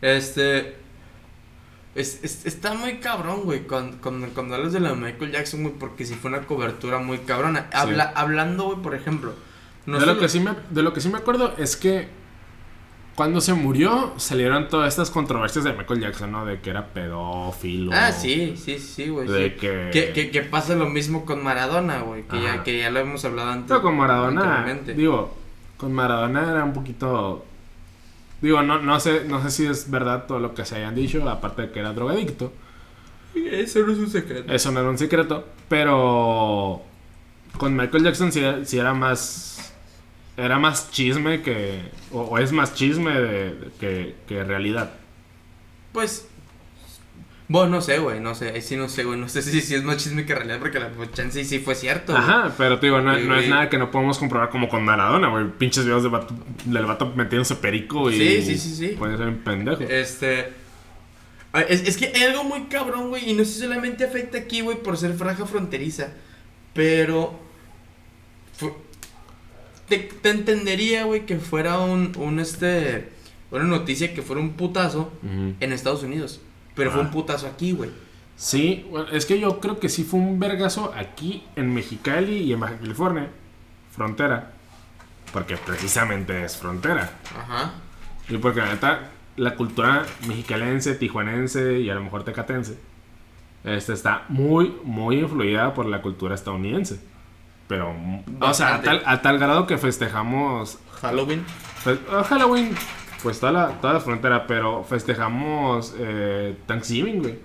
[0.01, 0.77] Este.
[1.95, 6.15] es- es- está muy cabrón, güey, cuando hablas de la Michael Jackson, güey, porque si
[6.15, 7.69] fue una cobertura muy cabrona.
[7.73, 9.35] Habla, Hablando, güey, por ejemplo.
[9.87, 12.09] no de, lo que sí me, de lo que sí me acuerdo es que
[13.15, 16.47] cuando se murió salieron todas estas controversias de Michael Jackson, ¿no?
[16.47, 17.93] De que era pedófilo.
[17.95, 19.29] Ah, sí, sí, sí, güey.
[19.29, 19.57] De sí.
[19.57, 19.91] que...
[19.93, 23.25] Que, que, que pasa lo mismo con Maradona, güey, que ya, que ya lo hemos
[23.25, 23.69] hablado antes.
[23.69, 24.65] Pero con Maradona,
[24.97, 25.37] digo,
[25.77, 27.45] con Maradona era un poquito...
[28.41, 31.29] Digo, no, no, sé, no sé si es verdad todo lo que se hayan dicho,
[31.29, 32.53] aparte de que era drogadicto.
[33.35, 34.51] Eso no es un secreto.
[34.51, 36.81] Eso no era un secreto, pero
[37.59, 39.50] con Michael Jackson sí, sí era más...
[40.41, 41.81] Era más chisme que...
[42.13, 44.93] O, o es más chisme de- de- que, que realidad.
[45.93, 46.27] Pues.
[47.49, 49.75] Bueno, no sé, güey, no sé, ahí sí no sé, güey, no sé si, si
[49.75, 52.25] es más chisme que realidad, porque la pues, chance sí fue cierto, güey.
[52.25, 54.85] Ajá, pero te digo, no, Sí, no es nada que no podemos comprobar como con
[54.85, 55.47] Maradona, güey.
[55.59, 56.35] Pinches videos de vato-
[56.65, 58.17] del vato metiéndose perico y...
[58.17, 58.89] Sí, sí, sí, sí.
[58.97, 59.83] Puede ser un pendejo.
[59.83, 60.53] Este.
[61.69, 63.29] Es, es que hay algo muy cabrón, güey.
[63.29, 66.13] Y no sé si solamente afecta aquí, güey, por ser franja fronteriza.
[66.73, 67.35] Pero.
[69.91, 73.11] Te, te entendería, güey, que fuera un, un este.
[73.51, 76.41] Una noticia que fuera un putazo en Estados Unidos.
[76.77, 77.91] Pero fue un putazo aquí, güey.
[78.37, 82.53] Sí, bueno, es que yo creo que sí fue un vergazo aquí en Mexicali y
[82.53, 83.29] en Baja California,
[83.91, 84.53] frontera,
[85.33, 87.19] porque precisamente es frontera.
[87.37, 87.73] Ajá.
[88.29, 92.79] Y porque la neta, la cultura mexicalense, tijuanense y a lo mejor tecatense,
[93.65, 97.01] este, está muy, muy influida por la cultura estadounidense.
[97.71, 97.95] Pero,
[98.41, 101.45] o sea, a tal, a tal grado que festejamos Halloween.
[102.11, 102.75] Ah, Halloween,
[103.23, 107.39] pues toda la, toda la frontera, pero festejamos eh, Thanksgiving, güey.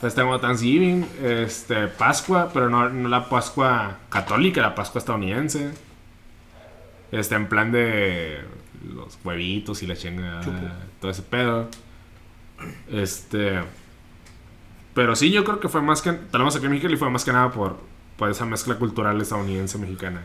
[0.00, 5.74] Festejamos Thanksgiving, este, Pascua, pero no, no la Pascua católica, la Pascua estadounidense.
[7.12, 8.46] Este, en plan de
[8.82, 10.40] los huevitos y la chinga,
[11.02, 11.68] todo ese pedo.
[12.90, 13.60] Este.
[14.94, 16.12] Pero sí, yo creo que fue más que.
[16.12, 17.76] Tenemos aquí en México y fue más que nada por,
[18.18, 20.22] por esa mezcla cultural estadounidense-mexicana.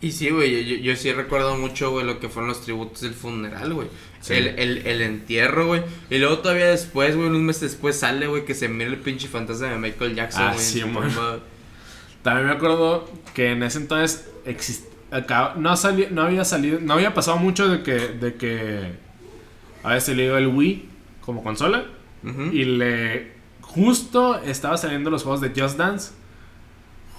[0.00, 3.12] Y sí, güey, yo, yo sí recuerdo mucho, güey, lo que fueron los tributos del
[3.12, 3.88] funeral, güey.
[4.22, 4.32] Sí.
[4.32, 5.82] El, el, el entierro, güey.
[6.08, 9.28] Y luego todavía después, güey, unos meses después sale, güey, que se mira el pinche
[9.28, 10.64] fantasma de Michael Jackson, Ah, güey.
[10.64, 10.82] sí.
[12.22, 16.94] También me acuerdo que en ese entonces exist- acá- no, sali- no había salido, no
[16.94, 18.92] había pasado mucho de que, de que
[19.82, 20.88] había salido el Wii
[21.22, 21.84] como consola
[22.52, 23.32] y le
[23.62, 26.12] justo estaba saliendo los juegos de Just Dance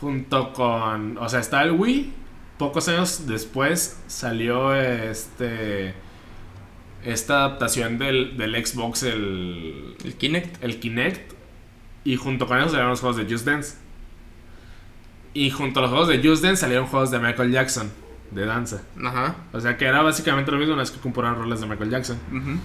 [0.01, 2.11] junto con, o sea, está el Wii,
[2.57, 5.93] pocos años después salió este
[7.05, 10.63] esta adaptación del, del Xbox el El Kinect.
[10.63, 11.33] el Kinect
[12.03, 13.77] y junto con eso salieron los juegos de Just Dance.
[15.33, 17.89] Y junto a los juegos de Just Dance salieron juegos de Michael Jackson,
[18.31, 18.81] de danza.
[19.03, 19.35] Ajá.
[19.53, 22.17] O sea que era básicamente lo mismo, no es que compraron roles de Michael Jackson.
[22.31, 22.59] Ujú.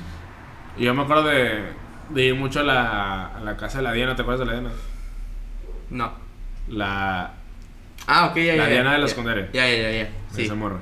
[0.79, 1.65] Y yo me acuerdo de,
[2.11, 4.61] de ir mucho a la, a la casa de la Diana, ¿te acuerdas de la
[4.61, 4.75] Diana?
[5.91, 6.26] No.
[6.69, 7.35] La,
[8.07, 8.57] Ah, ok, ya, ya.
[8.57, 8.69] La.
[8.69, 9.49] Diana de la Escondere.
[9.53, 10.11] Ya, ya, ya, ya.
[10.33, 10.43] Sí.
[10.43, 10.81] esa morra.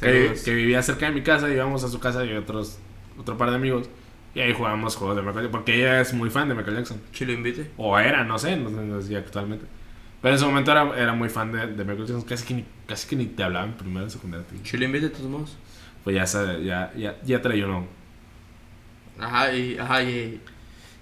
[0.00, 2.78] Que, vivía cerca de mi casa, íbamos a su casa y otros,
[3.18, 3.88] otro par de amigos.
[4.34, 7.00] Y ahí jugábamos juegos de Michael Jackson, porque ella es muy fan de Michael Jackson.
[7.20, 7.70] Lo invite.
[7.76, 9.66] O era, no sé, no sé no sé si actualmente.
[10.22, 12.22] Pero en ese momento era, era muy fan de, de Michael Jackson.
[12.22, 14.46] Casi que, ni, casi que ni te hablaba en primero y secundaria.
[14.62, 15.56] Si lo invite, de todos modos.
[16.04, 17.86] Pues ya, sabe- ya, ya, ya traía uno.
[19.18, 19.78] Ajá, y.
[19.78, 20.40] Ajá, y.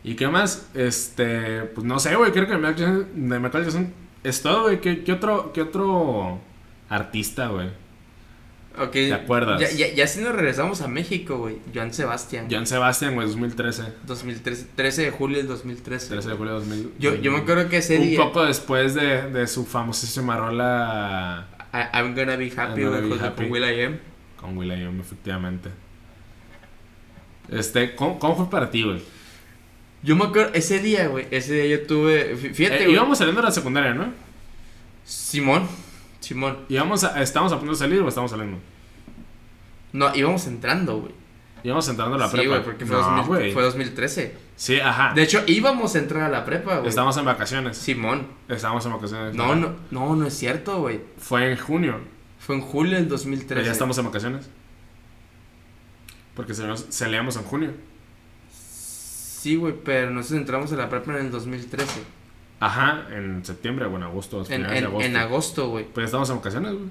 [0.05, 0.68] ¿Y qué más?
[0.74, 2.30] Este, pues no sé, güey.
[2.32, 2.59] Creo que de
[3.38, 3.93] Michael Jackson
[4.28, 4.81] es todo, güey.
[4.81, 6.39] ¿Qué, qué otro, ¿Qué otro
[6.89, 7.69] artista, güey?
[8.78, 8.93] Ok.
[8.93, 9.59] ¿Te acuerdas?
[9.61, 11.57] Ya, ya, ya si nos regresamos a México, güey.
[11.74, 12.47] Joan Sebastián.
[12.51, 13.82] John Sebastian, güey, 2013.
[14.07, 16.09] 2013, 13 de julio del 2013.
[16.11, 16.93] 13 de julio de 2000.
[16.98, 18.19] Yo, yo me acuerdo que ese Un día.
[18.20, 23.44] poco después de, de su famosísima rola I- I'm gonna be happy, gonna be happy.
[23.44, 23.98] con Will I Am.
[24.39, 25.70] con Will.i.am, efectivamente.
[27.48, 29.01] Este, ¿cómo, cómo fue para ti, güey?
[30.02, 32.94] Yo me acuerdo, ese día, güey, ese día yo tuve, fí- fíjate, Eh, güey.
[32.94, 34.12] íbamos saliendo de la secundaria, ¿no?
[35.05, 35.66] Simón,
[36.20, 36.59] Simón.
[36.68, 38.59] Íbamos a, ¿Estamos a punto de salir o estamos saliendo?
[39.93, 41.12] No, íbamos entrando, güey.
[41.64, 42.48] Íbamos entrando a la Sí, prepa.
[42.51, 43.52] güey, porque fue, no, 2000 güey.
[43.52, 44.35] fue 2013.
[44.55, 45.12] Sí, ajá.
[45.14, 46.89] De hecho, íbamos a entrar a la prepa, güey.
[46.89, 47.77] Estamos en vacaciones.
[47.77, 48.27] Simón.
[48.48, 49.35] Estamos en vacaciones.
[49.35, 51.01] No, no, no, no es cierto, güey.
[51.18, 51.98] Fue en junio.
[52.39, 53.64] Fue en julio del Pero 2013.
[53.64, 54.48] ya estamos en vacaciones.
[56.35, 57.70] Porque salíamos en junio.
[59.47, 62.01] Sí, güey, pero nosotros entramos a la prepa en el 2013.
[62.59, 64.44] Ajá, en septiembre o en agosto.
[64.48, 65.01] En, de agosto.
[65.06, 65.85] en agosto, güey.
[65.85, 66.86] Pues estamos en vacaciones, güey.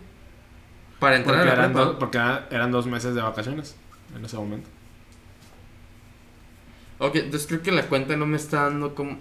[0.97, 1.99] Para entrar Porque, a la eran, prepa.
[1.99, 3.75] porque era- eran dos meses de vacaciones
[4.15, 4.69] en ese momento.
[6.99, 9.17] Ok, entonces creo que la cuenta no me está dando como...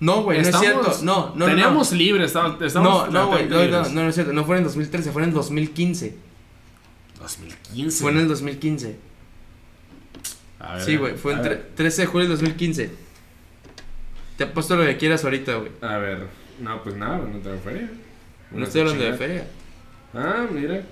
[0.00, 0.98] No, güey, no es cierto.
[1.04, 1.96] No, no, no, Teníamos no.
[1.96, 2.60] libre, estábamos.
[2.60, 4.32] estábamos No, no, güey, no, no, no, no es cierto.
[4.32, 6.16] No fue en el 2013, fue en el 2015.
[7.20, 8.02] 2015.
[8.02, 8.98] Fue en el 2015.
[10.66, 12.90] A ver, Sí, güey, fue tre- 13 de julio del 2015.
[14.36, 15.70] Te apuesto lo que quieras ahorita, güey.
[15.80, 16.26] A ver,
[16.60, 17.88] no, pues nada, no tengo feria.
[18.50, 19.46] No estoy hablando de feria.
[20.12, 20.82] Ah, mira.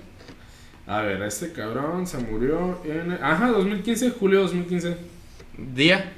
[0.85, 3.11] A ver, este cabrón se murió en.
[3.21, 4.97] Ajá, 2015, julio 2015.
[5.57, 6.11] ¿Día?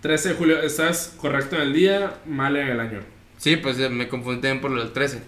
[0.00, 3.00] 13 de julio, estás correcto en el día, mal en el año.
[3.36, 5.20] Sí, pues eh, me confundí también por lo del 13.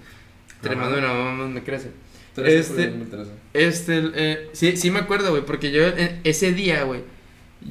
[0.60, 1.90] Tremendo una mamá me crece.
[2.34, 3.30] 13 de Este- julio 2013.
[3.52, 7.02] Este, eh, sí, sí me acuerdo, güey, porque yo en ese día, güey,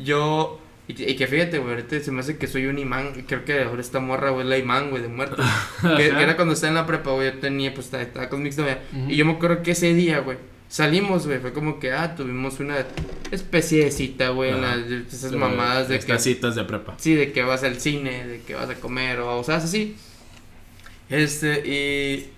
[0.04, 0.60] yo...
[0.88, 3.46] Y que, y que fíjate, güey, ahorita se me hace que soy un imán, creo
[3.46, 5.38] que ahora esta morra, güey, es la imán, güey, de muerto.
[5.98, 8.42] que, que era cuando estaba en la prepa, güey, yo tenía, pues, estaba, estaba con
[8.42, 8.82] mi exnovia.
[8.92, 9.10] Ujú.
[9.10, 10.38] Y yo me acuerdo que ese día, güey,
[10.68, 12.86] salimos, güey, fue como que, ah, tuvimos una
[13.32, 16.20] especie de cita, güey, las, de esas mamadas de que...
[16.20, 16.96] Citas de prepa.
[16.98, 19.96] Sí, de que vas al cine, de que vas a comer o o sea, así.
[21.12, 22.32] Este, y.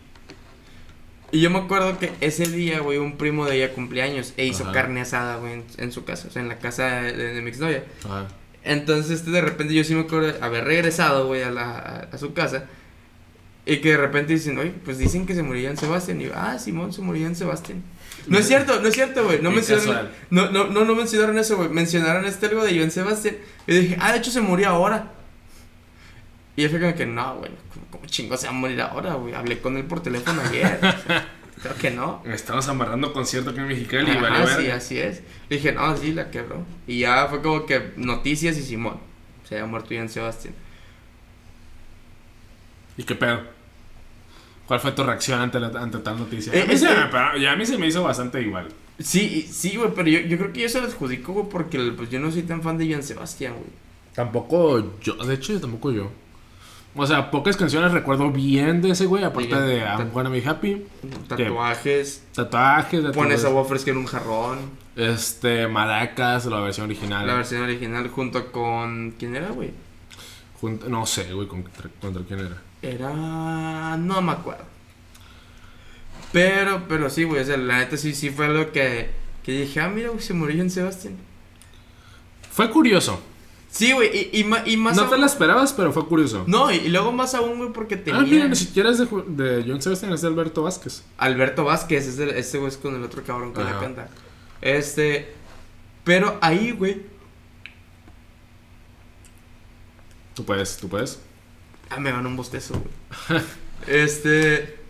[1.34, 4.64] Y yo me acuerdo que ese día, güey, un primo de ella cumpleaños e hizo
[4.66, 4.72] Ajá.
[4.72, 7.50] carne asada, güey, en, en su casa, o sea, en la casa de, de mi
[7.50, 7.84] exnovia.
[8.06, 8.28] Ajá.
[8.64, 12.18] Entonces, este, de repente yo sí me acuerdo de haber regresado, güey, a, la, a,
[12.20, 12.66] su casa.
[13.66, 16.22] Y que de repente dicen, oye, pues dicen que se murió en Sebastián.
[16.22, 17.82] Y yo, ah, Simón se murió en Sebastián.
[18.28, 19.42] No es cierto, no es cierto, güey.
[19.42, 21.70] No mencionaron, no, no, no, no mencionaron eso, güey.
[21.70, 23.38] Mencionaron este algo de Joan Sebastián.
[23.66, 25.12] Y dije, ah, de hecho se murió ahora.
[26.56, 27.52] Y yo fue como que, no, güey,
[27.90, 29.34] ¿cómo, chingo se va a morir ahora, güey?
[29.34, 30.78] Hablé con él por teléfono ayer.
[30.82, 31.28] O sea,
[31.62, 32.22] creo que no.
[32.26, 35.24] Estamos amarrando concierto aquí en Mexicali y vale sí, así es.
[35.50, 36.64] Le dije, no, sí, la quebró.
[36.86, 38.98] Y ya fue como que noticias y Simón.
[39.48, 40.54] Se había muerto Joan Sebastián.
[42.98, 43.42] ¿Y qué pedo?
[44.68, 46.54] ¿Cuál fue tu reacción ante, la- ante tal noticia?
[46.54, 48.70] Eh, a, mí se me, ya a mí se me hizo bastante igual.
[49.00, 52.10] Sí, sí, güey, pero yo, yo creo que yo se lo adjudico, güey, porque pues,
[52.10, 53.66] yo no soy tan fan de Joan Sebastián, güey.
[54.14, 56.12] Tampoco yo, de hecho, tampoco yo.
[56.96, 60.86] O sea, pocas canciones recuerdo bien de ese güey, aparte de I'm Gonna Be Happy.
[61.28, 64.60] Tatuajes, Tatuajes, de pones a todo Bob Fresco en un jarrón.
[64.96, 67.26] Este, Maracas, la versión original.
[67.26, 69.16] La versión original junto con.
[69.18, 69.72] ¿Quién era, güey?
[70.62, 72.62] Junto- no sé, güey, contra, contra quién era.
[72.84, 73.98] Era.
[73.98, 74.66] No me acuerdo.
[76.32, 79.10] Pero, pero sí, güey, o sea, la neta sí, sí fue algo que,
[79.44, 81.16] que dije, ah, mira, güey, se murió Joan Sebastián.
[82.52, 83.22] Fue curioso.
[83.74, 86.44] Sí, güey, y, y, y más No te la esperabas, pero fue curioso.
[86.46, 88.20] No, y, y luego más aún, güey, porque tenía.
[88.22, 91.04] Ah, mira, ni siquiera es de, de John Sebastian, es de Alberto Vázquez.
[91.18, 93.74] Alberto Vázquez, es el- ese güey es con el otro cabrón que Ajá.
[93.74, 94.10] la canta.
[94.62, 95.34] Este.
[96.04, 97.02] Pero ahí, güey.
[100.36, 101.20] Tú puedes, tú puedes.
[101.90, 102.76] Ah, me ganó un bostezo,
[103.30, 103.42] güey.
[103.88, 104.83] este.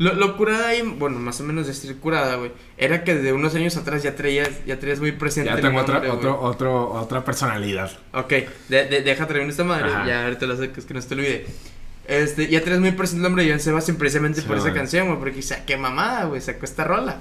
[0.00, 2.52] Lo, lo curada ahí, bueno, más o menos decir curada, güey.
[2.78, 5.78] Era que desde unos años atrás ya traías, ya traías muy presente Ya el tengo
[5.78, 6.50] otra, nombre, otro, güey.
[6.50, 7.90] otro, otra personalidad.
[8.14, 8.30] Ok,
[8.70, 9.90] de, de- deja terminar esta madre.
[9.90, 10.06] Ajá.
[10.06, 11.46] Ya ahorita lo sacas que no se te olvide.
[12.08, 15.06] Este, ya traes muy presente el nombre de Joan Sebastián precisamente Sí, por esa canción,
[15.08, 15.18] güey.
[15.18, 17.18] Porque dice, qué mamada, güey, sacó esta rola.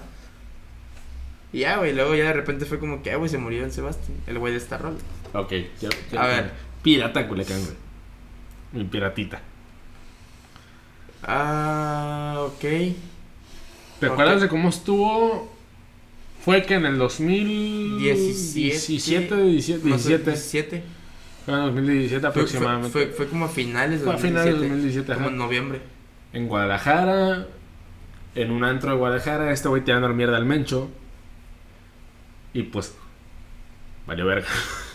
[1.51, 3.71] Y ya, güey, luego ya de repente fue como que, ah, güey, se murió Joan
[3.73, 4.97] Sebastián, el güey de esta rola.
[5.33, 5.51] Ok,
[5.81, 6.51] ya, ya- A ver.
[6.81, 7.75] Pirata Culiacán, güey.
[8.71, 9.41] Mi piratita.
[11.23, 12.59] Ah, ok.
[12.61, 12.95] ¿Te
[14.07, 14.11] Ok.
[14.13, 15.51] acuerdas de cómo estuvo?
[16.43, 20.83] Fue que en el 2017, 17, 17, No sé, 17, 17.
[21.45, 22.89] fue en 2017 Fue, fue, aproximadamente.
[22.91, 24.27] fue, fue como a finales de Fue a 2017.
[24.29, 25.81] finales de 2017, Como en noviembre.
[26.31, 27.47] En Guadalajara,
[28.35, 30.89] en un antro de Guadalajara, este güey tirando mierda al mencho.
[32.53, 32.95] Y pues,
[34.07, 34.47] valió verga.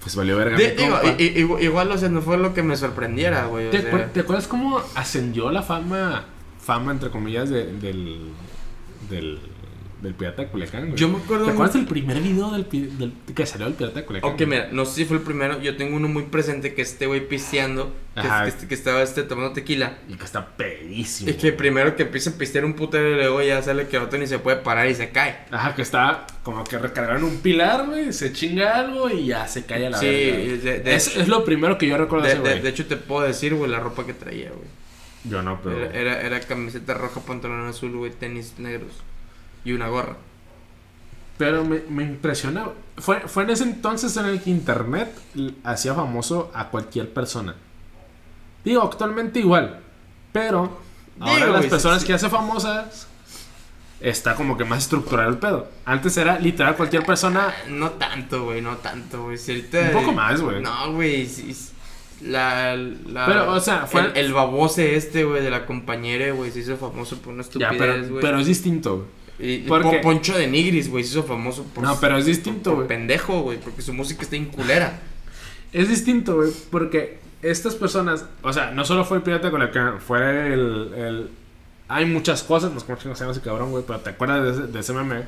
[0.00, 0.56] pues valió verga.
[0.56, 3.68] De- digo, igual, igual, o sea, no fue lo que me sorprendiera, güey.
[3.68, 6.24] o ¿Te, acuer- te acuerdas cómo ascendió la fama,
[6.60, 8.30] fama entre comillas, de- del,
[9.10, 9.40] del,
[10.02, 10.96] del Pirata de Culiacán, güey.
[10.96, 12.68] Yo me acuerdo ¿Te acuerdas del primer video del,
[12.98, 14.30] del- que salió del Pirata de Culiacán?
[14.32, 15.60] Ok, mira, no sé si fue el primero.
[15.60, 17.92] Yo tengo uno muy presente que este güey pisteando.
[18.14, 18.44] Que, Ajá.
[18.50, 19.98] que- que estaba este tomando tequila.
[20.08, 21.30] Y que está pedísimo.
[21.30, 24.18] Y que primero que empieza a pistear un putero y luego ya sale que otro
[24.18, 25.38] ni se puede parar y se cae.
[25.50, 29.64] Ajá, que está como que recargaron un pilar, güey, se chinga algo y ya se
[29.66, 30.82] cae a la Sí, verga.
[30.84, 33.54] de- es, es lo primero que yo recuerdo de, ese de- hecho, te puedo decir,
[33.54, 34.68] güey, la ropa que traía, güey.
[35.24, 35.76] Yo no, pero...
[35.84, 38.92] Era, era, era camiseta roja, pantalón azul, güey, tenis negros.
[39.64, 40.16] Y una gorra.
[41.36, 42.68] Pero me, me impresiona.
[42.96, 45.08] Fue, fue en ese entonces en el que Internet
[45.62, 47.54] hacía famoso a cualquier persona.
[48.64, 49.80] Digo, actualmente igual.
[50.32, 50.78] Pero
[51.20, 53.06] ahora Digo, las personas sí, que hacen famosas
[54.00, 55.68] está como que más estructurado el pedo.
[55.84, 57.52] Antes era literal cualquier persona.
[57.68, 59.38] No tanto, güey, no tanto, güey.
[59.38, 60.60] Si ahorita- Un poco más, güey.
[60.60, 61.56] No, güey, sí.
[62.20, 66.50] La, la- Pero, o sea, fue- El, el babose este, güey, de la compañera, güey,
[66.50, 68.20] se hizo famoso por una estupidez, pero, güey.
[68.22, 69.06] pero es distinto.
[69.38, 71.84] Y- porque- Po- Poncho de Nigris, güey, se hizo famoso por...
[71.84, 72.88] No, pero es distinto, güey.
[72.88, 74.98] pendejo, güey, porque su música está inculera.
[75.72, 79.70] Es distinto, güey, porque estas personas, o sea, no solo fue el pirata con el
[79.70, 81.30] que fue el, el-
[81.88, 84.50] Hay muchas cosas, no sé cómo se llama ese cabrón, güey, pero ¿te acuerdas de
[84.64, 85.22] ese, de ese meme?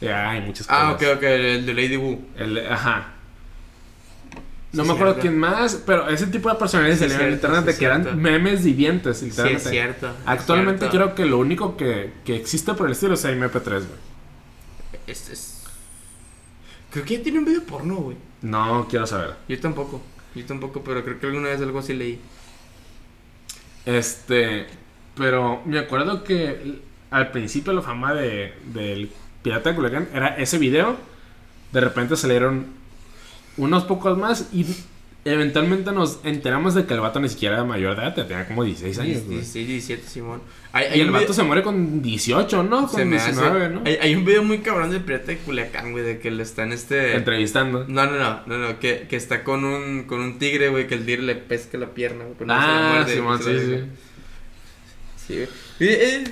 [0.00, 0.82] De, hay muchas cosas.
[0.82, 2.24] Ah, ok, ok, el de Lady Wu.
[2.38, 3.14] El, ajá.
[4.72, 5.20] No Sí, me acuerdo cierto.
[5.22, 8.02] quién más, pero ese tipo de personajes Sí, salieron en internet sí, de que eran
[8.02, 8.20] cierto.
[8.20, 9.62] memes vivientes, Sí, literalmente.
[9.64, 10.06] es cierto.
[10.08, 10.96] es Actualmente cierto.
[10.96, 13.98] creo que lo único que, que existe por el estilo es MP3, güey.
[15.08, 15.56] Es, es-
[16.92, 18.16] Creo que ya tiene un video porno, güey.
[18.42, 19.34] No quiero saber.
[19.48, 20.00] Yo tampoco.
[20.34, 22.20] Yo tampoco, pero creo que alguna vez algo así leí.
[23.86, 24.66] Este,
[25.16, 26.80] pero me acuerdo que
[27.10, 29.10] al principio la fama de, del
[29.42, 30.96] Pirata de Culiacán era ese video.
[31.72, 32.66] De repente salieron
[33.60, 34.66] unos pocos más y
[35.24, 38.64] eventualmente nos enteramos de que el vato ni siquiera era mayor de edad, tenía como
[38.64, 39.18] 16 años.
[39.24, 39.36] güey.
[39.38, 40.40] 16, 17, Simón.
[40.72, 42.88] Hay, Y el vato video- se muere con 18, ¿no?
[42.88, 43.82] se Con hace- 19, ¿no?
[43.84, 46.72] Hay, hay un video muy cabrón del pirata de Culiacán, güey, de que le están
[46.72, 47.16] este.
[47.16, 47.84] Entrevistando.
[47.86, 50.94] No, no, no, no, no, que, que está con un, con un tigre, güey, que
[50.94, 52.36] el tigre le pesca la pierna, güey.
[52.38, 53.82] se la Ah, muerde, Simón, se sí, sí.
[55.26, 55.48] Sí, güey.
[55.80, 56.24] Eh,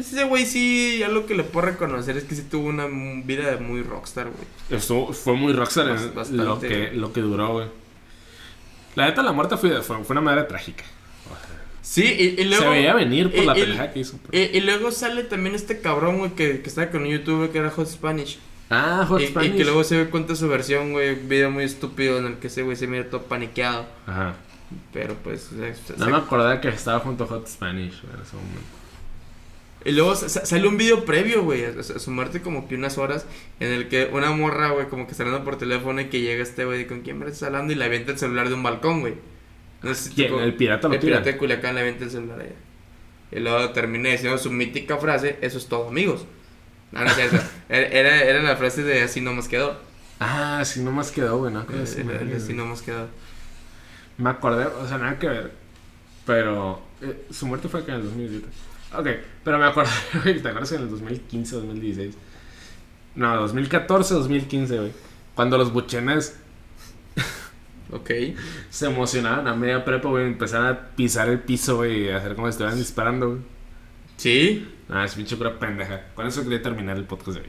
[0.00, 2.86] ese güey sí, ya lo que le puedo reconocer es que sí tuvo una
[3.24, 4.78] vida de muy rockstar, güey.
[4.80, 6.96] Esto fue muy rockstar Bas- en bastante, lo que, güey.
[6.96, 7.66] lo que duró, güey.
[8.94, 10.84] La neta, la muerte fue, fue, fue una manera trágica.
[11.82, 12.64] Sí, y, y luego...
[12.64, 14.18] se veía venir por y- la pendejada que hizo.
[14.18, 14.50] pues.
[14.54, 17.70] Y, luego sale también este cabrón, güey, que, que estaba con un youtuber que era
[17.70, 18.38] Hot Spanish.
[18.68, 19.56] ah, Hot Y, y Spanish.
[19.56, 22.48] que luego se ve cuenta su versión, güey, un video muy estúpido en el que
[22.48, 23.86] ese güey se mira todo paniqueado.
[24.06, 24.34] Ajá.
[24.92, 25.44] Pero pues...
[25.44, 28.60] se- se- No me acordaba que estaba junto a Hot Spanish güey, en ese momento.
[29.84, 32.98] Y luego sa- sa- sale un video previo, güey, a, su muerte como que unas
[32.98, 33.26] horas,
[33.60, 36.42] en el que una morra, güey, como que está hablando por teléfono y que llega
[36.42, 37.72] este güey, ¿con quién me estás hablando?
[37.72, 39.14] Y le avienta el celular de un balcón, güey.
[39.82, 40.34] No sé si ¿Quién?
[40.34, 42.54] ¿El pirata lo El pirata de Culiacán le avienta el celular a ella.
[43.30, 46.26] Y luego termina diciendo su mítica frase, eso es todo, amigos.
[46.90, 47.36] No, no es cierto.
[47.68, 49.78] Era, era, era la frase de así no más quedó.
[50.20, 51.52] Ah, sí, no más quedó, güey.
[51.52, 53.06] No, Era- era- madre, así no quedó.
[54.16, 55.52] Me acordé, o sea, nada que ver.
[56.26, 58.48] Pero eh, su muerte fue acá en el 2017.
[58.96, 59.06] Ok,
[59.44, 59.90] pero me acordé,
[60.22, 62.16] güey, ¿te acuerdas que en el 2015, 2016?
[63.16, 64.92] No, 2014, 2015, güey.
[65.34, 66.38] Cuando los buchenes
[67.92, 68.10] Ok.
[68.70, 72.34] se emocionaban a media prepa, güey, empezaron a pisar el piso, güey, y a hacer
[72.34, 73.40] como si estuvieran disparando, güey.
[74.16, 74.68] ¿Sí?
[74.88, 76.06] Ah, es pinche pura pendeja.
[76.14, 77.48] Con eso quería terminar el podcast de hoy.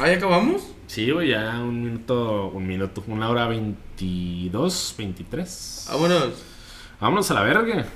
[0.00, 0.74] ¿Ahí acabamos?
[0.86, 5.86] Sí, güey, ya un minuto, un minuto, una hora 22, 23.
[5.90, 6.44] Vámonos.
[7.00, 7.86] Vámonos a la verga.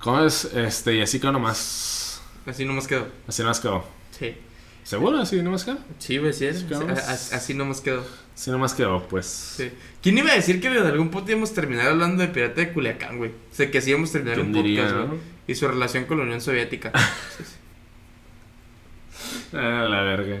[0.00, 0.44] ¿Cómo es?
[0.46, 2.22] Este, y así quedó nomás.
[2.46, 3.06] Así no más quedó.
[3.28, 3.84] Así nomás quedó.
[4.18, 4.34] Sí.
[4.82, 5.18] ¿Seguro?
[5.18, 5.78] ¿Así nomás quedó?
[5.98, 6.64] Sí, güey, sí, es-
[7.32, 8.04] así no más quedó.
[8.34, 9.26] Así nomás quedó, pues.
[9.26, 9.70] Sí.
[10.02, 12.72] ¿Quién iba a decir que en algún punto íbamos a terminar hablando de Pirata de
[12.72, 13.30] Culiacán, güey?
[13.30, 15.06] O sea, que así íbamos a terminar ¿Quién un podcast, diría, güey.
[15.08, 15.16] no?
[15.46, 16.92] Y su relación con la Unión Soviética.
[17.36, 17.56] Sí, sí.
[19.52, 20.38] Ah, la verga.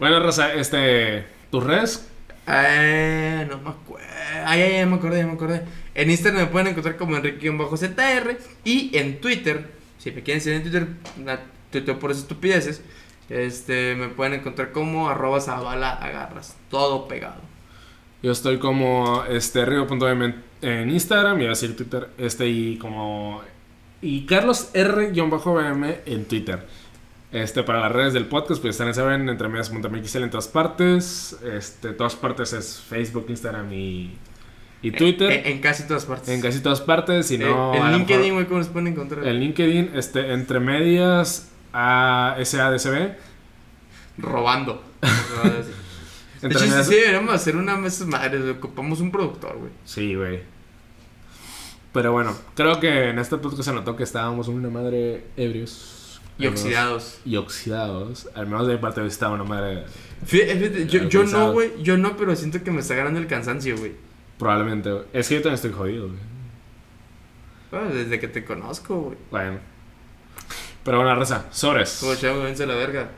[0.00, 1.24] Bueno, Rosa, este.
[1.50, 2.08] ¿Tus redes?
[2.48, 4.06] Eh, no me acuerdo.
[4.44, 5.62] Ay, ay, ay, me acordé, me acordé.
[5.94, 8.38] En Instagram me pueden encontrar como Enrique-ZR.
[8.64, 10.88] Y en Twitter, si me quieren seguir en Twitter,
[11.24, 11.40] na-
[11.70, 12.82] tuiteo por esas estupideces.
[13.28, 16.56] Este, me pueden encontrar como arroba zabala agarras.
[16.70, 17.40] Todo pegado.
[18.22, 22.08] Yo estoy como este en, Instagram y a decir Twitter.
[22.18, 23.42] Este y como.
[24.00, 26.66] Y Carlos R-BM en Twitter.
[27.32, 31.36] Este, para las redes del podcast, pues están, saben, entre medias.mxl en todas partes.
[31.42, 34.18] Este, todas partes es Facebook, Instagram y,
[34.82, 35.30] y Twitter.
[35.30, 36.28] En, en casi todas partes.
[36.28, 37.26] en casi todas partes.
[37.26, 39.26] Si no, Eh, el lo LinkedIn, güey, ¿cómo nos pueden encontrar?
[39.26, 43.12] El LinkedIn, este, entre medias a SADCB.
[44.18, 44.82] Robando.
[46.42, 49.56] De hecho, sí, medias- sí, deberíamos hacer una de esas madres, güey, ocupamos un productor,
[49.58, 49.70] güey.
[49.84, 50.40] Sí, güey.
[51.92, 56.20] Pero bueno, creo que en este podcast se notó que estábamos una madre ebrios.
[56.38, 57.18] Y menos- oxidados.
[57.24, 58.28] Y oxidados.
[58.34, 59.84] Al menos de mi parte estaba una madre.
[60.24, 61.70] Fíjate, fíjate, yo, no, güey.
[61.82, 63.92] Yo no, pero siento que me está ganando el cansancio, güey.
[64.42, 65.04] Probablemente, güey.
[65.12, 66.18] Es que yo también estoy jodido, güey.
[67.70, 69.16] Ah, desde que te conozco, güey.
[69.30, 69.60] Bueno.
[70.82, 71.98] Pero bueno, raza, sobres.
[72.00, 73.08] Como chavo, la verga.